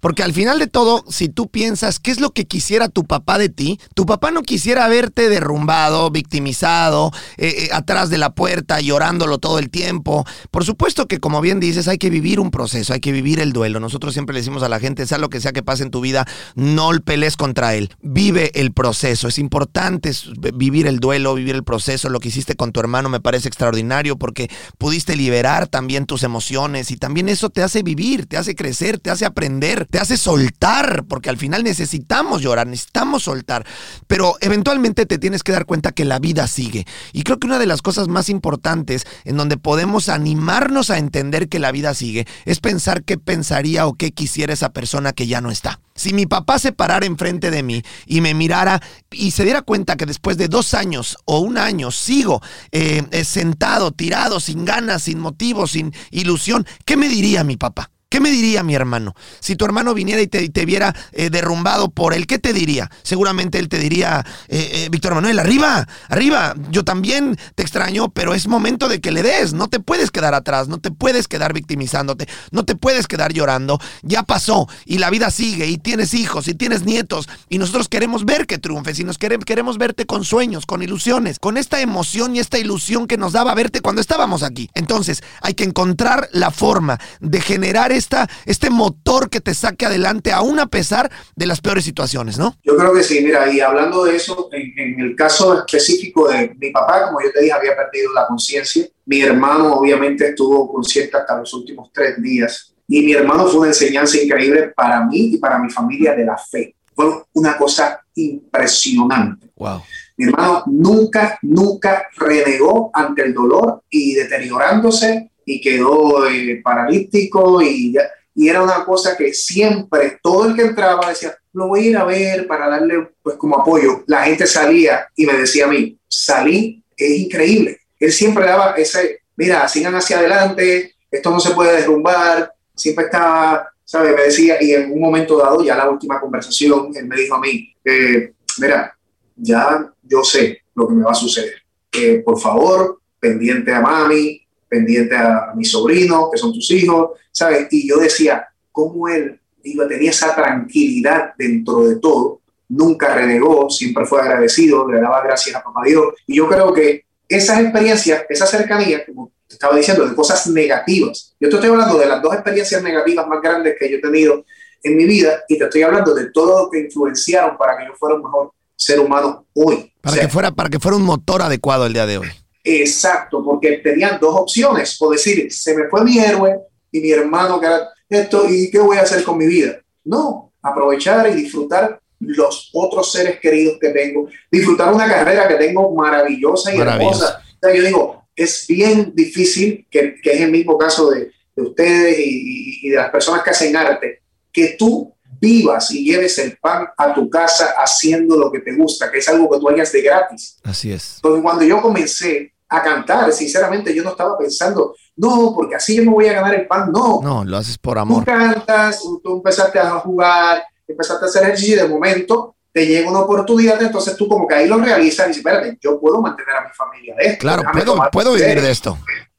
Porque 0.00 0.22
al 0.22 0.34
final 0.34 0.58
de 0.58 0.66
todo, 0.66 1.04
si 1.08 1.30
tú 1.30 1.48
piensas 1.48 1.98
qué 1.98 2.10
es 2.10 2.20
lo 2.20 2.30
que 2.30 2.44
quisiera 2.44 2.90
tu 2.90 3.04
papá 3.04 3.38
de 3.38 3.48
ti, 3.48 3.80
tu 3.94 4.04
papá 4.04 4.30
no 4.30 4.42
quisiera 4.42 4.86
verte 4.88 5.30
derrumbado, 5.30 6.10
victimizado, 6.10 7.12
eh, 7.38 7.54
eh, 7.56 7.68
atrás 7.72 8.10
de 8.10 8.18
la 8.18 8.34
puerta, 8.34 8.80
llorándolo 8.80 9.38
todo 9.38 9.58
el 9.58 9.70
tiempo. 9.70 10.26
Por 10.50 10.64
supuesto 10.64 11.06
que, 11.06 11.18
como 11.18 11.40
bien 11.40 11.58
dices, 11.58 11.88
hay 11.88 11.96
que 11.96 12.10
vivir 12.10 12.40
un 12.40 12.50
proceso, 12.50 12.92
hay 12.92 13.00
que 13.00 13.10
vivir 13.10 13.40
el 13.40 13.54
duelo. 13.54 13.80
Nosotros 13.80 14.12
siempre 14.12 14.34
le 14.34 14.40
decimos 14.40 14.62
a 14.62 14.68
la 14.68 14.78
gente, 14.78 15.06
sea 15.06 15.16
lo 15.16 15.30
que 15.30 15.40
sea 15.40 15.52
que 15.52 15.62
pase 15.62 15.82
en 15.82 15.90
tu 15.90 16.02
vida, 16.02 16.26
no 16.54 16.90
pelees 17.04 17.38
contra 17.38 17.74
él. 17.74 17.90
Vive 18.02 18.50
el 18.54 18.72
proceso. 18.72 19.28
Es 19.28 19.38
importante 19.38 20.12
vivir 20.54 20.86
el 20.86 20.98
duelo, 20.98 21.34
vivir 21.34 21.54
el 21.54 21.64
proceso. 21.64 22.10
Lo 22.10 22.20
que 22.20 22.28
hiciste 22.28 22.54
con 22.54 22.72
tu 22.72 22.80
hermano 22.80 23.08
me 23.08 23.20
parece 23.20 23.48
extraordinario 23.48 24.16
porque 24.16 24.50
pudiste 24.76 25.16
liberar 25.16 25.68
también 25.68 26.04
tus 26.04 26.22
emociones 26.22 26.90
y 26.90 26.96
también 26.96 27.28
eso 27.30 27.45
te 27.50 27.62
hace 27.62 27.82
vivir, 27.82 28.26
te 28.26 28.36
hace 28.36 28.54
crecer, 28.54 28.98
te 28.98 29.10
hace 29.10 29.24
aprender, 29.24 29.86
te 29.90 29.98
hace 29.98 30.16
soltar, 30.16 31.04
porque 31.08 31.30
al 31.30 31.36
final 31.36 31.64
necesitamos 31.64 32.42
llorar, 32.42 32.66
necesitamos 32.66 33.24
soltar, 33.24 33.66
pero 34.06 34.34
eventualmente 34.40 35.06
te 35.06 35.18
tienes 35.18 35.42
que 35.42 35.52
dar 35.52 35.66
cuenta 35.66 35.92
que 35.92 36.04
la 36.04 36.18
vida 36.18 36.46
sigue. 36.46 36.86
Y 37.12 37.22
creo 37.22 37.38
que 37.38 37.46
una 37.46 37.58
de 37.58 37.66
las 37.66 37.82
cosas 37.82 38.08
más 38.08 38.28
importantes 38.28 39.06
en 39.24 39.36
donde 39.36 39.56
podemos 39.56 40.08
animarnos 40.08 40.90
a 40.90 40.98
entender 40.98 41.48
que 41.48 41.58
la 41.58 41.72
vida 41.72 41.94
sigue 41.94 42.26
es 42.44 42.60
pensar 42.60 43.02
qué 43.04 43.18
pensaría 43.18 43.86
o 43.86 43.94
qué 43.94 44.12
quisiera 44.12 44.52
esa 44.52 44.72
persona 44.72 45.12
que 45.12 45.26
ya 45.26 45.40
no 45.40 45.50
está. 45.50 45.80
Si 45.96 46.12
mi 46.12 46.26
papá 46.26 46.58
se 46.58 46.72
parara 46.72 47.06
enfrente 47.06 47.50
de 47.50 47.62
mí 47.62 47.82
y 48.06 48.20
me 48.20 48.34
mirara 48.34 48.80
y 49.10 49.32
se 49.32 49.44
diera 49.44 49.62
cuenta 49.62 49.96
que 49.96 50.06
después 50.06 50.36
de 50.36 50.48
dos 50.48 50.74
años 50.74 51.16
o 51.24 51.40
un 51.40 51.58
año 51.58 51.90
sigo 51.90 52.40
eh, 52.70 53.02
eh, 53.10 53.24
sentado, 53.24 53.90
tirado, 53.90 54.38
sin 54.38 54.64
ganas, 54.64 55.04
sin 55.04 55.18
motivo, 55.18 55.66
sin 55.66 55.92
ilusión, 56.10 56.66
¿qué 56.84 56.96
me 56.96 57.08
diría 57.08 57.42
mi 57.42 57.56
papá? 57.56 57.90
¿Qué 58.08 58.20
me 58.20 58.30
diría 58.30 58.62
mi 58.62 58.76
hermano? 58.76 59.16
Si 59.40 59.56
tu 59.56 59.64
hermano 59.64 59.92
viniera 59.92 60.22
y 60.22 60.28
te, 60.28 60.64
viera 60.64 60.94
eh, 61.10 61.28
derrumbado 61.28 61.90
por 61.90 62.14
él, 62.14 62.28
¿qué 62.28 62.38
te 62.38 62.52
diría? 62.52 62.88
Seguramente 63.02 63.58
él 63.58 63.68
te 63.68 63.80
diría, 63.80 64.24
eh, 64.46 64.70
eh, 64.74 64.88
Víctor 64.92 65.16
Manuel, 65.16 65.40
arriba, 65.40 65.88
arriba, 66.08 66.54
yo 66.70 66.84
también 66.84 67.36
te 67.56 67.64
extraño, 67.64 68.08
pero 68.10 68.32
es 68.32 68.46
momento 68.46 68.88
de 68.88 69.00
que 69.00 69.10
le 69.10 69.24
des, 69.24 69.54
no 69.54 69.66
te 69.66 69.80
puedes 69.80 70.12
quedar 70.12 70.34
atrás, 70.34 70.68
no 70.68 70.78
te 70.78 70.92
puedes 70.92 71.26
quedar 71.26 71.52
victimizándote, 71.52 72.28
no 72.52 72.64
te 72.64 72.76
puedes 72.76 73.08
quedar 73.08 73.32
llorando, 73.32 73.80
ya 74.02 74.22
pasó 74.22 74.68
y 74.84 74.98
la 74.98 75.10
vida 75.10 75.32
sigue 75.32 75.66
y 75.66 75.76
tienes 75.76 76.14
hijos 76.14 76.46
y 76.46 76.54
tienes 76.54 76.84
nietos 76.84 77.28
y 77.48 77.58
nosotros 77.58 77.88
queremos 77.88 78.24
ver 78.24 78.46
que 78.46 78.58
triunfes 78.58 79.00
y 79.00 79.04
nos 79.04 79.18
queremos, 79.18 79.44
queremos 79.44 79.78
verte 79.78 80.06
con 80.06 80.24
sueños, 80.24 80.64
con 80.64 80.80
ilusiones, 80.80 81.40
con 81.40 81.56
esta 81.56 81.80
emoción 81.80 82.36
y 82.36 82.38
esta 82.38 82.56
ilusión 82.56 83.08
que 83.08 83.16
nos 83.16 83.32
daba 83.32 83.52
verte 83.56 83.80
cuando 83.80 84.00
estábamos 84.00 84.44
aquí. 84.44 84.70
Entonces, 84.74 85.24
hay 85.42 85.54
que 85.54 85.64
encontrar 85.64 86.28
la 86.30 86.52
forma 86.52 87.00
de 87.18 87.40
generar 87.40 87.95
esta, 87.96 88.28
este 88.44 88.70
motor 88.70 89.28
que 89.30 89.40
te 89.40 89.54
saque 89.54 89.86
adelante 89.86 90.32
aún 90.32 90.58
a 90.60 90.66
pesar 90.66 91.10
de 91.34 91.46
las 91.46 91.60
peores 91.60 91.84
situaciones, 91.84 92.38
¿no? 92.38 92.56
Yo 92.62 92.76
creo 92.76 92.92
que 92.92 93.02
sí, 93.02 93.20
mira, 93.22 93.50
y 93.52 93.60
hablando 93.60 94.04
de 94.04 94.16
eso, 94.16 94.48
en, 94.52 94.72
en 94.78 95.00
el 95.00 95.16
caso 95.16 95.58
específico 95.58 96.28
de 96.28 96.54
mi 96.58 96.70
papá, 96.70 97.06
como 97.06 97.20
yo 97.20 97.32
te 97.32 97.40
dije, 97.40 97.52
había 97.52 97.76
perdido 97.76 98.12
la 98.12 98.26
conciencia. 98.26 98.86
Mi 99.06 99.20
hermano 99.20 99.74
obviamente 99.74 100.28
estuvo 100.28 100.72
consciente 100.72 101.16
hasta 101.16 101.38
los 101.38 101.52
últimos 101.54 101.90
tres 101.92 102.20
días. 102.20 102.72
Y 102.88 103.02
mi 103.02 103.12
hermano 103.12 103.46
fue 103.46 103.60
una 103.60 103.68
enseñanza 103.68 104.16
increíble 104.20 104.72
para 104.74 105.04
mí 105.04 105.34
y 105.34 105.38
para 105.38 105.58
mi 105.58 105.70
familia 105.70 106.14
de 106.14 106.24
la 106.24 106.36
fe. 106.36 106.76
Fue 106.94 107.24
una 107.34 107.56
cosa 107.56 108.00
impresionante. 108.14 109.50
Wow. 109.56 109.82
Mi 110.16 110.26
hermano 110.26 110.62
nunca, 110.66 111.38
nunca 111.42 112.06
renegó 112.16 112.90
ante 112.92 113.22
el 113.22 113.34
dolor 113.34 113.82
y 113.90 114.14
deteriorándose 114.14 115.30
y 115.46 115.60
quedó 115.62 116.28
eh, 116.28 116.60
paralítico 116.62 117.62
y, 117.62 117.94
ya- 117.94 118.10
y 118.34 118.48
era 118.50 118.62
una 118.62 118.84
cosa 118.84 119.16
que 119.16 119.32
siempre 119.32 120.18
todo 120.22 120.46
el 120.46 120.54
que 120.54 120.62
entraba 120.62 121.08
decía, 121.08 121.34
lo 121.54 121.68
voy 121.68 121.80
a 121.80 121.90
ir 121.90 121.96
a 121.96 122.04
ver 122.04 122.46
para 122.46 122.68
darle 122.68 123.08
pues 123.22 123.36
como 123.36 123.58
apoyo. 123.58 124.04
La 124.06 124.24
gente 124.24 124.46
salía 124.46 125.06
y 125.16 125.24
me 125.24 125.32
decía 125.32 125.64
a 125.64 125.68
mí, 125.68 125.96
salí, 126.06 126.82
es 126.94 127.10
increíble. 127.18 127.78
Él 127.98 128.12
siempre 128.12 128.44
daba 128.44 128.72
ese, 128.76 129.20
mira, 129.36 129.66
sigan 129.68 129.94
hacia 129.94 130.18
adelante, 130.18 130.92
esto 131.10 131.30
no 131.30 131.40
se 131.40 131.52
puede 131.52 131.80
derrumbar, 131.80 132.52
siempre 132.74 133.06
estaba, 133.06 133.70
¿sabes? 133.84 134.14
Me 134.14 134.22
decía, 134.24 134.62
y 134.62 134.72
en 134.74 134.92
un 134.92 135.00
momento 135.00 135.38
dado, 135.38 135.64
ya 135.64 135.76
la 135.76 135.88
última 135.88 136.20
conversación, 136.20 136.90
él 136.94 137.06
me 137.06 137.16
dijo 137.16 137.36
a 137.36 137.40
mí, 137.40 137.72
eh, 137.84 138.32
mira, 138.58 138.94
ya 139.34 139.90
yo 140.02 140.22
sé 140.24 140.60
lo 140.74 140.86
que 140.88 140.94
me 140.94 141.04
va 141.04 141.12
a 141.12 141.14
suceder. 141.14 141.54
Eh, 141.92 142.20
por 142.22 142.38
favor, 142.38 143.00
pendiente 143.18 143.72
a 143.72 143.80
mami, 143.80 144.45
pendiente 144.68 145.16
a 145.16 145.52
mis 145.54 145.70
sobrinos, 145.70 146.28
que 146.32 146.38
son 146.38 146.52
tus 146.52 146.70
hijos, 146.70 147.10
¿sabes? 147.30 147.68
Y 147.70 147.88
yo 147.88 147.98
decía, 147.98 148.46
¿cómo 148.72 149.08
él 149.08 149.40
iba, 149.62 149.86
tenía 149.86 150.10
esa 150.10 150.34
tranquilidad 150.34 151.34
dentro 151.38 151.86
de 151.86 151.96
todo? 151.96 152.40
Nunca 152.68 153.14
renegó, 153.14 153.70
siempre 153.70 154.04
fue 154.04 154.20
agradecido, 154.20 154.90
le 154.90 155.00
daba 155.00 155.22
gracias 155.22 155.54
a 155.56 155.62
papá 155.62 155.82
Dios. 155.84 156.06
Y 156.26 156.36
yo 156.36 156.48
creo 156.48 156.72
que 156.72 157.04
esas 157.28 157.60
experiencias, 157.60 158.24
esa 158.28 158.46
cercanía, 158.46 159.04
como 159.06 159.32
te 159.46 159.54
estaba 159.54 159.76
diciendo, 159.76 160.06
de 160.06 160.14
cosas 160.14 160.46
negativas. 160.48 161.34
Yo 161.38 161.48
te 161.48 161.56
estoy 161.56 161.70
hablando 161.70 161.98
de 161.98 162.06
las 162.06 162.22
dos 162.22 162.34
experiencias 162.34 162.82
negativas 162.82 163.26
más 163.26 163.40
grandes 163.40 163.76
que 163.78 163.90
yo 163.90 163.98
he 163.98 164.00
tenido 164.00 164.44
en 164.82 164.96
mi 164.96 165.04
vida 165.04 165.42
y 165.48 165.58
te 165.58 165.64
estoy 165.64 165.82
hablando 165.82 166.14
de 166.14 166.30
todo 166.30 166.64
lo 166.64 166.70
que 166.70 166.80
influenciaron 166.80 167.56
para 167.56 167.76
que 167.76 167.86
yo 167.86 167.94
fuera 167.94 168.16
un 168.16 168.22
mejor 168.22 168.52
ser 168.76 169.00
humano 169.00 169.46
hoy. 169.54 169.92
Para, 170.00 170.12
O 170.12 170.16
sea, 170.16 170.26
que 170.26 170.32
fuera, 170.32 170.50
para 170.50 170.68
que 170.68 170.78
fuera 170.78 170.96
un 170.96 171.04
motor 171.04 171.42
adecuado 171.42 171.86
el 171.86 171.92
día 171.92 172.06
de 172.06 172.18
hoy. 172.18 172.28
Exacto, 172.66 173.42
porque 173.44 173.78
tenían 173.78 174.18
dos 174.20 174.34
opciones, 174.34 174.96
o 175.00 175.10
decir, 175.10 175.52
se 175.52 175.74
me 175.76 175.88
fue 175.88 176.02
mi 176.04 176.18
héroe 176.18 176.56
y 176.90 177.00
mi 177.00 177.10
hermano 177.12 177.60
que 177.60 177.66
era 177.66 177.88
esto, 178.08 178.48
¿y 178.48 178.70
qué 178.70 178.78
voy 178.78 178.96
a 178.96 179.02
hacer 179.02 179.22
con 179.24 179.38
mi 179.38 179.46
vida? 179.46 179.80
No, 180.04 180.52
aprovechar 180.62 181.28
y 181.30 181.34
disfrutar 181.34 182.00
los 182.20 182.70
otros 182.72 183.12
seres 183.12 183.38
queridos 183.40 183.78
que 183.80 183.90
tengo, 183.90 184.28
disfrutar 184.50 184.92
una 184.92 185.06
carrera 185.08 185.46
que 185.48 185.54
tengo 185.56 185.94
maravillosa 185.94 186.74
y 186.74 186.78
Maravillosa. 186.78 187.26
hermosa. 187.26 187.42
O 187.54 187.66
sea, 187.66 187.74
yo 187.76 187.82
digo, 187.84 188.22
es 188.34 188.66
bien 188.68 189.12
difícil, 189.14 189.86
que, 189.90 190.14
que 190.22 190.32
es 190.32 190.40
el 190.40 190.50
mismo 190.50 190.76
caso 190.78 191.10
de, 191.10 191.30
de 191.54 191.62
ustedes 191.62 192.18
y, 192.18 192.22
y- 192.22 192.86
y 192.86 192.90
de 192.90 192.96
las 192.96 193.10
personas 193.10 193.42
que 193.42 193.50
hacen 193.50 193.76
arte, 193.76 194.22
que 194.52 194.76
tú 194.78 195.12
vivas 195.40 195.90
y 195.90 196.04
lleves 196.04 196.38
el 196.38 196.56
pan 196.56 196.86
a 196.96 197.12
tu 197.14 197.28
casa 197.28 197.74
haciendo 197.76 198.36
lo 198.38 198.50
que 198.50 198.60
te 198.60 198.74
gusta, 198.74 199.10
que 199.10 199.18
es 199.18 199.28
algo 199.28 199.50
que 199.50 199.58
tú 199.58 199.68
hagas 199.68 199.92
de 199.92 200.00
gratis. 200.02 200.58
Así 200.64 200.92
es. 200.92 201.18
Porque 201.20 201.42
cuando 201.42 201.64
yo 201.64 201.82
comencé 201.82 202.54
a 202.68 202.82
cantar, 202.82 203.32
sinceramente 203.32 203.94
yo 203.94 204.02
no 204.02 204.10
estaba 204.10 204.36
pensando, 204.36 204.94
no, 205.16 205.52
porque 205.54 205.76
así 205.76 205.96
yo 205.96 206.02
me 206.04 206.10
voy 206.10 206.26
a 206.26 206.32
ganar 206.34 206.54
el 206.54 206.66
pan, 206.66 206.90
no. 206.92 207.20
No, 207.22 207.44
lo 207.44 207.56
haces 207.58 207.78
por 207.78 207.94
Tú 207.94 208.00
amor. 208.00 208.24
cantas, 208.24 209.00
tú, 209.00 209.20
tú 209.22 209.36
empezaste 209.36 209.78
a 209.78 209.90
jugar, 210.00 210.64
empezaste 210.86 211.24
a 211.24 211.28
hacer 211.28 211.42
ejercicio 211.44 211.76
y 211.76 211.78
de 211.78 211.88
momento 211.88 212.56
te 212.72 212.84
llega 212.86 213.08
una 213.08 213.20
oportunidad, 213.20 213.80
entonces 213.80 214.16
tú 214.16 214.28
como 214.28 214.46
que 214.46 214.54
ahí 214.54 214.66
lo 214.68 214.78
realizas 214.78 215.26
y 215.26 215.28
dices, 215.28 215.44
espérate, 215.46 215.78
yo 215.80 215.98
puedo 216.00 216.20
mantener 216.20 216.56
a 216.56 216.62
mi 216.64 216.70
familia 216.74 217.14
de 217.16 217.26
esto. 217.26 217.38
Claro, 217.40 217.62
puedo, 217.72 217.96
puedo 218.12 218.32
vivir 218.32 218.48
serio". 218.48 218.62
de 218.62 218.70
esto. 218.70 218.98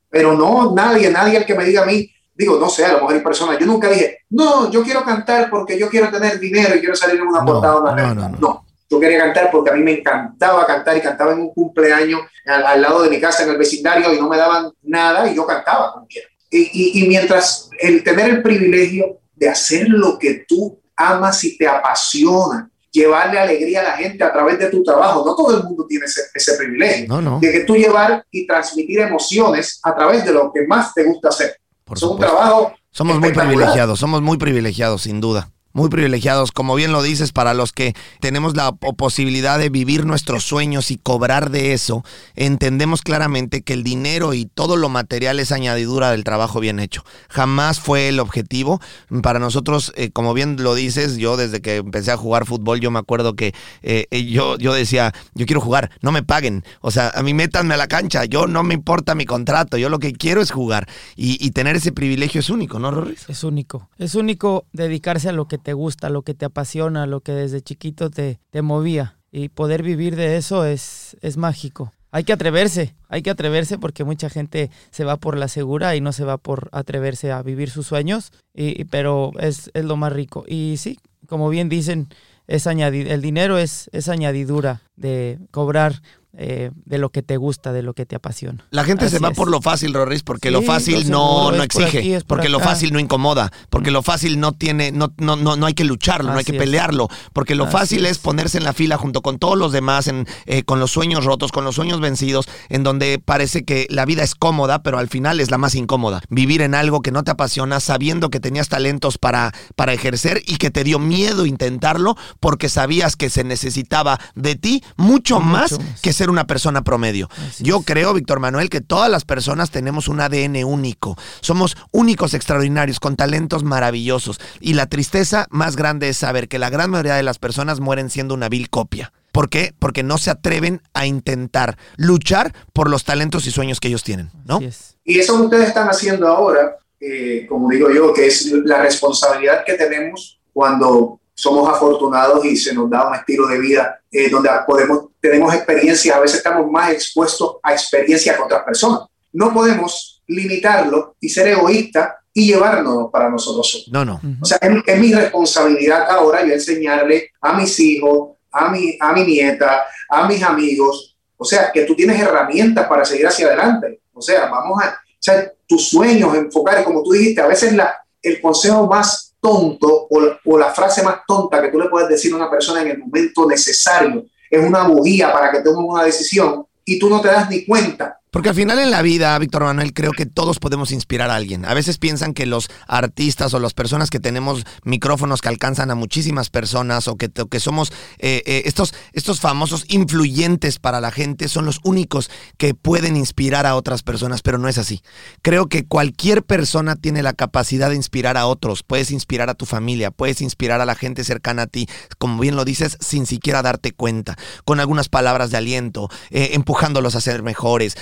Pero 0.09 0.33
no, 0.33 0.73
nadie, 0.73 1.11
nadie 1.11 1.37
el 1.37 1.45
que 1.45 1.53
me 1.53 1.65
diga 1.65 1.83
a 1.83 1.85
mí, 1.85 2.09
digo, 2.33 2.57
no 2.57 2.69
sé, 2.69 2.85
a 2.85 2.93
lo 2.93 2.99
mejor 2.99 3.13
hay 3.15 3.19
personas, 3.21 3.59
yo 3.59 3.65
nunca 3.65 3.89
dije, 3.89 4.19
no, 4.29 4.71
yo 4.71 4.81
quiero 4.83 5.03
cantar 5.03 5.49
porque 5.49 5.77
yo 5.77 5.89
quiero 5.89 6.09
tener 6.09 6.39
dinero 6.39 6.75
y 6.75 6.79
quiero 6.79 6.95
salir 6.95 7.19
en 7.19 7.27
una 7.27 7.41
No, 7.41 7.45
portada 7.45 7.93
no, 7.95 8.15
no, 8.15 8.29
No, 8.29 8.37
no. 8.39 8.65
Yo 8.89 8.99
quería 8.99 9.19
cantar 9.19 9.49
porque 9.51 9.69
a 9.71 9.73
mí 9.73 9.81
me 9.83 9.99
encantaba 9.99 10.65
cantar 10.65 10.95
y 10.97 11.01
cantaba 11.01 11.33
en 11.33 11.39
un 11.39 11.53
cumpleaños 11.53 12.21
al, 12.45 12.65
al 12.65 12.81
lado 12.81 13.03
de 13.03 13.09
mi 13.09 13.19
casa 13.19 13.43
en 13.43 13.49
el 13.49 13.57
vecindario 13.57 14.13
y 14.13 14.19
no 14.19 14.29
me 14.29 14.37
daban 14.37 14.71
nada 14.83 15.29
y 15.29 15.35
yo 15.35 15.45
cantaba 15.45 15.93
como 15.93 16.07
quiera. 16.07 16.27
Y, 16.49 16.59
y- 16.99 17.03
y 17.03 17.07
mientras 17.07 17.69
el 17.79 18.03
tener 18.03 18.29
el 18.29 18.41
privilegio 18.41 19.19
de 19.35 19.49
hacer 19.49 19.87
lo 19.89 20.17
que 20.17 20.45
tú 20.47 20.79
amas 20.95 21.43
y 21.43 21.57
te 21.57 21.67
apasiona, 21.67 22.69
llevarle 22.91 23.37
alegría 23.37 23.81
a 23.81 23.83
la 23.83 23.91
gente 23.97 24.23
a 24.23 24.31
través 24.31 24.57
de 24.57 24.69
tu 24.69 24.81
trabajo, 24.83 25.23
no 25.25 25.35
todo 25.35 25.55
el 25.57 25.63
mundo 25.63 25.85
tiene 25.87 26.05
ese, 26.05 26.21
ese 26.33 26.53
privilegio 26.55 27.05
No, 27.07 27.21
no. 27.21 27.39
de 27.39 27.51
que 27.51 27.59
tú 27.59 27.75
llevar 27.75 28.25
y 28.31 28.47
transmitir 28.47 28.99
emociones 29.01 29.79
a 29.83 29.93
través 29.95 30.25
de 30.25 30.31
lo 30.33 30.51
que 30.51 30.65
más 30.65 30.93
te 30.93 31.03
gusta 31.03 31.29
hacer. 31.29 31.57
Por 31.83 31.97
es 31.97 32.03
un 32.03 32.11
supuesto. 32.11 32.33
trabajo 32.35 32.73
Somos 32.91 33.19
muy 33.19 33.31
privilegiados, 33.33 33.99
somos 33.99 34.21
muy 34.21 34.37
privilegiados, 34.37 35.03
sin 35.03 35.21
duda. 35.21 35.51
Muy 35.77 35.89
privilegiados, 35.89 36.51
como 36.51 36.73
bien 36.73 36.91
lo 36.91 37.03
dices, 37.03 37.31
para 37.31 37.53
los 37.53 37.71
que 37.71 37.93
tenemos 38.19 38.55
la 38.57 38.71
po- 38.71 38.95
posibilidad 38.95 39.59
de 39.59 39.69
vivir 39.69 40.07
nuestros 40.07 40.43
sueños 40.43 40.89
y 40.89 40.97
cobrar 40.97 41.51
de 41.51 41.73
eso, 41.73 42.03
entendemos 42.35 43.03
claramente 43.03 43.61
que 43.61 43.73
el 43.73 43.83
dinero 43.83 44.33
y 44.33 44.45
todo 44.47 44.75
lo 44.75 44.89
material 44.89 45.39
es 45.39 45.51
añadidura 45.51 46.09
del 46.09 46.23
trabajo 46.23 46.59
bien 46.59 46.79
hecho. 46.79 47.03
Jamás 47.29 47.79
fue 47.79 48.09
el 48.09 48.19
objetivo. 48.19 48.81
Para 49.21 49.37
nosotros, 49.37 49.93
eh, 49.95 50.09
como 50.09 50.33
bien 50.33 50.55
lo 50.63 50.73
dices, 50.73 51.17
yo 51.17 51.37
desde 51.37 51.61
que 51.61 51.75
empecé 51.75 52.11
a 52.11 52.17
jugar 52.17 52.47
fútbol, 52.47 52.79
yo 52.79 52.89
me 52.89 52.97
acuerdo 52.97 53.35
que 53.35 53.53
eh, 53.83 54.07
eh, 54.09 54.25
yo, 54.25 54.57
yo 54.57 54.73
decía, 54.73 55.13
yo 55.35 55.45
quiero 55.45 55.61
jugar, 55.61 55.91
no 56.01 56.11
me 56.11 56.23
paguen. 56.23 56.63
O 56.81 56.89
sea, 56.89 57.11
a 57.13 57.21
mí 57.21 57.35
métanme 57.35 57.75
a 57.75 57.77
la 57.77 57.87
cancha, 57.87 58.25
yo 58.25 58.47
no 58.47 58.63
me 58.63 58.73
importa 58.73 59.13
mi 59.13 59.25
contrato, 59.27 59.77
yo 59.77 59.89
lo 59.89 59.99
que 59.99 60.13
quiero 60.13 60.41
es 60.41 60.49
jugar. 60.49 60.87
Y, 61.15 61.37
y 61.39 61.51
tener 61.51 61.75
ese 61.75 61.91
privilegio 61.91 62.39
es 62.39 62.49
único, 62.49 62.79
¿no, 62.79 62.89
Rorris? 62.89 63.29
Es 63.29 63.43
único. 63.43 63.89
Es 63.99 64.15
único 64.15 64.65
dedicarse 64.73 65.29
a 65.29 65.33
lo 65.33 65.47
que 65.47 65.66
te 65.67 65.73
gusta, 65.73 66.09
lo 66.09 66.21
que 66.21 66.33
te 66.33 66.45
apasiona, 66.45 67.05
lo 67.07 67.19
que 67.19 67.33
desde 67.33 67.59
chiquito 67.59 68.09
te, 68.09 68.39
te 68.51 68.61
movía. 68.61 69.17
Y 69.33 69.49
poder 69.49 69.83
vivir 69.83 70.15
de 70.15 70.37
eso 70.37 70.63
es, 70.63 71.17
es 71.19 71.35
mágico. 71.35 71.91
Hay 72.09 72.23
que 72.23 72.31
atreverse, 72.31 72.95
hay 73.09 73.21
que 73.21 73.31
atreverse 73.31 73.77
porque 73.77 74.05
mucha 74.05 74.29
gente 74.29 74.71
se 74.91 75.03
va 75.03 75.17
por 75.17 75.35
la 75.35 75.49
segura 75.49 75.93
y 75.93 75.99
no 75.99 76.13
se 76.13 76.23
va 76.23 76.37
por 76.37 76.69
atreverse 76.71 77.33
a 77.33 77.41
vivir 77.43 77.69
sus 77.69 77.85
sueños, 77.85 78.31
y- 78.53 78.85
pero 78.85 79.33
es, 79.41 79.69
es 79.73 79.83
lo 79.83 79.97
más 79.97 80.13
rico. 80.13 80.45
Y 80.47 80.75
sí, 80.77 80.99
como 81.27 81.49
bien 81.49 81.67
dicen, 81.67 82.07
es 82.47 82.65
añadir, 82.65 83.09
el 83.11 83.21
dinero 83.21 83.57
es, 83.57 83.89
es 83.91 84.07
añadidura 84.07 84.79
de 84.95 85.37
cobrar 85.51 86.01
eh, 86.39 86.71
de 86.85 86.97
lo 86.99 87.09
que 87.09 87.23
te 87.23 87.37
gusta, 87.37 87.73
de 87.73 87.81
lo 87.81 87.93
que 87.93 88.05
te 88.05 88.15
apasiona. 88.15 88.65
La 88.69 88.83
gente 88.83 89.09
se 89.09 89.19
va 89.19 89.29
es. 89.29 89.35
por 89.35 89.49
lo 89.49 89.61
fácil, 89.61 89.93
Rorris, 89.93 90.23
porque 90.23 90.51
lo 90.51 90.61
fácil 90.61 91.09
no, 91.09 91.51
no 91.51 91.57
por 91.57 91.65
exige, 91.65 91.97
aquí, 91.99 92.13
es 92.13 92.23
por 92.23 92.37
porque 92.37 92.49
lo 92.49 92.59
fácil 92.59 92.93
no 92.93 92.99
incomoda, 92.99 93.51
porque 93.69 93.91
lo 93.91 94.03
fácil 94.03 94.39
no 94.39 94.51
tiene, 94.51 94.91
no, 94.91 95.13
no, 95.17 95.35
no, 95.35 95.55
no 95.55 95.65
hay 95.65 95.73
que 95.73 95.83
lucharlo, 95.83 96.31
no 96.31 96.37
hay 96.37 96.45
que 96.45 96.53
pelearlo, 96.53 97.09
porque 97.33 97.55
lo 97.55 97.65
Así 97.65 97.73
fácil 97.73 98.05
es. 98.05 98.11
es. 98.11 98.17
ponerse 98.19 98.57
en 98.59 98.63
la 98.63 98.73
fila 98.73 98.97
junto 98.97 99.21
con 99.21 99.39
todos 99.39 99.57
los 99.57 99.71
demás, 99.71 100.07
en, 100.07 100.27
eh, 100.45 100.63
con 100.63 100.79
los 100.79 100.91
sueños 100.91 101.25
rotos, 101.25 101.51
con 101.51 101.63
los 101.63 101.75
sueños 101.75 101.99
vencidos, 101.99 102.47
en 102.69 102.83
donde 102.83 103.19
parece 103.19 103.65
que 103.65 103.87
la 103.89 104.05
vida 104.05 104.23
es 104.23 104.35
cómoda, 104.35 104.83
pero 104.83 104.99
al 104.99 105.09
final 105.09 105.39
es 105.39 105.49
la 105.49 105.57
más 105.57 105.75
incómoda. 105.75 106.21
Vivir 106.29 106.61
en 106.61 106.75
algo 106.75 107.01
que 107.01 107.11
no 107.11 107.23
te 107.23 107.31
apasiona, 107.31 107.79
sabiendo 107.79 108.29
que 108.29 108.39
tenías 108.39 108.69
talentos 108.69 109.17
para, 109.17 109.53
para 109.75 109.93
ejercer 109.93 110.41
y 110.45 110.57
que 110.57 110.69
te 110.69 110.83
dio 110.83 110.99
miedo 110.99 111.45
intentarlo, 111.45 112.15
porque 112.39 112.69
sabías 112.69 113.15
que 113.15 113.29
se 113.29 113.43
necesitaba 113.43 114.19
de 114.35 114.55
ti 114.55 114.83
mucho, 114.97 115.17
Mucho 115.17 115.39
más, 115.39 115.71
más. 115.71 116.01
que 116.01 116.13
ser 116.13 116.26
una 116.29 116.47
persona 116.47 116.83
promedio. 116.83 117.29
Así 117.47 117.63
Yo 117.63 117.77
es. 117.79 117.85
creo, 117.85 118.13
Víctor 118.13 118.39
Manuel, 118.39 118.69
que 118.69 118.81
todas 118.81 119.09
las 119.09 119.25
personas 119.25 119.71
tenemos 119.71 120.07
un 120.07 120.19
ADN 120.21 120.63
único. 120.63 121.17
Somos 121.41 121.77
únicos 121.91 122.33
extraordinarios, 122.33 122.99
con 122.99 123.15
talentos 123.15 123.63
maravillosos. 123.63 124.39
Y 124.59 124.73
la 124.73 124.87
tristeza 124.87 125.47
más 125.49 125.75
grande 125.75 126.09
es 126.09 126.17
saber 126.17 126.47
que 126.47 126.59
la 126.59 126.69
gran 126.69 126.89
mayoría 126.91 127.15
de 127.15 127.23
las 127.23 127.39
personas 127.39 127.79
mueren 127.79 128.09
siendo 128.09 128.33
una 128.33 128.49
vil 128.49 128.69
copia. 128.69 129.11
¿Por 129.31 129.49
qué? 129.49 129.73
Porque 129.77 130.01
no 130.01 130.17
se 130.17 130.31
atreven 130.31 130.81
a 130.93 131.05
intentar 131.05 131.77
luchar 131.95 132.53
por 132.73 132.89
los 132.89 133.03
talentos 133.03 133.45
y 133.45 133.51
sueños 133.51 133.79
que 133.79 133.87
ellos 133.87 134.03
tienen, 134.03 134.31
¿no? 134.45 134.59
Es. 134.59 134.97
Y 135.03 135.19
eso 135.19 135.37
que 135.37 135.43
ustedes 135.43 135.67
están 135.67 135.87
haciendo 135.87 136.27
ahora, 136.27 136.77
eh, 136.99 137.45
como 137.47 137.69
digo 137.69 137.91
yo, 137.91 138.13
que 138.13 138.27
es 138.27 138.51
la 138.65 138.81
responsabilidad 138.81 139.63
que 139.63 139.73
tenemos 139.73 140.39
cuando 140.51 141.19
somos 141.37 141.69
afortunados 141.69 142.43
y 142.45 142.57
se 142.57 142.73
nos 142.73 142.89
da 142.89 143.07
un 143.07 143.13
estilo 143.13 143.47
de 143.47 143.59
vida 143.59 144.01
eh, 144.11 144.27
donde 144.27 144.49
podemos, 144.65 145.09
tenemos 145.21 145.53
experiencias, 145.53 146.15
a 146.15 146.19
veces 146.19 146.37
estamos 146.37 146.69
más 146.71 146.91
expuestos 146.91 147.57
a 147.61 147.73
experiencias 147.73 148.35
con 148.35 148.45
otras 148.45 148.63
personas. 148.63 149.01
No 149.33 149.53
podemos 149.53 150.23
limitarlo 150.25 151.15
y 151.19 151.29
ser 151.29 151.49
egoístas 151.49 152.09
y 152.33 152.47
llevarnos 152.47 153.11
para 153.11 153.29
nosotros 153.29 153.69
solos. 153.69 153.87
No, 153.91 154.03
no. 154.03 154.19
O 154.41 154.45
sea, 154.45 154.57
es, 154.59 154.71
es 154.83 154.99
mi 154.99 155.13
responsabilidad 155.13 156.09
ahora 156.09 156.43
yo 156.43 156.53
enseñarle 156.53 157.29
a 157.39 157.53
mis 157.53 157.79
hijos, 157.79 158.35
a 158.51 158.69
mi, 158.69 158.97
a 158.99 159.13
mi 159.13 159.23
nieta, 159.23 159.83
a 160.09 160.27
mis 160.27 160.41
amigos, 160.41 161.15
o 161.37 161.45
sea, 161.45 161.71
que 161.71 161.83
tú 161.83 161.95
tienes 161.95 162.19
herramientas 162.19 162.87
para 162.87 163.05
seguir 163.05 163.27
hacia 163.27 163.45
adelante. 163.45 164.01
O 164.11 164.21
sea, 164.23 164.47
vamos 164.47 164.81
a, 164.83 164.89
o 164.89 165.19
sea, 165.19 165.51
tus 165.67 165.87
sueños, 165.87 166.33
enfocar, 166.35 166.83
como 166.83 167.03
tú 167.03 167.11
dijiste, 167.11 167.41
a 167.41 167.47
veces 167.47 167.73
la, 167.73 167.95
el 168.23 168.41
consejo 168.41 168.87
más 168.87 169.26
tonto 169.47 170.07
o, 170.09 170.21
o 170.43 170.57
la 170.57 170.73
frase 170.73 171.01
más 171.03 171.19
tonta 171.25 171.61
que 171.61 171.69
tú 171.69 171.79
le 171.79 171.87
puedes 171.87 172.09
decir 172.09 172.33
a 172.33 172.35
una 172.35 172.49
persona 172.49 172.81
en 172.81 172.89
el 172.89 172.97
momento 172.99 173.47
necesario 173.47 174.25
es 174.49 174.65
una 174.65 174.83
bujía 174.87 175.31
para 175.31 175.51
que 175.51 175.61
tome 175.61 175.79
una 175.79 176.03
decisión 176.03 176.65
y 176.83 176.99
tú 176.99 177.09
no 177.09 177.21
te 177.21 177.29
das 177.29 177.49
ni 177.49 177.65
cuenta. 177.65 178.19
Porque 178.37 178.49
al 178.49 178.55
final 178.55 178.77
en 178.77 178.91
la 178.91 179.01
vida, 179.01 179.35
Víctor 179.39 179.63
Manuel, 179.63 179.93
creo 179.93 180.11
que 180.11 180.27
todos 180.27 180.59
podemos 180.59 180.91
inspirar 180.91 181.31
a 181.31 181.35
alguien. 181.35 181.65
A 181.65 181.73
veces 181.73 181.97
piensan 181.97 182.35
que 182.35 182.45
los 182.45 182.69
artistas 182.85 183.51
o 183.55 183.59
las 183.59 183.73
personas 183.73 184.11
que 184.11 184.19
tenemos 184.19 184.63
micrófonos 184.83 185.41
que 185.41 185.49
alcanzan 185.49 185.89
a 185.89 185.95
muchísimas 185.95 186.51
personas 186.51 187.07
o 187.07 187.15
que, 187.15 187.31
que 187.31 187.59
somos 187.59 187.91
eh, 188.19 188.43
eh, 188.45 188.61
estos, 188.65 188.93
estos 189.13 189.39
famosos 189.39 189.85
influyentes 189.87 190.77
para 190.77 191.01
la 191.01 191.09
gente 191.09 191.47
son 191.47 191.65
los 191.65 191.79
únicos 191.83 192.29
que 192.57 192.75
pueden 192.75 193.17
inspirar 193.17 193.65
a 193.65 193.75
otras 193.75 194.03
personas, 194.03 194.43
pero 194.43 194.59
no 194.59 194.67
es 194.67 194.77
así. 194.77 195.01
Creo 195.41 195.65
que 195.65 195.87
cualquier 195.87 196.43
persona 196.43 196.95
tiene 196.95 197.23
la 197.23 197.33
capacidad 197.33 197.89
de 197.89 197.95
inspirar 197.95 198.37
a 198.37 198.45
otros. 198.45 198.83
Puedes 198.83 199.09
inspirar 199.09 199.49
a 199.49 199.55
tu 199.55 199.65
familia, 199.65 200.11
puedes 200.11 200.41
inspirar 200.41 200.79
a 200.79 200.85
la 200.85 200.93
gente 200.93 201.23
cercana 201.23 201.63
a 201.63 201.67
ti, 201.67 201.89
como 202.19 202.39
bien 202.39 202.55
lo 202.55 202.65
dices, 202.65 202.97
sin 202.99 203.25
siquiera 203.25 203.63
darte 203.63 203.93
cuenta, 203.93 204.37
con 204.63 204.79
algunas 204.79 205.09
palabras 205.09 205.49
de 205.49 205.57
aliento, 205.57 206.07
eh, 206.29 206.51
empujándolos 206.53 207.15
a 207.15 207.21
ser 207.21 207.41
mejores 207.41 207.97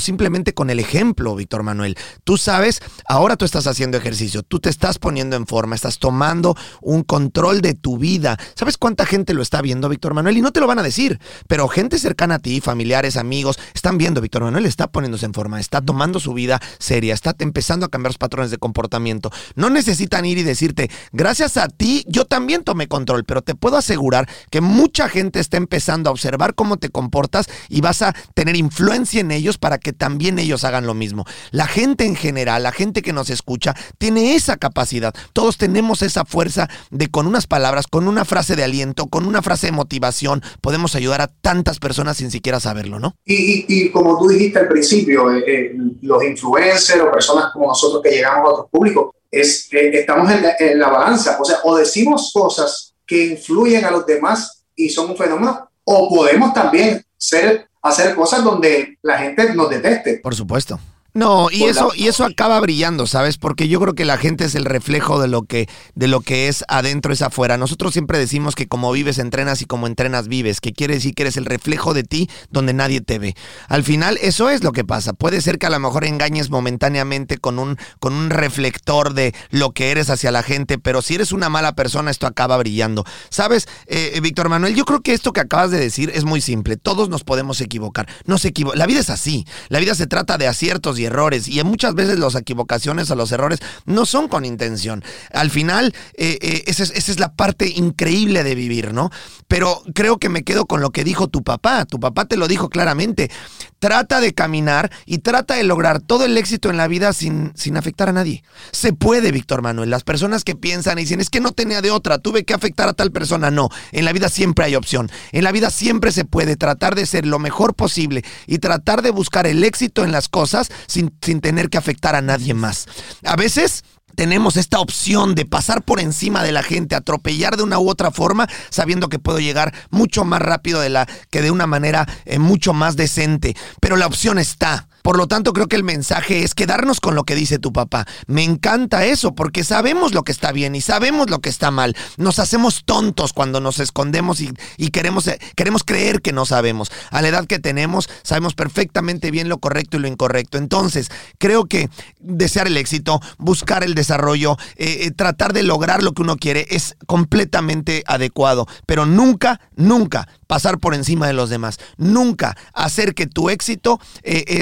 simplemente 0.00 0.54
con 0.54 0.70
el 0.70 0.80
ejemplo, 0.80 1.34
Víctor 1.34 1.62
Manuel. 1.62 1.96
Tú 2.24 2.36
sabes, 2.36 2.80
ahora 3.06 3.36
tú 3.36 3.44
estás 3.44 3.66
haciendo 3.66 3.96
ejercicio, 3.96 4.42
tú 4.42 4.60
te 4.60 4.68
estás 4.68 4.98
poniendo 4.98 5.36
en 5.36 5.46
forma, 5.46 5.74
estás 5.74 5.98
tomando 5.98 6.56
un 6.80 7.02
control 7.02 7.60
de 7.60 7.74
tu 7.74 7.98
vida. 7.98 8.38
¿Sabes 8.54 8.78
cuánta 8.78 9.06
gente 9.06 9.34
lo 9.34 9.42
está 9.42 9.62
viendo, 9.62 9.88
Víctor 9.88 10.14
Manuel? 10.14 10.38
Y 10.38 10.42
no 10.42 10.52
te 10.52 10.60
lo 10.60 10.66
van 10.66 10.78
a 10.78 10.82
decir, 10.82 11.20
pero 11.46 11.68
gente 11.68 11.98
cercana 11.98 12.36
a 12.36 12.38
ti, 12.38 12.60
familiares, 12.60 13.16
amigos, 13.16 13.58
están 13.74 13.98
viendo, 13.98 14.20
Víctor 14.20 14.42
Manuel 14.42 14.66
está 14.66 14.86
poniéndose 14.86 15.26
en 15.26 15.34
forma, 15.34 15.60
está 15.60 15.80
tomando 15.80 16.20
su 16.20 16.34
vida 16.34 16.60
seria, 16.78 17.14
está 17.14 17.34
empezando 17.38 17.86
a 17.86 17.88
cambiar 17.88 18.10
los 18.10 18.18
patrones 18.18 18.50
de 18.50 18.58
comportamiento. 18.58 19.30
No 19.54 19.70
necesitan 19.70 20.24
ir 20.24 20.38
y 20.38 20.42
decirte, 20.42 20.90
gracias 21.12 21.56
a 21.56 21.68
ti, 21.68 22.04
yo 22.06 22.24
también 22.24 22.64
tomé 22.64 22.88
control, 22.88 23.24
pero 23.24 23.42
te 23.42 23.54
puedo 23.54 23.76
asegurar 23.76 24.28
que 24.50 24.60
mucha 24.60 25.08
gente 25.08 25.40
está 25.40 25.56
empezando 25.56 26.08
a 26.08 26.12
observar 26.12 26.54
cómo 26.54 26.76
te 26.76 26.88
comportas 26.88 27.48
y 27.68 27.80
vas 27.80 28.02
a 28.02 28.14
tener 28.34 28.56
influencia 28.56 29.20
en 29.20 29.30
ellos 29.30 29.57
para 29.58 29.78
que 29.78 29.92
también 29.92 30.38
ellos 30.38 30.64
hagan 30.64 30.86
lo 30.86 30.94
mismo. 30.94 31.24
La 31.50 31.66
gente 31.66 32.04
en 32.04 32.16
general, 32.16 32.62
la 32.62 32.72
gente 32.72 33.02
que 33.02 33.12
nos 33.12 33.30
escucha, 33.30 33.74
tiene 33.98 34.34
esa 34.34 34.56
capacidad. 34.56 35.14
Todos 35.32 35.58
tenemos 35.58 36.02
esa 36.02 36.24
fuerza 36.24 36.68
de 36.90 37.08
con 37.08 37.26
unas 37.26 37.46
palabras, 37.46 37.86
con 37.86 38.08
una 38.08 38.24
frase 38.24 38.56
de 38.56 38.64
aliento, 38.64 39.06
con 39.06 39.26
una 39.26 39.42
frase 39.42 39.68
de 39.68 39.72
motivación, 39.72 40.42
podemos 40.60 40.94
ayudar 40.94 41.20
a 41.20 41.28
tantas 41.28 41.78
personas 41.78 42.16
sin 42.16 42.30
siquiera 42.30 42.60
saberlo, 42.60 42.98
¿no? 42.98 43.14
Y, 43.24 43.90
como 43.90 44.18
tú 44.18 44.28
dijiste 44.28 44.58
al 44.58 44.68
principio, 44.68 45.32
eh, 45.32 45.44
eh, 45.46 45.76
los 46.02 46.22
influencers 46.24 47.00
o 47.00 47.10
personas 47.10 47.52
como 47.52 47.68
nosotros 47.68 48.02
que 48.02 48.10
llegamos 48.10 48.48
a 48.48 48.52
otros 48.52 48.70
públicos, 48.70 49.14
es, 49.30 49.68
eh, 49.72 49.90
estamos 49.92 50.30
en 50.30 50.42
la, 50.42 50.54
en 50.58 50.78
la 50.78 50.88
balanza. 50.88 51.38
O 51.40 51.44
sea, 51.44 51.58
o 51.64 51.76
decimos 51.76 52.30
cosas 52.32 52.94
que 53.06 53.26
influyen 53.26 53.84
a 53.84 53.90
los 53.90 54.06
demás 54.06 54.64
y 54.76 54.88
son 54.90 55.10
un 55.10 55.16
fenómeno, 55.16 55.68
o 55.84 56.08
podemos 56.08 56.52
también 56.52 57.04
ser 57.16 57.68
hacer 57.88 58.14
cosas 58.14 58.44
donde 58.44 58.98
la 59.02 59.18
gente 59.18 59.54
nos 59.54 59.70
deteste. 59.70 60.18
Por 60.22 60.34
supuesto. 60.34 60.78
No, 61.18 61.48
y 61.50 61.64
eso, 61.64 61.90
y 61.96 62.06
eso 62.06 62.24
acaba 62.24 62.60
brillando, 62.60 63.08
¿sabes? 63.08 63.38
Porque 63.38 63.66
yo 63.66 63.80
creo 63.80 63.94
que 63.96 64.04
la 64.04 64.18
gente 64.18 64.44
es 64.44 64.54
el 64.54 64.64
reflejo 64.64 65.20
de 65.20 65.26
lo 65.26 65.42
que, 65.42 65.68
de 65.96 66.06
lo 66.06 66.20
que 66.20 66.46
es 66.46 66.64
adentro 66.68 67.12
es 67.12 67.22
afuera. 67.22 67.58
Nosotros 67.58 67.92
siempre 67.92 68.20
decimos 68.20 68.54
que 68.54 68.68
como 68.68 68.92
vives, 68.92 69.18
entrenas 69.18 69.60
y 69.60 69.64
como 69.64 69.88
entrenas, 69.88 70.28
vives, 70.28 70.60
que 70.60 70.72
quiere 70.72 70.94
decir 70.94 71.16
que 71.16 71.24
eres 71.24 71.36
el 71.36 71.44
reflejo 71.44 71.92
de 71.92 72.04
ti 72.04 72.30
donde 72.52 72.72
nadie 72.72 73.00
te 73.00 73.18
ve. 73.18 73.34
Al 73.66 73.82
final, 73.82 74.16
eso 74.22 74.48
es 74.48 74.62
lo 74.62 74.70
que 74.70 74.84
pasa. 74.84 75.12
Puede 75.12 75.40
ser 75.40 75.58
que 75.58 75.66
a 75.66 75.70
lo 75.70 75.80
mejor 75.80 76.04
engañes 76.04 76.50
momentáneamente 76.50 77.38
con 77.38 77.58
un, 77.58 77.78
con 77.98 78.12
un 78.12 78.30
reflector 78.30 79.12
de 79.12 79.34
lo 79.50 79.72
que 79.72 79.90
eres 79.90 80.10
hacia 80.10 80.30
la 80.30 80.44
gente, 80.44 80.78
pero 80.78 81.02
si 81.02 81.16
eres 81.16 81.32
una 81.32 81.48
mala 81.48 81.74
persona, 81.74 82.12
esto 82.12 82.28
acaba 82.28 82.56
brillando. 82.58 83.04
¿Sabes, 83.28 83.66
eh, 83.88 84.12
eh, 84.14 84.20
Víctor 84.20 84.50
Manuel? 84.50 84.76
Yo 84.76 84.84
creo 84.84 85.00
que 85.00 85.14
esto 85.14 85.32
que 85.32 85.40
acabas 85.40 85.72
de 85.72 85.80
decir 85.80 86.12
es 86.14 86.22
muy 86.24 86.40
simple. 86.40 86.76
Todos 86.76 87.08
nos 87.08 87.24
podemos 87.24 87.60
equivocar. 87.60 88.06
No 88.24 88.38
se 88.38 88.46
equivo 88.46 88.72
la 88.76 88.86
vida 88.86 89.00
es 89.00 89.10
así. 89.10 89.46
La 89.68 89.80
vida 89.80 89.96
se 89.96 90.06
trata 90.06 90.38
de 90.38 90.46
aciertos 90.46 90.96
y 91.00 91.07
errores. 91.08 91.48
Y 91.48 91.62
muchas 91.64 91.94
veces 91.94 92.18
las 92.18 92.34
equivocaciones 92.34 93.10
o 93.10 93.16
los 93.16 93.32
errores 93.32 93.58
no 93.84 94.06
son 94.06 94.28
con 94.28 94.44
intención. 94.44 95.04
Al 95.32 95.50
final, 95.50 95.94
eh, 96.14 96.38
eh, 96.40 96.62
esa, 96.66 96.84
es, 96.84 96.90
esa, 96.92 97.12
es, 97.12 97.18
la 97.18 97.34
parte 97.34 97.68
increíble 97.68 98.44
de 98.44 98.54
vivir, 98.54 98.92
¿no? 98.92 99.10
Pero 99.48 99.82
creo 99.94 100.18
que 100.18 100.28
me 100.28 100.44
quedo 100.44 100.66
con 100.66 100.80
lo 100.80 100.90
que 100.90 101.04
dijo 101.04 101.28
tu 101.28 101.42
papá. 101.42 101.84
Tu 101.84 101.98
papá 101.98 102.26
te 102.26 102.36
lo 102.36 102.48
dijo 102.48 102.68
claramente. 102.68 103.30
Trata 103.78 104.20
de 104.20 104.34
caminar 104.34 104.90
y 105.06 105.18
trata 105.18 105.54
de 105.54 105.62
lograr 105.62 106.00
todo 106.00 106.24
el 106.24 106.36
éxito 106.36 106.70
en 106.70 106.76
la 106.76 106.88
vida 106.88 107.12
sin, 107.12 107.52
sin 107.54 107.76
afectar 107.76 108.08
a 108.08 108.12
nadie. 108.12 108.42
Se 108.72 108.92
puede, 108.92 109.32
Víctor 109.32 109.62
Manuel. 109.62 109.90
Las 109.90 110.04
personas 110.04 110.44
que 110.44 110.56
piensan 110.56 110.98
y 110.98 111.02
dicen, 111.02 111.20
es 111.20 111.30
que 111.30 111.40
no 111.40 111.52
tenía 111.52 111.80
de 111.82 111.90
otra, 111.90 112.18
tuve 112.18 112.44
que 112.44 112.54
afectar 112.54 112.88
a 112.88 112.92
tal 112.92 113.12
persona. 113.12 113.50
No, 113.50 113.68
en 113.92 114.04
la 114.04 114.12
vida 114.12 114.28
siempre 114.28 114.64
hay 114.64 114.74
opción. 114.74 115.10
En 115.32 115.44
la 115.44 115.52
vida 115.52 115.70
siempre 115.70 116.12
se 116.12 116.24
puede 116.24 116.56
tratar 116.56 116.94
de 116.94 117.06
ser 117.06 117.26
lo 117.26 117.38
mejor 117.38 117.74
posible 117.74 118.24
y 118.46 118.58
tratar 118.58 119.02
de 119.02 119.10
buscar 119.10 119.46
el 119.46 119.64
éxito 119.64 120.04
en 120.04 120.12
las 120.12 120.28
cosas 120.28 120.70
sin, 120.88 121.16
sin 121.22 121.40
tener 121.40 121.70
que 121.70 121.78
afectar 121.78 122.16
a 122.16 122.22
nadie 122.22 122.54
más. 122.54 122.86
A 123.22 123.36
veces 123.36 123.84
tenemos 124.18 124.56
esta 124.56 124.80
opción 124.80 125.36
de 125.36 125.46
pasar 125.46 125.84
por 125.84 126.00
encima 126.00 126.42
de 126.42 126.50
la 126.50 126.64
gente, 126.64 126.96
atropellar 126.96 127.56
de 127.56 127.62
una 127.62 127.78
u 127.78 127.88
otra 127.88 128.10
forma, 128.10 128.48
sabiendo 128.68 129.08
que 129.08 129.20
puedo 129.20 129.38
llegar 129.38 129.72
mucho 129.90 130.24
más 130.24 130.42
rápido 130.42 130.80
de 130.80 130.88
la 130.88 131.06
que 131.30 131.40
de 131.40 131.52
una 131.52 131.68
manera 131.68 132.04
eh, 132.24 132.40
mucho 132.40 132.72
más 132.72 132.96
decente. 132.96 133.56
Pero 133.80 133.96
la 133.96 134.08
opción 134.08 134.40
está. 134.40 134.87
Por 135.02 135.16
lo 135.16 135.26
tanto, 135.26 135.52
creo 135.52 135.68
que 135.68 135.76
el 135.76 135.84
mensaje 135.84 136.42
es 136.44 136.54
quedarnos 136.54 137.00
con 137.00 137.14
lo 137.14 137.24
que 137.24 137.34
dice 137.34 137.58
tu 137.58 137.72
papá. 137.72 138.06
Me 138.26 138.44
encanta 138.44 139.04
eso 139.04 139.34
porque 139.34 139.64
sabemos 139.64 140.14
lo 140.14 140.22
que 140.22 140.32
está 140.32 140.52
bien 140.52 140.74
y 140.74 140.80
sabemos 140.80 141.30
lo 141.30 141.40
que 141.40 141.48
está 141.48 141.70
mal. 141.70 141.96
Nos 142.16 142.38
hacemos 142.38 142.84
tontos 142.84 143.32
cuando 143.32 143.60
nos 143.60 143.78
escondemos 143.80 144.40
y, 144.40 144.90
queremos, 144.90 145.26
eh, 145.28 145.38
queremos 145.56 145.84
creer 145.84 146.20
que 146.20 146.32
no 146.32 146.46
sabemos. 146.46 146.90
A 147.10 147.22
la 147.22 147.28
edad 147.28 147.46
que 147.46 147.58
tenemos, 147.58 148.08
sabemos 148.22 148.54
perfectamente 148.54 149.30
bien 149.30 149.48
lo 149.48 149.58
correcto 149.58 149.96
y 149.96 150.00
lo 150.00 150.08
incorrecto. 150.08 150.58
Entonces, 150.58 151.10
creo 151.38 151.66
que 151.66 151.88
desear 152.20 152.66
el 152.66 152.76
éxito, 152.76 153.20
buscar 153.38 153.84
el 153.84 153.94
desarrollo, 153.94 154.56
eh, 154.76 154.98
eh, 155.02 155.10
tratar 155.10 155.52
de 155.52 155.62
lograr 155.62 156.02
lo 156.02 156.12
que 156.12 156.22
uno 156.22 156.36
quiere 156.36 156.66
es 156.70 156.96
completamente 157.06 158.04
adecuado. 158.06 158.66
Pero 158.86 159.06
nunca, 159.06 159.60
nunca 159.76 160.28
pasar 160.48 160.78
por 160.78 160.94
encima 160.94 161.28
de 161.28 161.34
los 161.34 161.50
demás. 161.50 161.78
Nunca 161.96 162.56
hacer 162.72 163.14
que 163.14 163.28
tu 163.28 163.50
éxito 163.50 164.00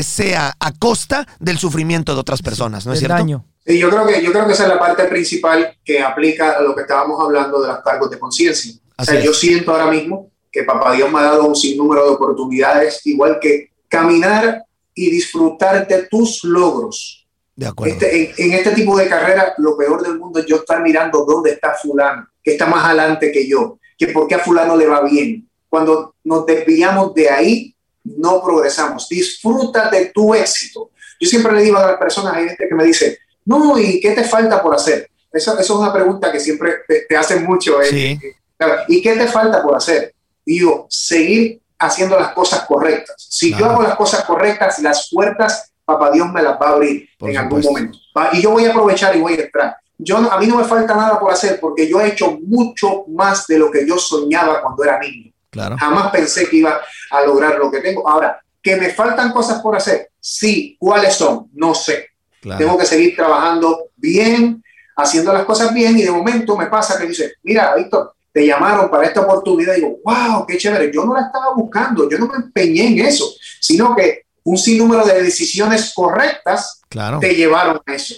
sea 0.03 0.55
a 0.61 0.73
costa 0.73 1.27
del 1.41 1.57
sufrimiento 1.57 2.13
de 2.13 2.21
otras 2.21 2.43
personas, 2.43 2.85
¿no 2.85 2.93
es 2.93 2.99
cierto? 2.99 3.17
Daño. 3.17 3.47
Sí, 3.67 3.79
yo 3.79 3.89
creo, 3.89 4.07
que, 4.07 4.23
yo 4.23 4.31
creo 4.31 4.47
que 4.47 4.53
esa 4.53 4.65
es 4.65 4.69
la 4.69 4.79
parte 4.79 5.05
principal 5.05 5.77
que 5.85 6.01
aplica 6.01 6.53
a 6.53 6.61
lo 6.61 6.75
que 6.75 6.83
estábamos 6.83 7.19
hablando 7.21 7.61
de 7.63 7.69
los 7.69 7.79
cargos 7.79 8.11
de 8.11 8.19
conciencia. 8.19 8.75
O 8.99 9.05
sea, 9.05 9.21
yo 9.21 9.33
siento 9.33 9.73
ahora 9.73 9.91
mismo 9.91 10.31
que 10.53 10.63
Papá 10.63 10.93
Dios 10.93 11.11
me 11.13 11.19
ha 11.19 11.25
dado 11.25 11.47
un 11.47 11.57
sinnúmero 11.57 12.05
de 12.05 12.11
oportunidades, 12.11 13.01
igual 13.05 13.39
que 13.41 13.73
caminar 13.89 14.65
y 14.95 15.11
disfrutar 15.11 15.87
de 15.87 16.05
tus 16.05 16.45
logros. 16.45 17.27
De 17.55 17.67
acuerdo. 17.67 17.95
Este, 17.95 18.35
en, 18.43 18.53
este 18.53 18.71
tipo 18.71 18.97
de 18.97 19.09
carrera, 19.09 19.55
lo 19.59 19.77
peor 19.77 20.03
del 20.03 20.19
mundo 20.19 20.41
es 20.41 20.47
yo 20.47 20.57
estar 20.57 20.83
mirando 20.83 21.25
dónde 21.25 21.53
está 21.53 21.75
fulano, 21.75 22.29
que 22.43 22.53
está 22.53 22.67
más 22.67 22.85
adelante 22.85 23.33
que 23.33 23.49
yo, 23.49 23.79
que 23.99 24.09
por 24.09 24.29
qué 24.29 24.37
a 24.37 24.39
fulano 24.39 24.77
le 24.77 24.87
va 24.87 25.03
bien. 25.03 25.49
Cuando 25.69 26.15
nos 26.25 26.47
desviamos 26.47 27.15
de 27.15 27.29
ahí, 27.31 27.75
no 28.05 28.43
progresamos. 28.43 29.09
Disfruta 29.09 29.91
de 29.91 30.07
tu 30.07 30.35
éxito. 30.35 30.91
Yo 31.21 31.29
siempre 31.29 31.53
le 31.53 31.63
digo 31.63 31.79
a 31.79 31.87
las 31.87 31.97
personas, 31.97 32.35
hay 32.35 32.49
gente 32.49 32.69
que 32.69 32.75
me 32.75 32.85
dice, 32.85 33.19
no, 33.45 33.79
¿y 33.79 34.01
qué 34.01 34.13
te 34.13 34.25
falta 34.25 34.63
por 34.63 34.75
hacer? 34.75 35.11
Eso, 35.33 35.59
es 35.59 35.69
una 35.71 35.93
pregunta 35.93 36.33
que 36.33 36.41
siempre 36.41 36.77
te, 37.09 37.17
hacen 37.17 37.45
mucho. 37.45 37.81
¿eh? 37.83 38.19
¿Y 38.89 39.03
qué 39.03 39.17
te 39.17 39.27
falta 39.27 39.63
por 39.63 39.77
hacer? 39.77 40.15
Digo, 40.45 40.87
seguir 40.89 41.61
haciendo 41.79 42.19
las 42.19 42.33
cosas 42.33 42.65
correctas. 42.67 43.27
Si 43.29 43.55
yo 43.55 43.67
hago 43.67 43.83
las 43.83 43.97
cosas 43.97 44.25
correctas, 44.25 44.79
las 44.79 45.11
puertas, 45.11 45.73
papá 45.85 46.11
Dios 46.11 46.31
me 46.33 46.43
las 46.43 46.61
va 46.61 46.69
a 46.69 46.73
abrir 46.73 47.09
en 47.21 47.37
algún 47.37 47.61
momento. 47.61 47.99
Y 48.33 48.43
yo 48.43 48.51
voy 48.51 48.65
a 48.65 48.71
aprovechar 48.71 49.15
y 49.17 49.21
voy 49.21 49.35
a 49.35 49.43
entrar. 49.43 49.77
Yo, 49.99 50.19
a 50.19 50.39
mí 50.39 50.47
no 50.47 50.57
me 50.57 50.65
falta 50.65 50.95
nada 50.95 51.19
por 51.19 51.33
hacer 51.33 51.59
porque 51.59 51.89
yo 51.89 52.01
he 52.01 52.09
hecho 52.09 52.39
mucho 52.43 53.05
más 53.09 53.47
de 53.47 53.59
lo 53.59 53.71
que 53.71 53.87
yo 53.87 53.99
soñaba 53.99 54.61
cuando 54.63 54.85
era 54.85 54.99
niño. 54.99 55.33
Jamás 55.79 56.11
pensé 56.11 56.49
que 56.49 56.57
iba 56.57 56.81
a 57.11 57.23
lograr 57.23 57.59
lo 57.59 57.71
que 57.71 57.81
tengo. 57.81 58.09
Ahora, 58.09 58.41
que 58.63 58.77
me 58.77 58.91
faltan 58.91 59.33
cosas 59.33 59.61
por 59.61 59.77
hacer, 59.77 60.11
sí. 60.21 60.77
¿Cuáles 60.79 61.15
son? 61.15 61.49
No 61.55 61.75
sé. 61.75 62.11
Tengo 62.59 62.79
que 62.79 62.85
seguir 62.85 63.17
trabajando 63.17 63.91
bien, 63.97 64.63
haciendo 64.97 65.33
las 65.33 65.45
cosas 65.45 65.75
bien 65.75 65.99
y 65.99 66.03
de 66.03 66.11
momento 66.11 66.57
me 66.57 66.67
pasa 66.67 66.99
que 66.99 67.07
dice, 67.07 67.35
mira, 67.43 67.75
Víctor, 67.75 68.15
te 68.33 68.47
llamaron 68.47 68.91
para 68.91 69.07
esta 69.07 69.23
oportunidad 69.23 69.75
y 69.75 69.81
digo, 69.81 69.99
wow, 70.05 70.47
qué 70.47 70.57
chévere. 70.57 70.93
Yo 70.93 71.05
no 71.05 71.15
la 71.15 71.23
estaba 71.23 71.55
buscando, 71.55 72.09
yo 72.09 72.19
no 72.19 72.27
me 72.27 72.37
empeñé 72.37 72.89
en 72.89 73.07
eso, 73.07 73.25
sino 73.61 73.97
que 73.97 74.27
un 74.45 74.57
sinnúmero 74.57 75.05
de 75.05 75.23
decisiones 75.23 75.93
correctas 75.95 76.83
te 77.21 77.35
llevaron 77.35 77.81
a 77.85 77.95
eso. 77.95 78.15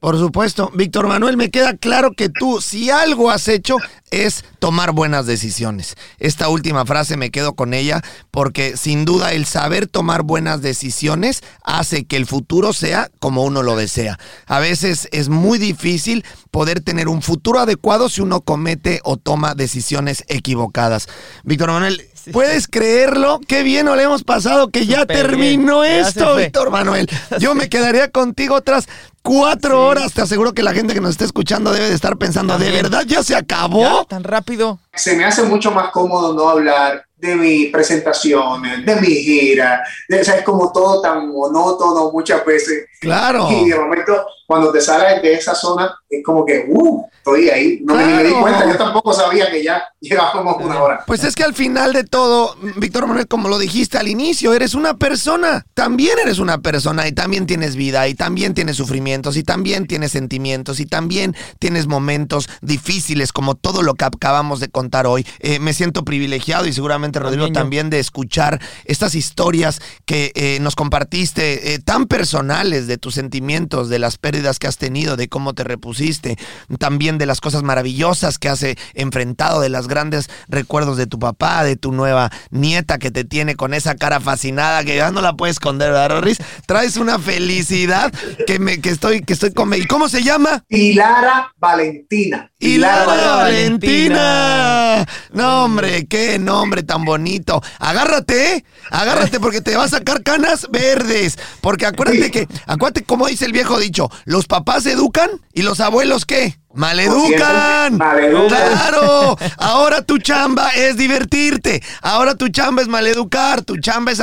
Por 0.00 0.16
supuesto. 0.16 0.70
Víctor 0.74 1.08
Manuel, 1.08 1.36
me 1.36 1.50
queda 1.50 1.76
claro 1.76 2.12
que 2.12 2.28
tú, 2.28 2.60
si 2.60 2.88
algo 2.88 3.32
has 3.32 3.48
hecho, 3.48 3.76
es 4.12 4.44
tomar 4.60 4.92
buenas 4.92 5.26
decisiones. 5.26 5.96
Esta 6.20 6.48
última 6.48 6.86
frase 6.86 7.16
me 7.16 7.32
quedo 7.32 7.54
con 7.54 7.74
ella 7.74 8.00
porque 8.30 8.76
sin 8.76 9.04
duda 9.04 9.32
el 9.32 9.44
saber 9.44 9.88
tomar 9.88 10.22
buenas 10.22 10.62
decisiones 10.62 11.42
hace 11.64 12.04
que 12.04 12.16
el 12.16 12.26
futuro 12.26 12.72
sea 12.72 13.10
como 13.18 13.42
uno 13.42 13.64
lo 13.64 13.74
desea. 13.74 14.20
A 14.46 14.60
veces 14.60 15.08
es 15.10 15.28
muy 15.28 15.58
difícil 15.58 16.24
poder 16.52 16.80
tener 16.80 17.08
un 17.08 17.20
futuro 17.20 17.58
adecuado 17.58 18.08
si 18.08 18.20
uno 18.20 18.42
comete 18.42 19.00
o 19.02 19.16
toma 19.16 19.56
decisiones 19.56 20.24
equivocadas. 20.28 21.08
Víctor 21.42 21.72
Manuel, 21.72 22.08
¿Puedes 22.32 22.68
creerlo? 22.68 23.40
Qué 23.46 23.62
bien 23.62 23.86
no 23.86 23.96
le 23.96 24.04
hemos 24.04 24.24
pasado 24.24 24.68
que 24.68 24.86
ya 24.86 25.06
terminó 25.06 25.84
esto, 25.84 26.36
Víctor 26.36 26.70
Manuel. 26.70 27.08
Yo 27.38 27.54
me 27.54 27.68
quedaría 27.68 28.10
contigo 28.10 28.54
otras 28.54 28.88
cuatro 29.22 29.86
horas. 29.86 30.12
Te 30.12 30.22
aseguro 30.22 30.52
que 30.52 30.62
la 30.62 30.72
gente 30.72 30.94
que 30.94 31.00
nos 31.00 31.10
está 31.10 31.24
escuchando 31.24 31.72
debe 31.72 31.88
de 31.88 31.94
estar 31.94 32.16
pensando, 32.16 32.58
¿de 32.58 32.70
verdad 32.70 33.04
ya 33.06 33.22
se 33.22 33.36
acabó? 33.36 34.04
tan 34.06 34.24
rápido. 34.24 34.78
Se 34.94 35.16
me 35.16 35.24
hace 35.24 35.42
mucho 35.42 35.70
más 35.70 35.90
cómodo 35.90 36.34
no 36.34 36.48
hablar 36.48 37.04
de 37.16 37.34
mis 37.34 37.70
presentaciones, 37.72 38.86
de 38.86 38.96
mi 38.96 39.08
gira, 39.08 39.82
de, 40.08 40.20
o 40.20 40.24
sea, 40.24 40.36
es 40.36 40.44
como 40.44 40.72
todo 40.72 41.00
tan 41.00 41.28
monótono 41.28 42.10
muchas 42.12 42.44
veces. 42.44 42.86
Claro. 43.00 43.48
Y 43.50 43.68
de 43.68 43.78
momento, 43.78 44.24
cuando 44.48 44.72
te 44.72 44.80
sales 44.80 45.20
de 45.20 45.34
esa 45.34 45.54
zona, 45.54 45.94
es 46.08 46.24
como 46.24 46.46
que, 46.46 46.64
uh, 46.70 47.04
estoy 47.18 47.50
ahí. 47.50 47.80
No 47.84 47.94
me, 47.94 48.24
di 48.24 48.32
cuenta, 48.32 48.66
yo 48.66 48.78
tampoco 48.78 49.12
sabía 49.12 49.50
que 49.50 49.62
ya 49.62 49.82
llevábamos 50.00 50.56
una 50.64 50.82
hora. 50.82 51.04
Pues 51.06 51.22
es 51.22 51.34
que 51.34 51.44
al 51.44 51.52
final 51.52 51.92
de 51.92 52.04
todo, 52.04 52.56
Víctor 52.76 53.06
Manuel, 53.06 53.28
como 53.28 53.50
lo 53.50 53.58
dijiste 53.58 53.98
al 53.98 54.08
inicio, 54.08 54.54
eres 54.54 54.72
una 54.72 54.96
persona. 54.96 55.66
También 55.74 56.18
eres 56.18 56.38
una 56.38 56.62
persona 56.62 57.06
y 57.06 57.12
también 57.12 57.46
tienes 57.46 57.76
vida 57.76 58.08
y 58.08 58.14
también 58.14 58.54
tienes 58.54 58.78
sufrimientos 58.78 59.36
y 59.36 59.42
también 59.42 59.86
tienes 59.86 60.12
sentimientos 60.12 60.80
y 60.80 60.86
también 60.86 61.36
tienes 61.58 61.86
momentos 61.86 62.48
difíciles 62.62 63.32
como 63.32 63.54
todo 63.54 63.82
lo 63.82 63.96
que 63.96 64.06
acabamos 64.06 64.60
de 64.60 64.68
contar 64.70 65.06
hoy. 65.06 65.26
Eh, 65.40 65.58
me 65.58 65.74
siento 65.74 66.06
privilegiado 66.06 66.64
y 66.64 66.72
seguramente 66.72 67.18
Rodrigo, 67.18 67.52
también 67.52 67.90
de 67.90 67.98
escuchar 67.98 68.62
estas 68.86 69.14
historias 69.14 69.82
que 70.06 70.32
eh, 70.34 70.58
nos 70.62 70.74
compartiste, 70.74 71.74
eh, 71.74 71.78
tan 71.80 72.06
personales 72.06 72.86
de 72.86 72.96
tus 72.96 73.12
sentimientos, 73.12 73.90
de 73.90 73.98
las 73.98 74.16
pérdidas 74.16 74.37
que 74.58 74.66
has 74.66 74.78
tenido, 74.78 75.16
de 75.16 75.28
cómo 75.28 75.54
te 75.54 75.64
repusiste, 75.64 76.38
también 76.78 77.18
de 77.18 77.26
las 77.26 77.40
cosas 77.40 77.62
maravillosas 77.62 78.38
que 78.38 78.48
has 78.48 78.62
eh, 78.62 78.76
enfrentado, 78.94 79.60
de 79.60 79.68
los 79.68 79.88
grandes 79.88 80.30
recuerdos 80.48 80.96
de 80.96 81.06
tu 81.06 81.18
papá, 81.18 81.64
de 81.64 81.76
tu 81.76 81.92
nueva 81.92 82.30
nieta 82.50 82.98
que 82.98 83.10
te 83.10 83.24
tiene 83.24 83.56
con 83.56 83.74
esa 83.74 83.94
cara 83.96 84.20
fascinada 84.20 84.84
que 84.84 84.96
ya 84.96 85.10
no 85.10 85.20
la 85.20 85.34
puedes 85.34 85.56
esconder, 85.56 85.90
¿verdad, 85.90 86.10
Rorris? 86.10 86.38
Traes 86.66 86.96
una 86.96 87.18
felicidad 87.18 88.12
que, 88.46 88.58
me, 88.58 88.80
que 88.80 88.90
estoy, 88.90 89.22
que 89.22 89.32
estoy 89.32 89.52
con... 89.52 89.72
¿Y 89.74 89.86
cómo 89.86 90.08
se 90.08 90.22
llama? 90.22 90.64
Hilara 90.68 91.52
Valentina. 91.58 92.50
Hilara 92.58 93.36
Valentina. 93.36 95.06
No, 95.32 95.64
hombre, 95.64 96.06
qué 96.06 96.38
nombre 96.38 96.82
tan 96.82 97.04
bonito. 97.04 97.62
Agárrate, 97.78 98.54
¿eh? 98.54 98.64
agárrate 98.90 99.40
porque 99.40 99.60
te 99.60 99.76
va 99.76 99.84
a 99.84 99.88
sacar 99.88 100.22
canas 100.22 100.68
verdes. 100.70 101.38
Porque 101.60 101.86
acuérdate 101.86 102.30
que, 102.30 102.48
acuérdate 102.66 103.04
como 103.04 103.26
dice 103.26 103.44
el 103.44 103.52
viejo 103.52 103.78
dicho, 103.78 104.10
los 104.28 104.44
papás 104.46 104.84
educan 104.84 105.30
y 105.54 105.62
los 105.62 105.80
abuelos 105.80 106.26
qué? 106.26 106.57
¡Maleducan! 106.74 107.96
Maleducan. 107.96 108.48
¡Claro! 108.48 109.38
Ahora 109.56 110.02
tu 110.02 110.18
chamba 110.18 110.68
es 110.76 110.98
divertirte. 110.98 111.82
Ahora 112.02 112.34
tu 112.34 112.50
chamba 112.50 112.82
es 112.82 112.88
maleducar. 112.88 113.62
Tu 113.62 113.78
chamba 113.78 114.12
es, 114.12 114.20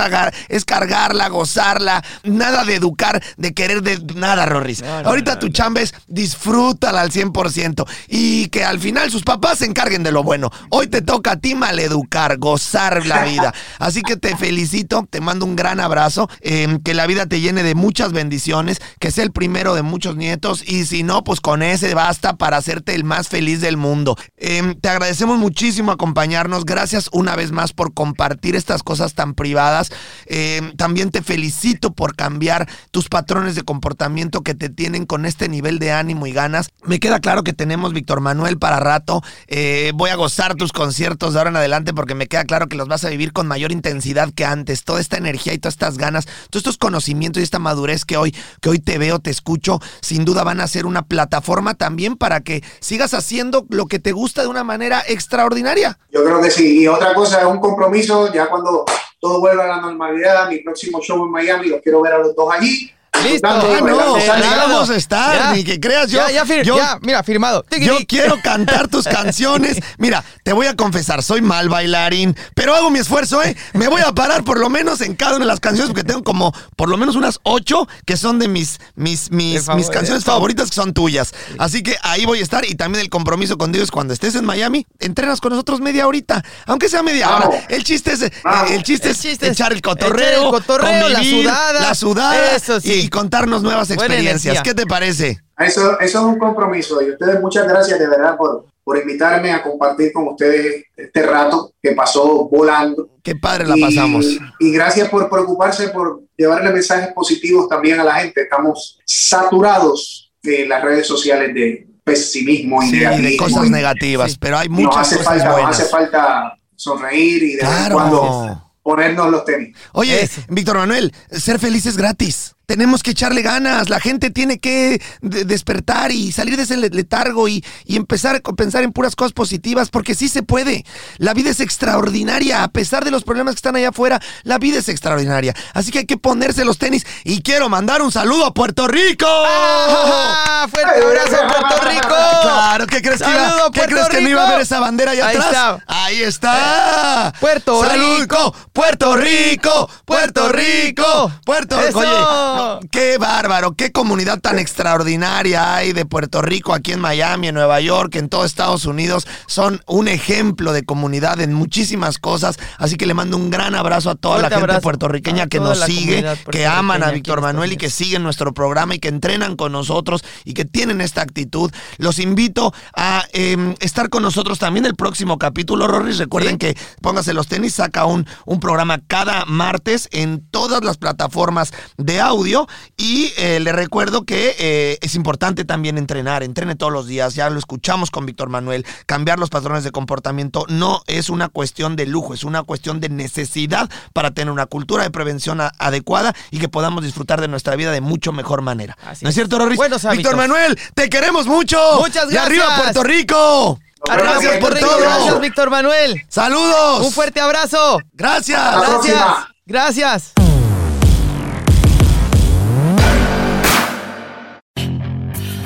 es 0.48 0.64
cargarla, 0.64 1.28
gozarla. 1.30 2.04
Nada 2.24 2.64
de 2.64 2.76
educar, 2.76 3.22
de 3.38 3.54
querer 3.56 3.82
de 3.82 4.00
nada, 4.14 4.46
Rorris. 4.46 4.84
Ahorita 4.84 5.40
tu 5.40 5.50
chamba 5.50 5.82
es 5.82 5.96
disfrútala 6.06 7.02
al 7.02 7.12
100%. 7.12 7.84
Y 8.10 8.48
que 8.50 8.64
al 8.64 8.80
final 8.80 9.10
sus 9.10 9.24
papás 9.24 9.60
se 9.60 9.66
encarguen 9.66 10.04
de 10.04 10.12
lo 10.12 10.22
bueno. 10.22 10.52
Hoy 10.70 10.86
te 10.86 11.02
toca 11.02 11.32
a 11.32 11.40
ti 11.40 11.56
maleducar, 11.56 12.38
gozar 12.38 13.08
la 13.08 13.24
vida. 13.24 13.56
Así 13.80 14.04
que 14.04 14.18
te 14.18 14.38
felicito, 14.38 15.08
te 15.10 15.20
mando 15.20 15.48
un 15.48 15.56
gran 15.56 15.80
abrazo. 15.80 16.30
Em, 16.42 16.80
que 16.80 16.94
la 16.94 17.08
vida 17.08 17.26
te 17.26 17.42
llene 17.42 17.64
de 17.64 17.74
muchas 17.74 18.12
bendiciones. 18.12 18.80
Que 19.00 19.10
sea 19.10 19.24
el 19.24 19.32
primero 19.32 19.74
de 19.74 19.82
muchos 19.82 20.16
nietos. 20.16 20.64
Y 20.64 20.86
si 20.86 21.02
no, 21.02 21.24
pues 21.24 21.42
con 21.42 21.64
ese 21.64 21.96
basta 21.96 22.35
para 22.36 22.58
hacerte 22.58 22.96
el 22.96 23.04
más 23.04 23.30
feliz 23.30 23.62
del 23.62 23.78
mundo. 23.78 24.18
Em, 24.38 24.80
te 24.80 24.90
agradecemos 24.90 25.38
muchísimo 25.38 25.92
acompañarnos. 25.92 26.66
Gracias 26.66 27.10
una 27.12 27.36
vez 27.36 27.52
más 27.52 27.74
por 27.74 27.94
compartir 27.94 28.56
estas 28.56 28.84
cosas 28.84 29.14
tan 29.14 29.34
privadas. 29.34 29.92
Em, 30.26 30.76
también 30.76 31.12
te 31.12 31.22
felicito 31.22 31.94
por 31.94 32.16
cambiar 32.16 32.68
tus 32.92 33.10
patrones 33.10 33.56
de 33.56 33.64
comportamiento 33.64 34.42
que 34.42 34.56
te 34.56 34.70
tienen 34.70 35.06
con 35.06 35.26
este 35.26 35.50
nivel 35.50 35.80
de 35.80 35.92
ánimo 35.92 36.28
y 36.28 36.32
ganas. 36.32 36.70
Me 36.84 37.00
queda 37.00 37.20
claro 37.20 37.44
que 37.44 37.54
tenemos 37.54 37.94
Víctor 37.94 38.22
Manuel 38.22 38.58
para 38.58 38.80
rato. 38.80 39.22
Eh, 39.48 39.92
voy 39.96 40.10
a 40.10 40.16
gozar 40.16 40.56
tus 40.56 40.72
conciertos 40.72 41.34
de 41.34 41.40
ahora 41.40 41.50
en 41.50 41.58
adelante 41.58 41.94
porque 41.94 42.16
me 42.16 42.28
queda 42.28 42.46
claro 42.46 42.68
que 42.68 42.76
los 42.76 42.88
vas 42.88 43.06
a 43.06 43.10
vivir 43.10 43.34
con 43.34 43.48
mayor 43.48 43.72
intensidad 43.72 44.32
que 44.34 44.46
antes. 44.46 44.84
Toda 44.84 45.00
esta 45.00 45.18
energía 45.18 45.54
y 45.54 45.58
todas 45.58 45.76
estas 45.76 45.98
ganas, 45.98 46.26
todos 46.50 46.62
estos 46.62 46.78
conocimientos 46.78 47.42
y 47.42 47.44
esta 47.44 47.60
madurez 47.60 48.06
que 48.06 48.18
hoy, 48.18 48.36
que 48.62 48.70
hoy 48.70 48.80
te 48.80 48.98
veo, 48.98 49.20
te 49.20 49.30
escucho, 49.30 49.80
sin 50.02 50.26
duda 50.26 50.44
van 50.44 50.60
a 50.60 50.68
ser 50.68 50.86
una 50.86 51.04
plataforma 51.04 51.74
también 51.74 52.16
para 52.16 52.25
para 52.26 52.40
que 52.40 52.64
sigas 52.80 53.14
haciendo 53.14 53.68
lo 53.70 53.86
que 53.86 54.00
te 54.00 54.12
gusta 54.12 54.42
de 54.42 54.48
una 54.48 54.64
manera 54.64 55.04
extraordinaria. 55.08 56.00
Yo 56.10 56.24
creo 56.24 56.42
que 56.42 56.50
sí. 56.50 56.82
Y 56.82 56.88
otra 56.88 57.14
cosa 57.14 57.42
es 57.42 57.46
un 57.46 57.60
compromiso, 57.60 58.34
ya 58.34 58.48
cuando 58.48 58.84
todo 59.20 59.40
vuelva 59.40 59.66
a 59.66 59.68
la 59.68 59.82
normalidad, 59.82 60.50
mi 60.50 60.58
próximo 60.58 61.00
show 61.02 61.24
en 61.24 61.30
Miami, 61.30 61.68
los 61.68 61.82
quiero 61.82 62.02
ver 62.02 62.14
a 62.14 62.18
los 62.18 62.36
dos 62.36 62.52
allí. 62.52 62.92
Listo. 63.32 63.48
Ah, 63.48 63.80
no, 63.82 63.98
vamos 63.98 64.90
a 64.90 64.96
estar, 64.96 65.56
ni 65.56 65.64
que 65.64 65.80
creas 65.80 66.10
yo. 66.10 66.20
Ya, 66.28 66.46
ya, 66.46 67.00
mira, 67.02 67.24
firmado. 67.24 67.66
Yo 67.80 67.98
quiero 68.08 68.42
cantar 68.42 68.88
tus 68.88 69.06
canciones. 69.08 69.78
Mira, 69.98 70.24
te 70.44 70.54
voy 70.54 70.68
a 70.68 70.76
confesar, 70.76 71.24
soy 71.24 71.42
mal 71.42 71.70
bailarín, 71.70 72.36
pero 72.54 72.76
hago 72.76 72.90
mi 72.90 73.00
esfuerzo, 73.00 73.44
¿eh? 73.44 73.56
Me 73.74 73.88
voy 73.88 74.02
a 74.02 74.12
parar 74.14 74.44
por 74.44 74.60
lo 74.60 74.70
menos 74.70 75.02
en 75.02 75.16
cada 75.16 75.36
una 75.36 75.46
de 75.46 75.52
las 75.52 75.60
canciones, 75.60 75.92
porque 75.92 76.04
tengo 76.04 76.24
como 76.24 76.54
por 76.76 76.90
lo 76.90 76.98
menos 76.98 77.16
unas 77.16 77.40
ocho 77.44 77.88
que 78.06 78.18
son 78.18 78.40
de 78.40 78.48
mis, 78.48 78.80
mis, 78.96 79.32
mis, 79.32 79.68
mis 79.70 79.90
canciones 79.90 80.24
favoritas 80.24 80.70
que 80.70 80.76
son 80.76 80.94
tuyas. 80.94 81.34
Así 81.58 81.84
que 81.84 81.96
ahí 82.04 82.26
voy 82.26 82.40
a 82.40 82.44
estar 82.44 82.66
y 82.66 82.76
también 82.76 83.04
el 83.04 83.10
compromiso 83.10 83.58
con 83.58 83.72
Dios 83.72 83.92
cuando 83.92 84.14
estés 84.14 84.36
en 84.36 84.46
Miami, 84.46 84.86
entrenas 85.00 85.42
con 85.42 85.52
nosotros 85.52 85.80
media 85.82 86.08
horita, 86.08 86.44
aunque 86.66 86.90
sea 86.90 87.04
media 87.04 87.36
hora. 87.36 87.50
El 87.70 87.84
chiste 87.84 88.14
es, 88.14 88.22
el 88.22 88.84
chiste 88.84 89.12
es 89.12 89.26
echar 89.26 89.74
el 89.74 89.82
cotorreo, 89.82 90.46
el 90.46 90.52
cotorreo 90.52 91.10
la 91.10 91.24
sudada. 91.24 91.82
La 91.82 91.96
sudada. 91.96 92.56
Eso 92.56 92.80
sí 92.80 92.94
y 92.94 93.10
contarnos 93.16 93.64
nuevas 93.64 93.90
experiencias. 93.90 94.62
¿Qué 94.62 94.74
te 94.74 94.86
parece? 94.86 95.40
Eso, 95.58 96.00
eso 96.00 96.20
es 96.20 96.26
un 96.26 96.38
compromiso 96.38 97.02
y 97.02 97.12
ustedes 97.12 97.42
muchas 97.42 97.68
gracias 97.68 97.98
de 97.98 98.08
verdad 98.08 98.36
por, 98.38 98.66
por 98.84 98.98
invitarme 98.98 99.52
a 99.52 99.64
compartir 99.64 100.12
con 100.14 100.28
ustedes 100.28 100.84
este 100.96 101.24
rato 101.24 101.74
que 101.82 101.94
pasó 101.94 102.48
volando. 102.50 103.10
Qué 103.24 103.36
padre 103.36 103.66
la 103.66 103.76
pasamos. 103.80 104.26
Y 104.60 104.72
gracias 104.72 105.10
por 105.10 105.30
preocuparse 105.30 105.90
por 105.90 106.22
llevarle 106.38 106.72
mensajes 106.72 107.14
positivos 107.14 107.68
también 107.70 108.00
a 108.00 108.04
la 108.04 108.16
gente. 108.16 108.44
Estamos 108.44 109.00
saturados 109.06 110.32
de 110.44 110.68
las 110.68 110.84
redes 110.84 111.08
sociales 111.08 111.54
de 111.54 111.88
pesimismo 112.04 112.84
y 112.84 113.00
de 113.00 113.38
cosas 113.38 113.70
negativas, 113.70 114.38
pero 114.38 114.58
hay 114.58 114.70
muchas 114.70 115.08
hace 115.08 115.18
cosas 115.18 115.34
falta, 115.34 115.52
buenas. 115.52 115.80
hace 115.80 115.90
falta 115.90 116.58
sonreír 116.76 117.44
y 117.44 117.56
de 117.56 117.64
vez 117.64 117.88
en 117.88 117.94
cuando 117.94 118.72
ponernos 118.84 119.32
los 119.32 119.44
tenis. 119.44 119.76
Oye, 119.94 120.30
Víctor 120.50 120.78
Manuel, 120.78 121.12
ser 121.32 121.60
feliz 121.60 121.88
es 121.88 121.98
gratis. 121.98 122.55
Tenemos 122.66 123.04
que 123.04 123.12
echarle 123.12 123.42
ganas, 123.42 123.90
la 123.90 124.00
gente 124.00 124.30
tiene 124.30 124.60
que 124.60 125.02
despertar 125.22 126.12
y 126.12 126.32
salir 126.32 126.58
de 126.58 126.64
ese 126.64 126.78
letargo 126.78 127.48
y, 127.48 127.64
y, 127.86 127.96
empezar 127.96 128.36
a 128.36 128.54
pensar 128.54 128.84
en 128.84 128.92
puras 128.92 129.16
cosas 129.16 129.34
positivas, 129.34 129.90
porque 129.90 130.16
sí 130.16 130.30
se 130.30 130.44
puede. 130.44 130.86
La 131.18 131.34
vida 131.34 131.50
es 131.50 131.60
extraordinaria, 131.60 132.64
a 132.64 132.68
pesar 132.70 133.06
de 133.06 133.12
los 133.12 133.24
problemas 133.24 133.56
que 133.56 133.60
están 133.60 133.76
allá 133.76 133.90
afuera, 133.90 134.22
la 134.44 134.58
vida 134.58 134.80
es 134.80 134.90
extraordinaria. 134.90 135.54
Así 135.74 135.92
que 135.92 136.00
hay 136.00 136.06
que 136.06 136.18
ponerse 136.18 136.66
los 136.66 136.78
tenis 136.78 137.06
y 137.24 137.42
quiero 137.42 137.70
mandar 137.70 138.02
un 138.02 138.12
saludo 138.12 138.46
a 138.46 138.54
Puerto 138.54 138.88
Rico. 138.88 139.28
¡Ah! 139.28 140.68
¡Fuerte 140.72 141.02
abrazo 141.04 141.36
a 141.44 141.48
Puerto 141.48 141.90
Rico! 141.90 142.16
Claro, 142.42 142.88
¿qué 142.88 143.02
crees, 143.02 143.22
que, 143.22 143.30
iba, 143.30 143.72
¿qué 143.72 143.82
crees 143.82 144.10
que 144.10 144.22
no 144.22 144.30
iba 144.30 144.48
a 144.48 144.52
ver 144.52 144.62
esa 144.62 144.80
bandera 144.80 145.12
allá 145.12 145.28
Ahí 145.28 145.36
atrás? 145.36 145.52
Está. 145.52 145.84
Ahí 145.88 146.22
está. 146.22 147.34
Puerto 147.40 147.84
Salud, 147.84 148.20
Rico. 148.22 148.56
Puerto 148.74 149.16
Rico, 149.16 149.90
Puerto 150.06 150.50
Rico, 150.50 151.32
Puerto 151.46 151.82
Rico. 151.82 152.55
Qué 152.92 153.18
bárbaro, 153.18 153.74
qué 153.76 153.92
comunidad 153.92 154.40
tan 154.40 154.60
extraordinaria 154.60 155.76
hay 155.76 155.94
de 155.94 156.06
Puerto 156.06 156.42
Rico, 156.42 156.74
aquí 156.74 156.92
en 156.92 157.00
Miami, 157.00 157.48
en 157.48 157.56
Nueva 157.56 157.82
York, 157.82 158.16
en 158.16 158.30
todo 158.30 158.46
Estados 158.46 158.86
Unidos. 158.86 159.28
Son 159.48 159.82
un 159.88 160.08
ejemplo 160.08 160.74
de 160.74 160.84
comunidad 160.84 161.42
en 161.42 161.54
muchísimas 161.54 162.18
cosas. 162.18 162.58
Así 162.78 162.96
que 162.98 163.06
le 163.06 163.14
mando 163.14 163.38
un 163.38 163.50
gran 163.50 163.76
abrazo 163.76 164.10
a 164.10 164.16
toda 164.16 164.36
Fuerte 164.36 164.50
la 164.50 164.56
gente 164.56 164.64
abrazo 164.72 164.82
puertorriqueña 164.82 165.48
que 165.48 165.60
nos 165.60 165.80
sigue, 165.82 166.24
que 166.52 166.66
aman 166.66 167.04
a 167.04 167.12
Víctor 167.12 167.42
Manuel 167.42 167.74
y 167.74 167.78
que 167.78 167.90
siguen 167.90 168.24
nuestro 168.24 168.54
programa 168.54 168.96
y 168.96 169.00
que 169.00 169.10
entrenan 169.10 169.56
con 169.56 169.72
nosotros 169.72 170.24
y 170.44 170.54
que 170.54 170.66
tienen 170.66 171.02
esta 171.02 171.22
actitud. 171.22 171.72
Los 171.98 172.20
invito 172.20 172.74
a 172.96 173.26
eh, 173.34 173.76
estar 173.80 174.10
con 174.10 174.24
nosotros 174.24 174.60
también 174.60 174.86
el 174.86 174.96
próximo 174.96 175.38
capítulo, 175.38 175.88
Rorris. 175.88 176.18
Recuerden 176.18 176.58
que 176.58 176.78
Póngase 177.02 177.34
los 177.34 177.48
tenis 177.48 177.76
saca 177.76 178.06
un, 178.06 178.26
un 178.46 178.60
programa 178.60 179.00
cada 179.06 179.46
martes 179.46 180.08
en 180.12 180.46
todas 180.50 180.84
las 180.84 180.98
plataformas 180.98 181.74
de 181.98 182.20
audio 182.22 182.45
estudio 182.46 182.68
y 182.98 183.34
eh, 183.38 183.60
le 183.60 183.72
recuerdo 183.72 184.24
que 184.24 184.56
eh, 184.60 184.98
es 185.02 185.16
importante 185.16 185.66
también 185.66 185.98
entrenar, 185.98 186.44
entrene 186.44 186.76
todos 186.76 186.92
los 186.94 187.08
días, 187.08 187.34
ya 187.34 187.50
lo 187.50 187.58
escuchamos 187.58 188.12
con 188.12 188.26
Víctor 188.26 188.50
Manuel, 188.50 188.86
cambiar 189.08 189.40
los 189.40 189.50
patrones 189.50 189.84
de 189.84 189.92
comportamiento 189.92 190.66
no 190.70 191.02
es 191.08 191.30
una 191.30 191.50
cuestión 191.50 191.96
de 191.96 192.06
lujo, 192.06 192.34
es 192.36 192.44
una 192.44 192.62
cuestión 192.64 193.00
de 193.00 193.10
necesidad 193.10 193.90
para 194.14 194.32
tener 194.32 194.52
una 194.52 194.68
cultura 194.68 195.04
de 195.04 195.10
prevención 195.10 195.60
a- 195.60 195.72
adecuada 195.80 196.36
y 196.52 196.60
que 196.60 196.70
podamos 196.70 197.04
disfrutar 197.04 197.42
de 197.42 197.48
nuestra 197.48 197.76
vida 197.76 197.92
de 197.92 198.02
mucho 198.02 198.32
mejor 198.32 198.62
manera. 198.62 198.96
Así 199.06 199.26
¿No 199.26 199.30
es 199.30 199.34
es. 199.34 199.36
cierto, 199.36 199.58
Rorris? 199.58 199.80
Víctor 200.12 200.36
Manuel, 200.36 200.78
te 200.94 201.10
queremos 201.10 201.48
mucho. 201.48 201.80
Muchas 202.00 202.32
Y 202.32 202.38
arriba 202.38 202.66
gracias. 202.66 202.82
Puerto 202.94 203.04
Rico. 203.04 203.80
Arriba, 204.08 204.32
Gracias 204.34 204.58
Puerto 204.60 204.68
por 204.68 204.74
Rico. 204.76 204.88
todo. 204.88 205.00
Gracias, 205.00 205.42
Víctor 205.42 205.70
Manuel. 205.72 206.26
Saludos. 206.30 207.06
Un 207.08 207.12
fuerte 207.12 207.40
abrazo. 207.42 208.00
Gracias. 208.14 208.62
Gracias. 208.82 209.26
Gracias. 209.66 210.45